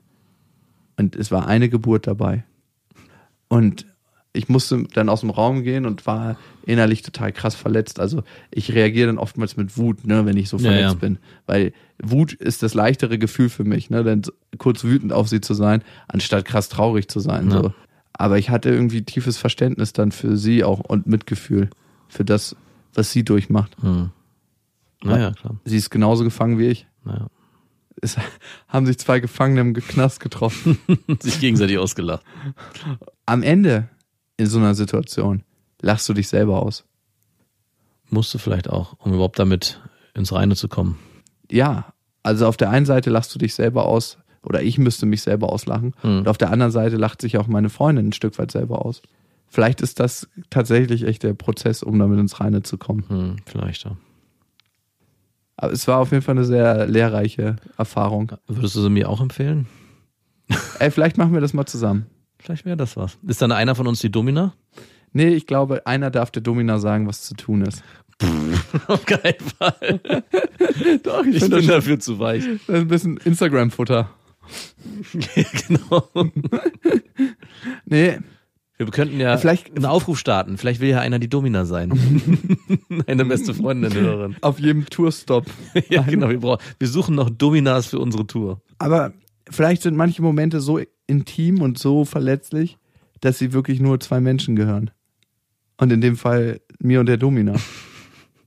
Und 0.97 1.15
es 1.15 1.31
war 1.31 1.47
eine 1.47 1.67
Geburt 1.69 2.07
dabei. 2.07 2.43
Und 3.49 3.85
ich 4.33 4.47
musste 4.49 4.83
dann 4.93 5.09
aus 5.09 5.21
dem 5.21 5.29
Raum 5.29 5.63
gehen 5.63 5.85
und 5.85 6.05
war 6.05 6.37
innerlich 6.65 7.01
total 7.01 7.31
krass 7.31 7.55
verletzt. 7.55 7.99
Also 7.99 8.23
ich 8.49 8.73
reagiere 8.73 9.07
dann 9.07 9.17
oftmals 9.17 9.57
mit 9.57 9.77
Wut, 9.77 10.05
ne, 10.05 10.25
wenn 10.25 10.37
ich 10.37 10.47
so 10.49 10.57
Ja, 10.57 10.63
verletzt 10.71 10.93
ja. 10.93 10.99
bin. 10.99 11.17
Weil 11.47 11.73
Wut 12.01 12.33
ist 12.33 12.63
das 12.63 12.73
leichtere 12.73 13.17
Gefühl 13.17 13.49
für 13.49 13.63
mich, 13.63 13.89
ne, 13.89 14.03
dann 14.03 14.21
kurz 14.57 14.83
wütend 14.83 15.11
auf 15.11 15.27
sie 15.27 15.41
zu 15.41 15.53
sein, 15.53 15.83
anstatt 16.07 16.45
krass 16.45 16.69
traurig 16.69 17.09
zu 17.09 17.19
sein. 17.19 17.51
Ja. 17.51 17.61
So. 17.61 17.73
Aber 18.13 18.37
ich 18.37 18.49
hatte 18.49 18.69
irgendwie 18.69 19.03
tiefes 19.03 19.37
Verständnis 19.37 19.93
dann 19.93 20.11
für 20.11 20.37
sie 20.37 20.63
auch 20.63 20.79
und 20.79 21.07
Mitgefühl 21.07 21.69
für 22.07 22.23
das, 22.23 22.55
was 22.93 23.11
sie 23.11 23.23
durchmacht. 23.23 23.81
Mhm. 23.83 24.11
Naja, 25.03 25.31
klar. 25.31 25.55
Sie 25.65 25.77
ist 25.77 25.89
genauso 25.89 26.23
gefangen 26.23 26.59
wie 26.59 26.67
ich. 26.67 26.87
Naja. 27.03 27.27
Es 28.01 28.17
haben 28.67 28.85
sich 28.85 28.97
zwei 28.97 29.19
Gefangene 29.19 29.61
im 29.61 29.73
Knast 29.73 30.19
getroffen. 30.19 30.77
Sich 31.19 31.39
gegenseitig 31.39 31.77
ausgelacht. 31.77 32.23
Am 33.25 33.43
Ende 33.43 33.89
in 34.37 34.47
so 34.47 34.57
einer 34.59 34.75
Situation 34.75 35.43
lachst 35.81 36.07
du 36.09 36.13
dich 36.13 36.27
selber 36.27 36.61
aus. 36.61 36.85
Musste 38.09 38.39
vielleicht 38.39 38.69
auch, 38.69 38.95
um 38.99 39.13
überhaupt 39.13 39.39
damit 39.39 39.79
ins 40.13 40.33
Reine 40.33 40.55
zu 40.55 40.67
kommen. 40.67 40.99
Ja, 41.49 41.93
also 42.23 42.47
auf 42.47 42.57
der 42.57 42.69
einen 42.69 42.85
Seite 42.85 43.09
lachst 43.09 43.33
du 43.33 43.39
dich 43.39 43.55
selber 43.55 43.85
aus 43.85 44.17
oder 44.43 44.61
ich 44.61 44.77
müsste 44.77 45.05
mich 45.05 45.21
selber 45.21 45.51
auslachen 45.51 45.93
Mhm. 46.03 46.19
und 46.19 46.27
auf 46.27 46.37
der 46.37 46.51
anderen 46.51 46.71
Seite 46.71 46.97
lacht 46.97 47.21
sich 47.21 47.37
auch 47.37 47.47
meine 47.47 47.69
Freundin 47.69 48.07
ein 48.09 48.13
Stück 48.13 48.37
weit 48.39 48.51
selber 48.51 48.85
aus. 48.85 49.01
Vielleicht 49.47 49.81
ist 49.81 49.99
das 49.99 50.27
tatsächlich 50.49 51.03
echt 51.03 51.23
der 51.23 51.33
Prozess, 51.33 51.83
um 51.83 51.99
damit 51.99 52.19
ins 52.19 52.39
Reine 52.39 52.63
zu 52.63 52.77
kommen. 52.77 53.03
Hm, 53.09 53.35
vielleicht, 53.45 53.83
ja. 53.85 53.97
Aber 55.57 55.73
es 55.73 55.87
war 55.87 55.99
auf 55.99 56.11
jeden 56.11 56.23
Fall 56.23 56.35
eine 56.37 56.45
sehr 56.45 56.87
lehrreiche 56.87 57.57
Erfahrung. 57.77 58.31
Würdest 58.47 58.75
du 58.75 58.81
sie 58.81 58.89
mir 58.89 59.09
auch 59.09 59.21
empfehlen? 59.21 59.67
Ey, 60.79 60.89
vielleicht 60.89 61.17
machen 61.17 61.33
wir 61.33 61.41
das 61.41 61.53
mal 61.53 61.65
zusammen. 61.65 62.07
Vielleicht 62.41 62.65
wäre 62.65 62.77
das 62.77 62.97
was. 62.97 63.17
Ist 63.27 63.41
dann 63.41 63.51
einer 63.51 63.75
von 63.75 63.87
uns 63.87 63.99
die 64.01 64.11
Domina? 64.11 64.53
Nee, 65.13 65.29
ich 65.29 65.45
glaube, 65.47 65.85
einer 65.85 66.09
darf 66.09 66.31
der 66.31 66.41
Domina 66.41 66.79
sagen, 66.79 67.07
was 67.07 67.21
zu 67.23 67.35
tun 67.35 67.61
ist. 67.61 67.83
Auf 68.87 69.05
keinen 69.05 69.39
Fall. 69.57 70.01
Doch, 71.03 71.25
Ich 71.25 71.39
find 71.39 71.53
bin 71.55 71.67
dafür 71.67 71.99
zu 71.99 72.19
weich. 72.19 72.43
das 72.45 72.53
ist 72.61 72.69
ein 72.69 72.87
bisschen 72.87 73.17
Instagram-Futter. 73.17 74.09
genau. 75.67 76.07
Nee, 77.85 78.19
Wir 78.77 78.85
könnten 78.87 79.19
ja 79.19 79.37
Vielleicht- 79.37 79.75
einen 79.75 79.85
Aufruf 79.85 80.17
starten. 80.17 80.57
Vielleicht 80.57 80.81
will 80.81 80.89
ja 80.89 80.99
einer 80.99 81.19
die 81.19 81.29
Domina 81.29 81.65
sein. 81.65 81.91
Eine 83.07 83.25
beste 83.25 83.53
Freundin, 83.53 83.93
Hörerin. 83.93 84.35
auf 84.41 84.59
jedem 84.59 84.85
Tourstop. 84.87 85.45
Ja, 85.89 86.01
genau. 86.01 86.29
Wir, 86.29 86.39
brauchen, 86.39 86.63
wir 86.79 86.87
suchen 86.87 87.15
noch 87.15 87.29
Dominas 87.29 87.87
für 87.87 87.99
unsere 87.99 88.25
Tour. 88.25 88.61
Aber 88.79 89.13
vielleicht 89.51 89.83
sind 89.83 89.95
manche 89.95 90.21
Momente 90.21 90.61
so 90.61 90.79
intim 91.07 91.61
und 91.61 91.77
so 91.77 92.05
verletzlich, 92.05 92.77
dass 93.19 93.37
sie 93.37 93.53
wirklich 93.53 93.79
nur 93.79 93.99
zwei 93.99 94.19
Menschen 94.19 94.55
gehören. 94.55 94.91
Und 95.77 95.91
in 95.91 96.01
dem 96.01 96.17
Fall 96.17 96.61
mir 96.79 96.99
und 96.99 97.05
der 97.05 97.17
Domina. 97.17 97.55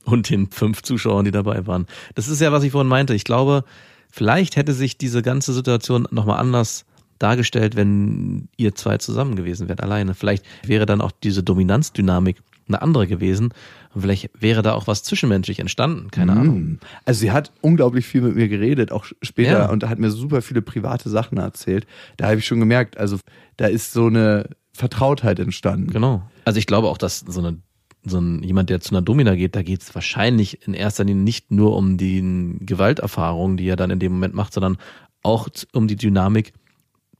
Und 0.05 0.29
den 0.29 0.51
fünf 0.51 0.83
Zuschauern, 0.83 1.25
die 1.25 1.31
dabei 1.31 1.65
waren. 1.65 1.87
Das 2.13 2.27
ist 2.27 2.39
ja, 2.39 2.51
was 2.51 2.61
ich 2.61 2.73
vorhin 2.73 2.87
meinte. 2.87 3.15
Ich 3.15 3.23
glaube, 3.23 3.63
vielleicht 4.11 4.55
hätte 4.55 4.71
sich 4.73 4.99
diese 4.99 5.23
ganze 5.23 5.51
Situation 5.51 6.07
nochmal 6.11 6.39
anders 6.39 6.85
dargestellt, 7.17 7.75
wenn 7.75 8.47
ihr 8.55 8.75
zwei 8.75 8.99
zusammen 8.99 9.35
gewesen 9.35 9.67
wärt, 9.67 9.81
alleine. 9.81 10.13
Vielleicht 10.13 10.45
wäre 10.63 10.85
dann 10.85 11.01
auch 11.01 11.11
diese 11.11 11.41
Dominanzdynamik 11.41 12.37
eine 12.67 12.81
andere 12.81 13.07
gewesen. 13.07 13.53
Und 13.93 14.01
vielleicht 14.01 14.29
wäre 14.39 14.61
da 14.61 14.73
auch 14.73 14.87
was 14.87 15.03
zwischenmenschlich 15.03 15.59
entstanden. 15.59 16.11
Keine 16.11 16.33
Ahnung. 16.33 16.59
Mm. 16.59 16.79
Also 17.05 17.19
sie 17.21 17.31
hat 17.31 17.51
unglaublich 17.61 18.05
viel 18.05 18.21
mit 18.21 18.35
mir 18.35 18.47
geredet, 18.47 18.91
auch 18.91 19.05
später, 19.21 19.59
Ja. 19.59 19.69
und 19.69 19.87
hat 19.87 19.99
mir 19.99 20.11
super 20.11 20.41
viele 20.41 20.61
private 20.61 21.09
Sachen 21.09 21.37
erzählt. 21.37 21.85
Da 22.17 22.27
habe 22.27 22.37
ich 22.39 22.45
schon 22.45 22.59
gemerkt, 22.59 22.97
also 22.97 23.19
da 23.57 23.67
ist 23.67 23.93
so 23.93 24.07
eine 24.07 24.49
Vertrautheit 24.73 25.39
entstanden. 25.39 25.91
Genau. 25.91 26.23
Also 26.43 26.59
ich 26.59 26.67
glaube 26.67 26.89
auch, 26.89 26.97
dass 26.97 27.19
so 27.19 27.39
eine 27.39 27.57
so 28.07 28.19
ein 28.19 28.43
jemand, 28.43 28.69
der 28.69 28.81
zu 28.81 28.91
einer 28.91 29.01
Domina 29.01 29.33
geht, 29.33 29.55
da 29.55 29.63
geht 29.63 29.81
es 29.81 29.95
wahrscheinlich 29.95 30.67
in 30.67 30.75
erster 30.75 31.03
Linie 31.03 31.23
nicht 31.23 31.49
nur 31.51 31.75
um 31.75 31.97
die 31.97 32.55
Gewalterfahrung, 32.59 33.57
die 33.57 33.67
er 33.67 33.75
dann 33.77 33.89
in 33.89 33.97
dem 33.97 34.11
Moment 34.11 34.35
macht, 34.35 34.53
sondern 34.53 34.77
auch 35.23 35.47
um 35.73 35.87
die 35.87 35.95
Dynamik 35.95 36.53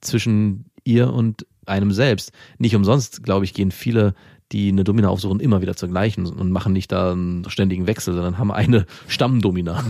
zwischen 0.00 0.66
ihr 0.84 1.12
und 1.12 1.44
einem 1.66 1.90
selbst. 1.90 2.30
Nicht 2.58 2.76
umsonst, 2.76 3.24
glaube 3.24 3.44
ich, 3.44 3.52
gehen 3.52 3.72
viele, 3.72 4.14
die 4.52 4.68
eine 4.68 4.84
Domina 4.84 5.08
aufsuchen, 5.08 5.40
immer 5.40 5.60
wieder 5.60 5.76
zur 5.76 5.88
gleichen 5.88 6.26
und 6.26 6.50
machen 6.50 6.72
nicht 6.72 6.92
da 6.92 7.12
einen 7.12 7.48
ständigen 7.48 7.86
Wechsel, 7.86 8.14
sondern 8.14 8.38
haben 8.38 8.52
eine 8.52 8.86
Stammdomina, 9.08 9.84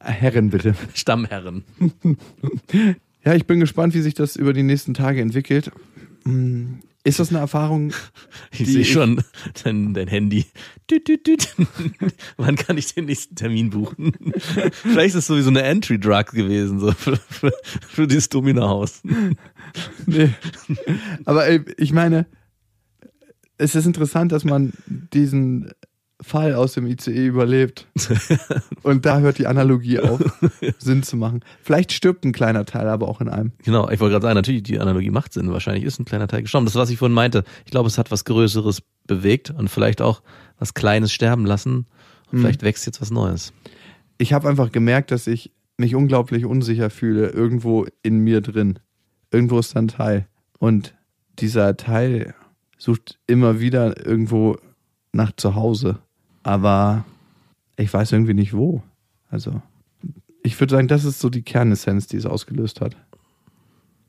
Herren, 0.00 0.50
bitte. 0.50 0.74
Stammherren. 0.94 1.64
Ja, 3.24 3.34
ich 3.34 3.46
bin 3.46 3.60
gespannt, 3.60 3.94
wie 3.94 4.00
sich 4.00 4.14
das 4.14 4.36
über 4.36 4.52
die 4.54 4.62
nächsten 4.62 4.94
Tage 4.94 5.20
entwickelt. 5.20 5.70
Mm, 6.24 6.76
Ist 7.04 7.18
das 7.18 7.30
eine 7.30 7.40
Erfahrung? 7.40 7.92
Ich 8.52 8.68
sehe 8.68 8.84
schon 8.84 9.22
dein, 9.64 9.92
dein 9.92 10.08
Handy. 10.08 10.46
Wann 12.36 12.56
kann 12.56 12.78
ich 12.78 12.94
den 12.94 13.06
nächsten 13.06 13.34
Termin 13.34 13.70
buchen? 13.70 14.12
Vielleicht 14.70 15.14
ist 15.14 15.14
es 15.16 15.26
sowieso 15.26 15.50
eine 15.50 15.62
Entry-Drug 15.62 16.26
gewesen, 16.32 16.80
so 16.80 16.92
für, 16.92 17.16
für, 17.16 17.52
für 17.86 18.06
dieses 18.06 18.28
Domina-Haus. 18.30 19.02
Nee. 20.06 20.30
Aber 21.24 21.44
ich 21.78 21.92
meine, 21.92 22.26
es 23.58 23.74
ist 23.74 23.86
interessant, 23.86 24.32
dass 24.32 24.44
man 24.44 24.72
diesen 24.86 25.72
Fall 26.20 26.54
aus 26.54 26.74
dem 26.74 26.86
ICE 26.86 27.26
überlebt. 27.26 27.86
Und 28.82 29.06
da 29.06 29.20
hört 29.20 29.38
die 29.38 29.46
Analogie 29.46 30.00
auf, 30.00 30.20
Sinn 30.78 31.02
zu 31.02 31.16
machen. 31.16 31.44
Vielleicht 31.62 31.92
stirbt 31.92 32.24
ein 32.24 32.32
kleiner 32.32 32.64
Teil, 32.64 32.88
aber 32.88 33.08
auch 33.08 33.20
in 33.20 33.28
einem. 33.28 33.52
Genau, 33.64 33.88
ich 33.88 34.00
wollte 34.00 34.14
gerade 34.14 34.24
sagen, 34.24 34.34
natürlich, 34.34 34.64
die 34.64 34.80
Analogie 34.80 35.10
macht 35.10 35.32
Sinn. 35.32 35.52
Wahrscheinlich 35.52 35.84
ist 35.84 36.00
ein 36.00 36.04
kleiner 36.04 36.26
Teil 36.26 36.42
gestorben. 36.42 36.66
Das 36.66 36.74
ist, 36.74 36.80
was 36.80 36.90
ich 36.90 36.98
vorhin 36.98 37.14
meinte. 37.14 37.44
Ich 37.64 37.70
glaube, 37.70 37.88
es 37.88 37.98
hat 37.98 38.10
was 38.10 38.24
Größeres 38.24 38.82
bewegt 39.06 39.50
und 39.50 39.68
vielleicht 39.68 40.02
auch 40.02 40.22
was 40.58 40.74
Kleines 40.74 41.12
sterben 41.12 41.46
lassen. 41.46 41.86
Und 42.32 42.40
vielleicht 42.40 42.62
wächst 42.62 42.84
jetzt 42.86 43.00
was 43.00 43.10
Neues. 43.10 43.52
Ich 44.18 44.32
habe 44.32 44.48
einfach 44.48 44.72
gemerkt, 44.72 45.12
dass 45.12 45.26
ich 45.26 45.52
mich 45.76 45.94
unglaublich 45.94 46.44
unsicher 46.44 46.90
fühle, 46.90 47.28
irgendwo 47.28 47.86
in 48.02 48.18
mir 48.18 48.40
drin. 48.40 48.80
Irgendwo 49.30 49.60
ist 49.60 49.74
da 49.74 49.80
ein 49.80 49.88
Teil. 49.88 50.26
Und 50.58 50.94
dieser 51.38 51.76
Teil 51.76 52.34
sucht 52.78 53.18
immer 53.26 53.60
wieder 53.60 54.06
irgendwo 54.06 54.56
nach 55.12 55.32
zu 55.36 55.54
Hause. 55.54 55.98
Aber 56.42 57.04
ich 57.76 57.92
weiß 57.92 58.12
irgendwie 58.12 58.34
nicht 58.34 58.54
wo. 58.54 58.82
Also, 59.28 59.60
ich 60.42 60.58
würde 60.58 60.72
sagen, 60.74 60.88
das 60.88 61.04
ist 61.04 61.20
so 61.20 61.28
die 61.28 61.42
Kernessenz, 61.42 62.06
die 62.06 62.16
es 62.16 62.24
ausgelöst 62.24 62.80
hat. 62.80 62.96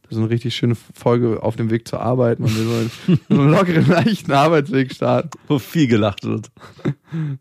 Das 0.03 0.13
ist 0.13 0.23
eine 0.23 0.29
richtig 0.29 0.55
schöne 0.55 0.75
Folge 0.75 1.43
auf 1.43 1.55
dem 1.55 1.69
Weg 1.69 1.87
zur 1.87 2.01
Arbeit. 2.01 2.39
Man 2.39 2.49
will 2.55 2.63
so 2.63 2.73
einen, 2.73 3.19
so 3.29 3.41
einen 3.41 3.51
lockeren, 3.51 3.85
leichten 3.87 4.31
Arbeitsweg 4.31 4.91
starten. 4.91 5.29
Wo 5.47 5.59
viel 5.59 5.87
gelacht 5.87 6.23
wird. 6.23 6.49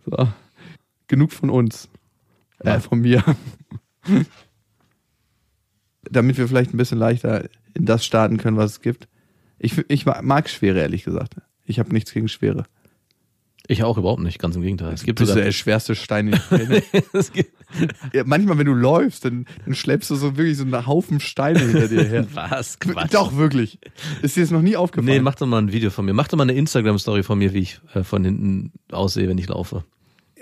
So. 0.07 0.29
Genug 1.09 1.33
von 1.33 1.51
uns. 1.51 1.91
Äh, 2.61 2.81
von 2.81 3.01
mir. 3.01 3.23
Damit 6.11 6.39
wir 6.39 6.49
vielleicht 6.49 6.73
ein 6.73 6.79
bisschen 6.79 6.99
leichter 6.99 7.49
in 7.75 7.85
das 7.85 8.05
starten 8.05 8.39
können, 8.39 8.57
was 8.57 8.73
es 8.73 8.81
gibt. 8.81 9.09
Ich, 9.59 9.77
ich 9.89 10.07
mag 10.07 10.49
Schwere, 10.49 10.81
ehrlich 10.81 11.05
gesagt. 11.05 11.37
Ich 11.65 11.79
habe 11.79 11.93
nichts 11.93 12.13
gegen 12.13 12.29
Schwere. 12.29 12.65
Ich 13.71 13.85
auch 13.85 13.99
überhaupt 13.99 14.23
nicht, 14.23 14.39
ganz 14.39 14.57
im 14.57 14.63
Gegenteil. 14.63 14.95
Es 14.95 15.03
gibt 15.03 15.21
du 15.21 15.27
sogar, 15.27 15.45
der 15.45 15.53
schwerste 15.53 15.95
Stein, 15.95 16.31
den 16.31 16.37
ich 16.37 16.91
kenne. 16.91 17.47
ja, 18.15 18.23
manchmal, 18.25 18.57
wenn 18.57 18.65
du 18.65 18.73
läufst, 18.73 19.27
dann, 19.27 19.45
dann 19.67 19.75
schleppst 19.75 20.09
du 20.09 20.15
so 20.15 20.39
wirklich 20.39 20.57
so 20.57 20.65
einen 20.65 20.87
Haufen 20.87 21.21
Steine 21.21 21.59
hinter 21.59 21.87
dir 21.87 22.03
her. 22.05 22.27
was? 22.33 22.79
Quatsch. 22.79 23.13
Doch, 23.13 23.37
wirklich. 23.37 23.79
Ist 24.23 24.37
dir 24.37 24.41
das 24.41 24.51
noch 24.51 24.63
nie 24.63 24.77
aufgefallen? 24.77 25.17
Nee, 25.17 25.21
mach 25.21 25.35
doch 25.35 25.47
mal 25.47 25.59
ein 25.59 25.71
Video 25.71 25.91
von 25.91 26.07
mir. 26.07 26.15
Mach 26.15 26.29
doch 26.29 26.39
mal 26.39 26.45
eine 26.45 26.55
Instagram-Story 26.55 27.23
von 27.23 27.39
mir, 27.39 27.53
wie 27.53 27.59
ich 27.59 27.81
äh, 27.93 28.05
von 28.05 28.25
hinten 28.25 28.73
aussehe, 28.91 29.29
wenn 29.29 29.37
ich 29.37 29.49
laufe. 29.49 29.85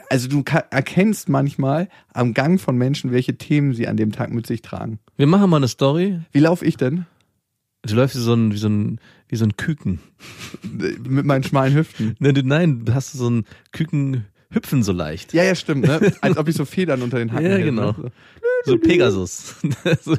also 0.09 0.29
du 0.29 0.45
erkennst 0.71 1.29
manchmal 1.29 1.89
am 2.13 2.33
Gang 2.33 2.61
von 2.61 2.77
Menschen, 2.77 3.11
welche 3.11 3.37
Themen 3.37 3.75
sie 3.75 3.89
an 3.89 3.97
dem 3.97 4.13
Tag 4.13 4.31
mit 4.31 4.47
sich 4.47 4.63
tragen. 4.63 5.01
Wir 5.17 5.27
machen 5.27 5.51
mal 5.51 5.57
eine 5.57 5.67
Story. 5.69 6.21
Wie 6.31 6.39
laufe 6.39 6.65
ich 6.65 6.77
denn? 6.77 7.07
Du 7.87 7.95
läufst 7.95 8.17
wie 8.17 8.21
so 8.21 8.35
ein, 8.35 8.53
wie 8.53 8.59
so 8.59 8.69
ein, 8.69 9.01
wie 9.29 9.37
so 9.37 9.45
ein 9.45 9.57
Küken. 9.57 10.01
Mit 10.63 11.25
meinen 11.25 11.45
schmalen 11.45 11.75
Hüften. 11.75 12.17
Nein, 12.21 12.35
du, 12.35 12.43
nein, 12.43 12.85
du 12.85 12.95
hast 12.95 13.13
so 13.13 13.29
ein 13.29 13.45
Küken 13.73 14.25
hüpfen 14.51 14.83
so 14.83 14.93
leicht. 14.93 15.33
Ja, 15.33 15.43
ja, 15.43 15.55
stimmt, 15.55 15.87
ne? 15.87 16.13
Als 16.21 16.37
ob 16.37 16.49
ich 16.49 16.55
so 16.55 16.65
Federn 16.65 17.03
unter 17.03 17.19
den 17.19 17.33
Hacken 17.33 17.47
Ja, 17.47 17.53
hätte, 17.53 17.65
genau. 17.65 17.93
Ne? 17.93 18.13
So 18.67 18.77
Pegasus. 18.83 19.55
so 20.03 20.17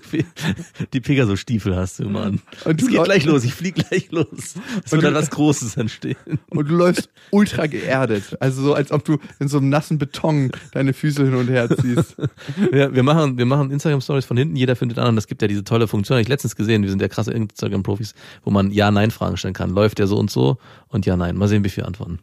die 0.93 1.01
Pegasus-Stiefel 1.01 1.75
hast 1.75 1.99
du 1.99 2.03
immer 2.03 2.23
an. 2.23 2.41
Und 2.65 2.81
Es 2.81 2.87
geht 2.87 3.03
gleich 3.03 3.25
los, 3.25 3.43
ich 3.43 3.53
flieg 3.53 3.75
gleich 3.75 4.09
los. 4.11 4.55
Es 4.83 4.91
wird 4.91 5.03
dann 5.03 5.13
was 5.13 5.29
Großes 5.29 5.75
entstehen. 5.75 6.39
Und 6.49 6.69
du 6.69 6.75
läufst 6.75 7.09
ultra 7.31 7.67
geerdet. 7.67 8.37
Also 8.39 8.63
so, 8.63 8.73
als 8.73 8.91
ob 8.91 9.03
du 9.03 9.17
in 9.39 9.49
so 9.49 9.57
einem 9.57 9.69
nassen 9.69 9.97
Beton 9.97 10.51
deine 10.71 10.93
Füße 10.93 11.25
hin 11.25 11.35
und 11.35 11.49
her 11.49 11.69
ziehst. 11.69 12.15
Wir, 12.71 12.93
wir 12.93 13.03
machen, 13.03 13.37
wir 13.37 13.45
machen 13.45 13.71
Instagram-Stories 13.71 14.25
von 14.25 14.37
hinten, 14.37 14.55
jeder 14.55 14.75
findet 14.75 14.97
an 14.97 15.09
und 15.09 15.17
es 15.17 15.27
gibt 15.27 15.41
ja 15.41 15.47
diese 15.47 15.63
tolle 15.63 15.87
Funktion, 15.87 16.15
habe 16.15 16.21
ich 16.21 16.27
letztens 16.27 16.55
gesehen, 16.55 16.81
wir 16.83 16.89
sind 16.89 17.01
ja 17.01 17.07
krasse 17.07 17.31
Instagram-Profis, 17.31 18.13
wo 18.43 18.51
man 18.51 18.71
Ja-Nein-Fragen 18.71 19.37
stellen 19.37 19.53
kann. 19.53 19.69
Läuft 19.69 19.99
der 19.99 20.07
so 20.07 20.17
und 20.17 20.31
so 20.31 20.57
und 20.87 21.05
Ja-Nein. 21.05 21.35
Mal 21.35 21.47
sehen, 21.47 21.63
wie 21.63 21.69
viele 21.69 21.87
antworten. 21.87 22.19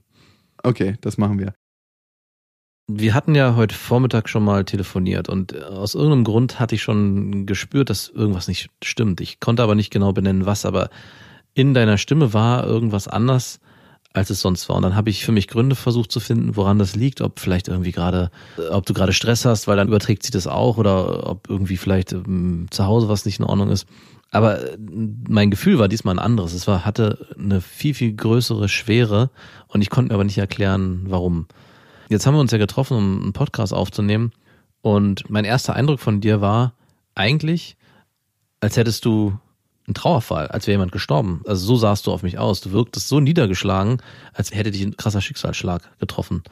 Okay, 0.62 0.97
das 1.01 1.18
machen 1.18 1.39
wir. 1.39 1.55
Wir 2.87 3.14
hatten 3.14 3.35
ja 3.35 3.57
heute 3.57 3.74
Vormittag 3.74 4.28
schon 4.28 4.45
mal 4.45 4.64
telefoniert 4.64 5.30
und 5.30 5.57
aus 5.64 5.95
irgendeinem 5.95 6.24
Grund 6.24 6.61
hatte 6.61 6.74
ich 6.74 6.82
schon 6.82 7.47
gespürt, 7.47 7.89
dass 7.89 8.11
irgendwas 8.11 8.47
nicht 8.47 8.68
stimmt. 8.82 9.22
Ich 9.22 9.41
konnte 9.41 9.62
aber 9.62 9.74
nicht 9.74 9.91
genau 9.91 10.12
benennen, 10.12 10.45
was, 10.45 10.66
aber 10.66 10.91
in 11.55 11.72
deiner 11.72 11.97
Stimme 11.97 12.35
war 12.35 12.66
irgendwas 12.66 13.09
anders, 13.09 13.61
als 14.12 14.28
es 14.28 14.41
sonst 14.41 14.68
war. 14.68 14.76
Und 14.76 14.82
dann 14.82 14.97
habe 14.97 15.09
ich 15.09 15.24
für 15.24 15.32
mich 15.32 15.49
Gründe 15.49 15.76
versucht 15.76 16.12
zu 16.12 16.20
finden, 16.20 16.57
woran 16.57 16.78
das 16.78 16.95
liegt, 16.95 17.22
ob 17.22 17.41
vielleicht 17.41 17.68
irgendwie 17.68 17.93
gerade, 17.93 18.30
ob 18.70 18.85
du 18.85 18.93
gerade 18.93 19.14
Stress 19.14 19.47
hast, 19.47 19.66
weil 19.66 19.76
dann 19.76 19.89
überträgt 19.89 20.22
sie 20.22 20.30
das 20.30 20.47
auch 20.47 20.76
oder 20.76 21.26
ob 21.26 21.49
irgendwie 21.49 21.78
vielleicht 21.78 22.12
ähm, 22.12 22.66
zu 22.70 22.85
Hause 22.85 23.09
was 23.09 23.24
nicht 23.24 23.39
in 23.39 23.47
Ordnung 23.47 23.70
ist. 23.70 23.87
Aber 24.30 24.61
äh, 24.61 24.76
mein 25.26 25.51
Gefühl 25.51 25.78
war 25.78 25.89
diesmal 25.89 26.16
ein 26.16 26.24
anderes. 26.24 26.53
Es 26.53 26.66
war, 26.66 26.85
hatte 26.85 27.28
eine 27.39 27.62
viel, 27.62 27.95
viel 27.95 28.12
größere 28.12 28.68
Schwere 28.68 29.30
und 29.68 29.80
ich 29.80 29.89
konnte 29.89 30.11
mir 30.11 30.14
aber 30.14 30.24
nicht 30.24 30.39
erklären, 30.39 31.05
warum. 31.09 31.47
Jetzt 32.09 32.27
haben 32.27 32.35
wir 32.35 32.41
uns 32.41 32.53
ja 32.53 32.59
getroffen, 32.59 32.97
um 32.97 33.23
einen 33.23 33.33
Podcast 33.33 33.73
aufzunehmen. 33.73 34.33
Und 34.83 35.31
mein 35.31 35.45
erster 35.45 35.75
Eindruck 35.75 36.01
von 36.01 36.21
dir 36.21 36.41
war 36.41 36.75
eigentlich, 37.15 37.77
als 38.61 38.77
hättest 38.77 39.05
du 39.05 39.39
einen 39.87 39.95
Trauerfall, 39.95 40.49
als 40.49 40.67
wäre 40.67 40.75
jemand 40.75 40.93
gestorben. 40.93 41.43
Also 41.47 41.67
so 41.67 41.77
sahst 41.77 42.07
du 42.07 42.13
auf 42.13 42.23
mich 42.23 42.39
aus. 42.39 42.61
Du 42.61 42.73
wirktest 42.73 43.09
so 43.09 43.21
niedergeschlagen, 43.21 44.03
als 44.33 44.55
hätte 44.55 44.71
dich 44.71 44.83
ein 44.83 44.97
krasser 44.97 45.21
Schicksalsschlag 45.21 45.99
getroffen. 45.99 46.43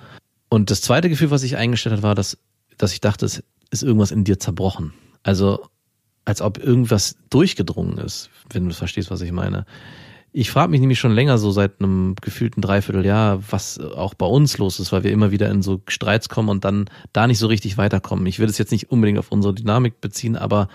Und 0.48 0.70
das 0.70 0.82
zweite 0.82 1.08
Gefühl, 1.08 1.30
was 1.30 1.42
ich 1.42 1.56
eingestellt 1.56 1.96
hat, 1.96 2.02
war, 2.02 2.14
dass, 2.14 2.38
dass 2.76 2.92
ich 2.92 3.00
dachte, 3.00 3.24
es 3.24 3.42
ist 3.70 3.82
irgendwas 3.82 4.10
in 4.10 4.24
dir 4.24 4.38
zerbrochen. 4.38 4.92
Also 5.22 5.66
als 6.24 6.40
ob 6.40 6.58
irgendwas 6.58 7.16
durchgedrungen 7.30 7.98
ist, 7.98 8.30
wenn 8.50 8.68
du 8.68 8.74
verstehst, 8.74 9.10
was 9.10 9.22
ich 9.22 9.32
meine. 9.32 9.66
Ich 10.32 10.50
frage 10.50 10.70
mich 10.70 10.80
nämlich 10.80 10.98
schon 10.98 11.12
länger 11.12 11.36
so 11.36 11.50
seit 11.50 11.80
einem 11.80 12.14
gefühlten 12.20 12.62
Dreivierteljahr, 12.62 13.42
was 13.50 13.78
auch 13.78 14.14
bei 14.14 14.26
uns 14.26 14.56
los 14.56 14.80
ist, 14.80 14.90
weil 14.90 15.04
wir 15.04 15.12
immer 15.12 15.30
wieder 15.30 15.50
in 15.50 15.62
so 15.62 15.82
Streits 15.88 16.30
kommen 16.30 16.48
und 16.48 16.64
dann 16.64 16.86
da 17.12 17.26
nicht 17.26 17.38
so 17.38 17.48
richtig 17.48 17.76
weiterkommen. 17.76 18.24
Ich 18.26 18.38
will 18.38 18.48
es 18.48 18.56
jetzt 18.56 18.72
nicht 18.72 18.90
unbedingt 18.90 19.18
auf 19.18 19.30
unsere 19.30 19.54
Dynamik 19.54 20.00
beziehen, 20.00 20.36
aber 20.36 20.68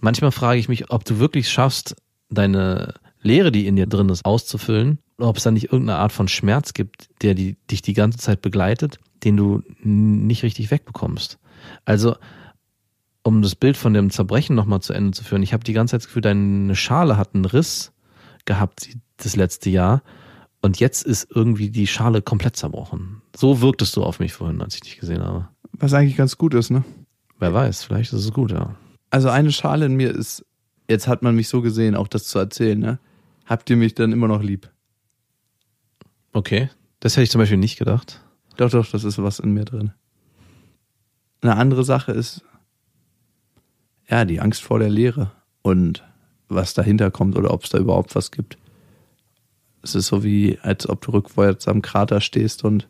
manchmal 0.00 0.30
frage 0.30 0.60
ich 0.60 0.68
mich, 0.68 0.90
ob 0.90 1.04
du 1.04 1.18
wirklich 1.18 1.48
schaffst, 1.48 1.96
deine 2.30 2.94
Leere, 3.20 3.50
die 3.50 3.66
in 3.66 3.76
dir 3.76 3.86
drin 3.86 4.08
ist, 4.08 4.24
auszufüllen 4.24 4.98
ob 5.18 5.36
es 5.36 5.44
da 5.44 5.50
nicht 5.50 5.72
irgendeine 5.72 5.98
Art 5.98 6.12
von 6.12 6.28
Schmerz 6.28 6.74
gibt, 6.74 7.08
der 7.22 7.34
die, 7.34 7.56
dich 7.70 7.82
die 7.82 7.92
ganze 7.92 8.18
Zeit 8.18 8.42
begleitet, 8.42 8.98
den 9.22 9.36
du 9.36 9.62
nicht 9.82 10.42
richtig 10.42 10.70
wegbekommst. 10.70 11.38
Also, 11.84 12.16
um 13.22 13.40
das 13.40 13.54
Bild 13.54 13.76
von 13.76 13.94
dem 13.94 14.10
Zerbrechen 14.10 14.54
nochmal 14.54 14.80
zu 14.80 14.92
Ende 14.92 15.12
zu 15.12 15.24
führen, 15.24 15.42
ich 15.42 15.52
habe 15.52 15.64
die 15.64 15.72
ganze 15.72 15.92
Zeit 15.92 16.02
das 16.02 16.08
Gefühl, 16.08 16.22
deine 16.22 16.74
Schale 16.76 17.16
hat 17.16 17.34
einen 17.34 17.44
Riss 17.44 17.92
gehabt 18.44 18.88
das 19.16 19.36
letzte 19.36 19.70
Jahr 19.70 20.02
und 20.62 20.80
jetzt 20.80 21.04
ist 21.04 21.28
irgendwie 21.34 21.70
die 21.70 21.86
Schale 21.86 22.22
komplett 22.22 22.56
zerbrochen. 22.56 23.22
So 23.36 23.60
wirktest 23.60 23.96
du 23.96 24.02
auf 24.02 24.18
mich 24.18 24.32
vorhin, 24.32 24.62
als 24.62 24.76
ich 24.76 24.80
dich 24.80 24.98
gesehen 24.98 25.22
habe. 25.22 25.48
Was 25.72 25.92
eigentlich 25.92 26.16
ganz 26.16 26.38
gut 26.38 26.54
ist, 26.54 26.70
ne? 26.70 26.84
Wer 27.38 27.52
weiß, 27.52 27.84
vielleicht 27.84 28.12
ist 28.12 28.24
es 28.24 28.32
gut, 28.32 28.52
ja. 28.52 28.74
Also 29.10 29.28
eine 29.28 29.52
Schale 29.52 29.86
in 29.86 29.94
mir 29.94 30.10
ist, 30.10 30.44
jetzt 30.88 31.06
hat 31.06 31.22
man 31.22 31.34
mich 31.34 31.48
so 31.48 31.62
gesehen, 31.62 31.94
auch 31.94 32.08
das 32.08 32.24
zu 32.24 32.38
erzählen, 32.38 32.78
ne? 32.78 32.98
Habt 33.44 33.68
ihr 33.68 33.76
mich 33.76 33.94
dann 33.94 34.12
immer 34.12 34.28
noch 34.28 34.42
lieb? 34.42 34.70
Okay, 36.32 36.70
das 37.00 37.14
hätte 37.14 37.24
ich 37.24 37.30
zum 37.30 37.40
Beispiel 37.40 37.58
nicht 37.58 37.78
gedacht. 37.78 38.24
Doch, 38.56 38.70
doch, 38.70 38.90
das 38.90 39.04
ist 39.04 39.22
was 39.22 39.40
in 39.40 39.52
mir 39.52 39.64
drin. 39.64 39.92
Eine 41.42 41.56
andere 41.56 41.84
Sache 41.84 42.12
ist, 42.12 42.42
ja, 44.08 44.24
die 44.24 44.40
Angst 44.40 44.62
vor 44.62 44.78
der 44.78 44.90
Leere 44.90 45.32
und 45.62 46.04
was 46.54 46.74
dahinter 46.74 47.10
kommt 47.10 47.36
oder 47.36 47.52
ob 47.52 47.64
es 47.64 47.70
da 47.70 47.78
überhaupt 47.78 48.14
was 48.14 48.30
gibt. 48.30 48.58
Es 49.82 49.94
ist 49.94 50.06
so 50.06 50.24
wie, 50.24 50.58
als 50.62 50.88
ob 50.88 51.02
du 51.02 51.12
rückwärts 51.12 51.68
am 51.68 51.82
Krater 51.82 52.20
stehst 52.20 52.64
und 52.64 52.88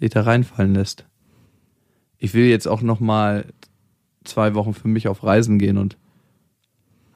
dich 0.00 0.10
da 0.10 0.22
reinfallen 0.22 0.74
lässt. 0.74 1.06
Ich 2.18 2.34
will 2.34 2.46
jetzt 2.46 2.68
auch 2.68 2.82
noch 2.82 3.00
mal 3.00 3.46
zwei 4.24 4.54
Wochen 4.54 4.74
für 4.74 4.88
mich 4.88 5.08
auf 5.08 5.24
Reisen 5.24 5.58
gehen 5.58 5.78
und 5.78 5.96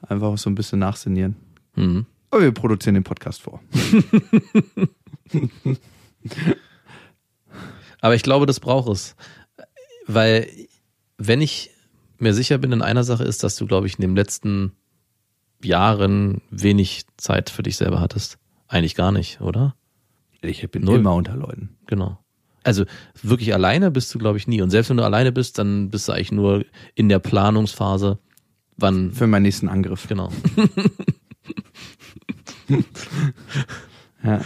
einfach 0.01 0.37
so 0.37 0.49
ein 0.49 0.55
bisschen 0.55 0.79
nachsinieren. 0.79 1.35
Mhm. 1.75 2.05
Aber 2.31 2.41
wir 2.41 2.51
produzieren 2.51 2.95
den 2.95 3.03
Podcast 3.03 3.41
vor. 3.41 3.61
Aber 8.01 8.15
ich 8.15 8.23
glaube, 8.23 8.45
das 8.45 8.59
braucht 8.59 8.89
es. 8.89 9.15
Weil, 10.07 10.49
wenn 11.17 11.41
ich 11.41 11.69
mir 12.17 12.33
sicher 12.33 12.57
bin 12.57 12.71
in 12.71 12.81
einer 12.81 13.03
Sache, 13.03 13.23
ist, 13.23 13.43
dass 13.43 13.55
du, 13.55 13.67
glaube 13.67 13.87
ich, 13.87 13.99
in 13.99 14.01
den 14.01 14.15
letzten 14.15 14.71
Jahren 15.65 16.41
wenig 16.49 17.05
Zeit 17.17 17.49
für 17.49 17.63
dich 17.63 17.77
selber 17.77 17.99
hattest. 17.99 18.37
Eigentlich 18.67 18.95
gar 18.95 19.11
nicht, 19.11 19.41
oder? 19.41 19.75
Ich 20.41 20.69
bin 20.71 20.83
Null. 20.83 20.99
immer 20.99 21.13
unter 21.13 21.35
Leuten. 21.35 21.77
Genau. 21.87 22.19
Also 22.63 22.85
wirklich 23.21 23.53
alleine 23.53 23.91
bist 23.91 24.13
du, 24.13 24.19
glaube 24.19 24.37
ich, 24.37 24.47
nie. 24.47 24.61
Und 24.61 24.69
selbst 24.69 24.89
wenn 24.89 24.97
du 24.97 25.03
alleine 25.03 25.31
bist, 25.31 25.57
dann 25.57 25.89
bist 25.89 26.07
du 26.07 26.13
eigentlich 26.13 26.31
nur 26.31 26.65
in 26.95 27.09
der 27.09 27.19
Planungsphase, 27.19 28.19
wann. 28.77 29.11
Für 29.11 29.27
meinen 29.27 29.43
nächsten 29.43 29.69
Angriff. 29.69 30.07
Genau. 30.07 30.31
Ja. 34.23 34.39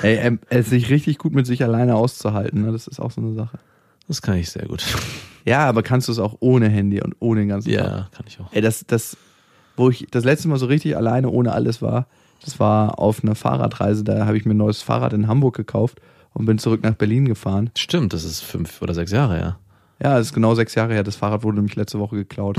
Ey, 0.00 0.16
ähm, 0.16 0.40
es 0.48 0.70
sich 0.70 0.88
richtig 0.88 1.18
gut 1.18 1.34
mit 1.34 1.46
sich 1.46 1.62
alleine 1.62 1.94
auszuhalten, 1.94 2.62
ne? 2.62 2.72
das 2.72 2.86
ist 2.86 3.00
auch 3.00 3.10
so 3.10 3.20
eine 3.20 3.34
Sache. 3.34 3.58
Das 4.08 4.22
kann 4.22 4.36
ich 4.36 4.50
sehr 4.50 4.66
gut. 4.66 4.82
Ja, 5.44 5.68
aber 5.68 5.82
kannst 5.82 6.08
du 6.08 6.12
es 6.12 6.18
auch 6.18 6.36
ohne 6.40 6.68
Handy 6.68 7.02
und 7.02 7.14
ohne 7.20 7.40
den 7.40 7.48
ganzen 7.48 7.72
Tag? 7.72 7.84
Ja, 7.84 8.08
kann 8.12 8.24
ich 8.26 8.40
auch. 8.40 8.52
Ey, 8.52 8.62
das, 8.62 8.84
das, 8.86 9.16
wo 9.76 9.90
ich 9.90 10.06
das 10.10 10.24
letzte 10.24 10.48
Mal 10.48 10.58
so 10.58 10.66
richtig 10.66 10.96
alleine 10.96 11.30
ohne 11.30 11.52
alles 11.52 11.82
war, 11.82 12.06
das 12.44 12.58
war 12.58 12.98
auf 12.98 13.22
einer 13.22 13.34
Fahrradreise, 13.34 14.04
da 14.04 14.26
habe 14.26 14.36
ich 14.36 14.44
mir 14.44 14.54
ein 14.54 14.58
neues 14.58 14.82
Fahrrad 14.82 15.12
in 15.12 15.28
Hamburg 15.28 15.56
gekauft 15.56 16.00
und 16.34 16.46
bin 16.46 16.58
zurück 16.58 16.82
nach 16.82 16.94
Berlin 16.94 17.26
gefahren. 17.26 17.70
Stimmt, 17.76 18.12
das 18.12 18.24
ist 18.24 18.40
fünf 18.40 18.82
oder 18.82 18.94
sechs 18.94 19.12
Jahre 19.12 19.36
her. 19.36 19.58
Ja, 20.02 20.18
es 20.18 20.28
ist 20.28 20.34
genau 20.34 20.54
sechs 20.54 20.74
Jahre 20.74 20.94
her, 20.94 21.04
das 21.04 21.16
Fahrrad 21.16 21.44
wurde 21.44 21.56
nämlich 21.56 21.76
letzte 21.76 22.00
Woche 22.00 22.16
geklaut. 22.16 22.56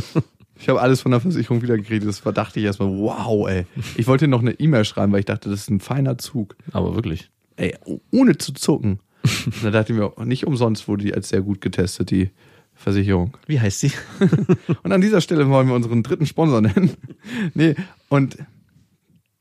ich 0.56 0.68
habe 0.68 0.80
alles 0.80 1.00
von 1.00 1.12
der 1.12 1.20
Versicherung 1.20 1.62
wiedergekriegt, 1.62 2.04
das 2.04 2.24
war, 2.26 2.32
dachte 2.32 2.58
ich 2.58 2.66
erstmal, 2.66 2.88
wow, 2.88 3.48
ey. 3.48 3.66
Ich 3.96 4.08
wollte 4.08 4.26
noch 4.26 4.40
eine 4.40 4.52
E-Mail 4.52 4.84
schreiben, 4.84 5.12
weil 5.12 5.20
ich 5.20 5.26
dachte, 5.26 5.48
das 5.48 5.60
ist 5.60 5.70
ein 5.70 5.80
feiner 5.80 6.18
Zug. 6.18 6.56
Aber 6.72 6.96
wirklich. 6.96 7.30
Ey, 7.56 7.76
ohne 8.10 8.36
zu 8.38 8.52
zucken. 8.52 8.98
Und 9.46 9.62
da 9.62 9.70
dachte 9.70 9.92
ich 9.92 9.98
mir, 9.98 10.12
nicht 10.24 10.46
umsonst 10.46 10.88
wurde 10.88 11.04
die 11.04 11.14
als 11.14 11.28
sehr 11.28 11.42
gut 11.42 11.60
getestet, 11.60 12.10
die 12.10 12.30
Versicherung. 12.74 13.36
Wie 13.46 13.60
heißt 13.60 13.80
sie? 13.80 13.92
Und 14.82 14.92
an 14.92 15.00
dieser 15.00 15.20
Stelle 15.20 15.48
wollen 15.48 15.68
wir 15.68 15.74
unseren 15.74 16.02
dritten 16.02 16.26
Sponsor 16.26 16.60
nennen. 16.60 16.96
Nee, 17.54 17.76
und 18.08 18.36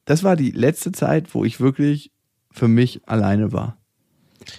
das 0.05 0.23
war 0.23 0.35
die 0.35 0.51
letzte 0.51 0.91
Zeit, 0.91 1.33
wo 1.33 1.43
ich 1.43 1.59
wirklich 1.59 2.11
für 2.51 2.67
mich 2.67 3.01
alleine 3.07 3.51
war. 3.53 3.77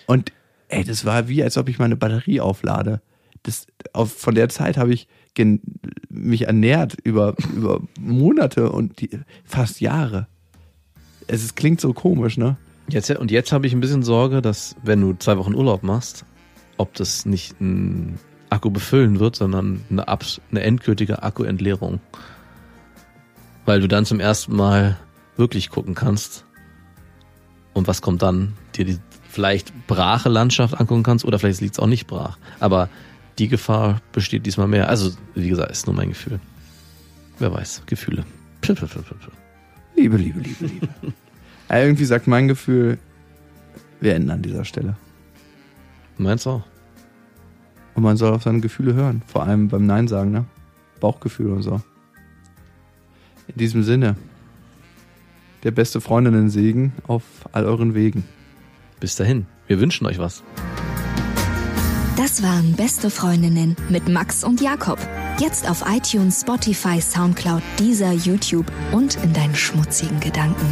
Und 0.07 0.33
ey, 0.69 0.85
das 0.85 1.05
war 1.05 1.29
wie, 1.29 1.43
als 1.43 1.57
ob 1.57 1.69
ich 1.69 1.79
meine 1.79 1.97
Batterie 1.97 2.41
auflade. 2.41 3.01
Das, 3.43 3.67
auf, 3.93 4.13
von 4.13 4.35
der 4.35 4.49
Zeit 4.49 4.77
habe 4.77 4.93
ich 4.93 5.09
gen, 5.35 5.61
mich 6.09 6.47
ernährt 6.47 6.97
über, 7.05 7.35
über 7.57 7.81
Monate 8.01 8.71
und 8.73 9.01
die, 9.01 9.11
fast 9.45 9.81
Jahre. 9.81 10.27
Es 11.27 11.45
ist, 11.45 11.55
klingt 11.57 11.81
so 11.81 11.93
komisch, 11.93 12.37
ne? 12.37 12.57
Jetzt, 12.89 13.11
und 13.11 13.31
jetzt 13.31 13.53
habe 13.53 13.67
ich 13.67 13.73
ein 13.73 13.81
bisschen 13.81 14.03
Sorge, 14.03 14.43
dass 14.43 14.75
wenn 14.83 15.01
du 15.01 15.15
zwei 15.15 15.39
Wochen 15.39 15.55
Urlaub 15.55 15.83
machst, 15.83 16.25
ob 16.77 16.95
das 16.95 17.25
nicht 17.27 17.61
ein 17.61 18.19
Akku 18.53 18.71
befüllen 18.71 19.19
wird, 19.19 19.37
sondern 19.37 19.83
eine, 19.91 20.07
abs 20.09 20.41
eine 20.51 20.63
endgültige 20.63 21.23
Akkuentleerung. 21.23 22.01
Weil 23.65 23.81
du 23.81 23.89
dann 23.89 24.05
zum 24.05 24.21
ersten 24.21 24.55
Mal 24.55 24.99
wirklich 25.37 25.71
gucken 25.71 25.95
kannst. 25.95 26.45
Und 27.73 27.89
was 27.89 28.03
kommt 28.03 28.23
dann? 28.23 28.55
Dir 28.77 28.85
die 28.85 28.99
vielleicht 29.29 29.73
brache 29.87 30.29
Landschaft 30.29 30.79
angucken 30.79 31.03
kannst 31.03 31.25
oder 31.25 31.39
vielleicht 31.39 31.61
liegt 31.63 31.75
es 31.75 31.79
auch 31.79 31.87
nicht 31.87 32.07
brach. 32.07 32.37
Aber 32.61 32.89
die 33.39 33.49
Gefahr 33.49 34.01
besteht 34.13 34.45
diesmal 34.45 34.69
mehr. 34.69 34.89
Also, 34.89 35.13
wie 35.35 35.49
gesagt, 35.49 35.71
ist 35.71 35.87
nur 35.87 35.97
mein 35.97 36.11
Gefühl. 36.11 36.39
Wer 37.39 37.53
weiß, 37.53 37.83
Gefühle. 37.87 38.25
Liebe, 39.97 40.17
Liebe, 40.17 40.41
Liebe, 40.41 40.67
Liebe. 40.67 40.89
irgendwie 41.71 42.05
sagt 42.05 42.27
mein 42.27 42.49
Gefühl, 42.49 42.99
wir 44.01 44.15
enden 44.15 44.31
an 44.31 44.43
dieser 44.43 44.65
Stelle. 44.65 44.97
Meinst 46.19 46.47
du 46.47 46.51
auch? 46.51 46.72
Und 47.95 48.03
man 48.03 48.17
soll 48.17 48.33
auf 48.33 48.43
seine 48.43 48.61
Gefühle 48.61 48.95
hören. 48.95 49.23
Vor 49.27 49.43
allem 49.43 49.69
beim 49.69 49.87
Nein 49.87 50.09
sagen, 50.09 50.31
ne? 50.31 50.45
Bauchgefühl 51.01 51.53
und 51.53 51.63
so. 51.63 51.81
In 53.49 53.57
diesem 53.57 53.83
Sinne. 53.83 54.17
Der 55.63 55.71
beste 55.71 56.01
Freundinnen 56.01 56.51
Segen 56.51 56.93
auf 57.07 57.23
all 57.53 57.65
euren 57.67 57.95
Wegen. 57.95 58.25
Bis 59.01 59.17
dahin. 59.17 59.47
Wir 59.67 59.81
wünschen 59.81 60.07
euch 60.07 60.19
was. 60.19 60.43
Das 62.17 62.43
waren 62.43 62.75
Beste 62.75 63.11
Freundinnen 63.11 63.77
mit 63.89 64.09
Max 64.09 64.45
und 64.45 64.61
Jakob. 64.61 64.99
Jetzt 65.39 65.69
auf 65.69 65.85
iTunes, 65.89 66.43
Spotify, 66.43 67.01
Soundcloud, 67.01 67.63
Deezer, 67.79 68.13
YouTube 68.13 68.71
und 68.93 69.17
in 69.25 69.33
deinen 69.33 69.55
schmutzigen 69.55 70.21
Gedanken. 70.21 70.67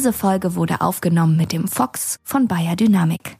Diese 0.00 0.14
Folge 0.14 0.54
wurde 0.54 0.80
aufgenommen 0.80 1.36
mit 1.36 1.52
dem 1.52 1.68
Fox 1.68 2.20
von 2.24 2.48
Bayer 2.48 2.74
Dynamic. 2.74 3.39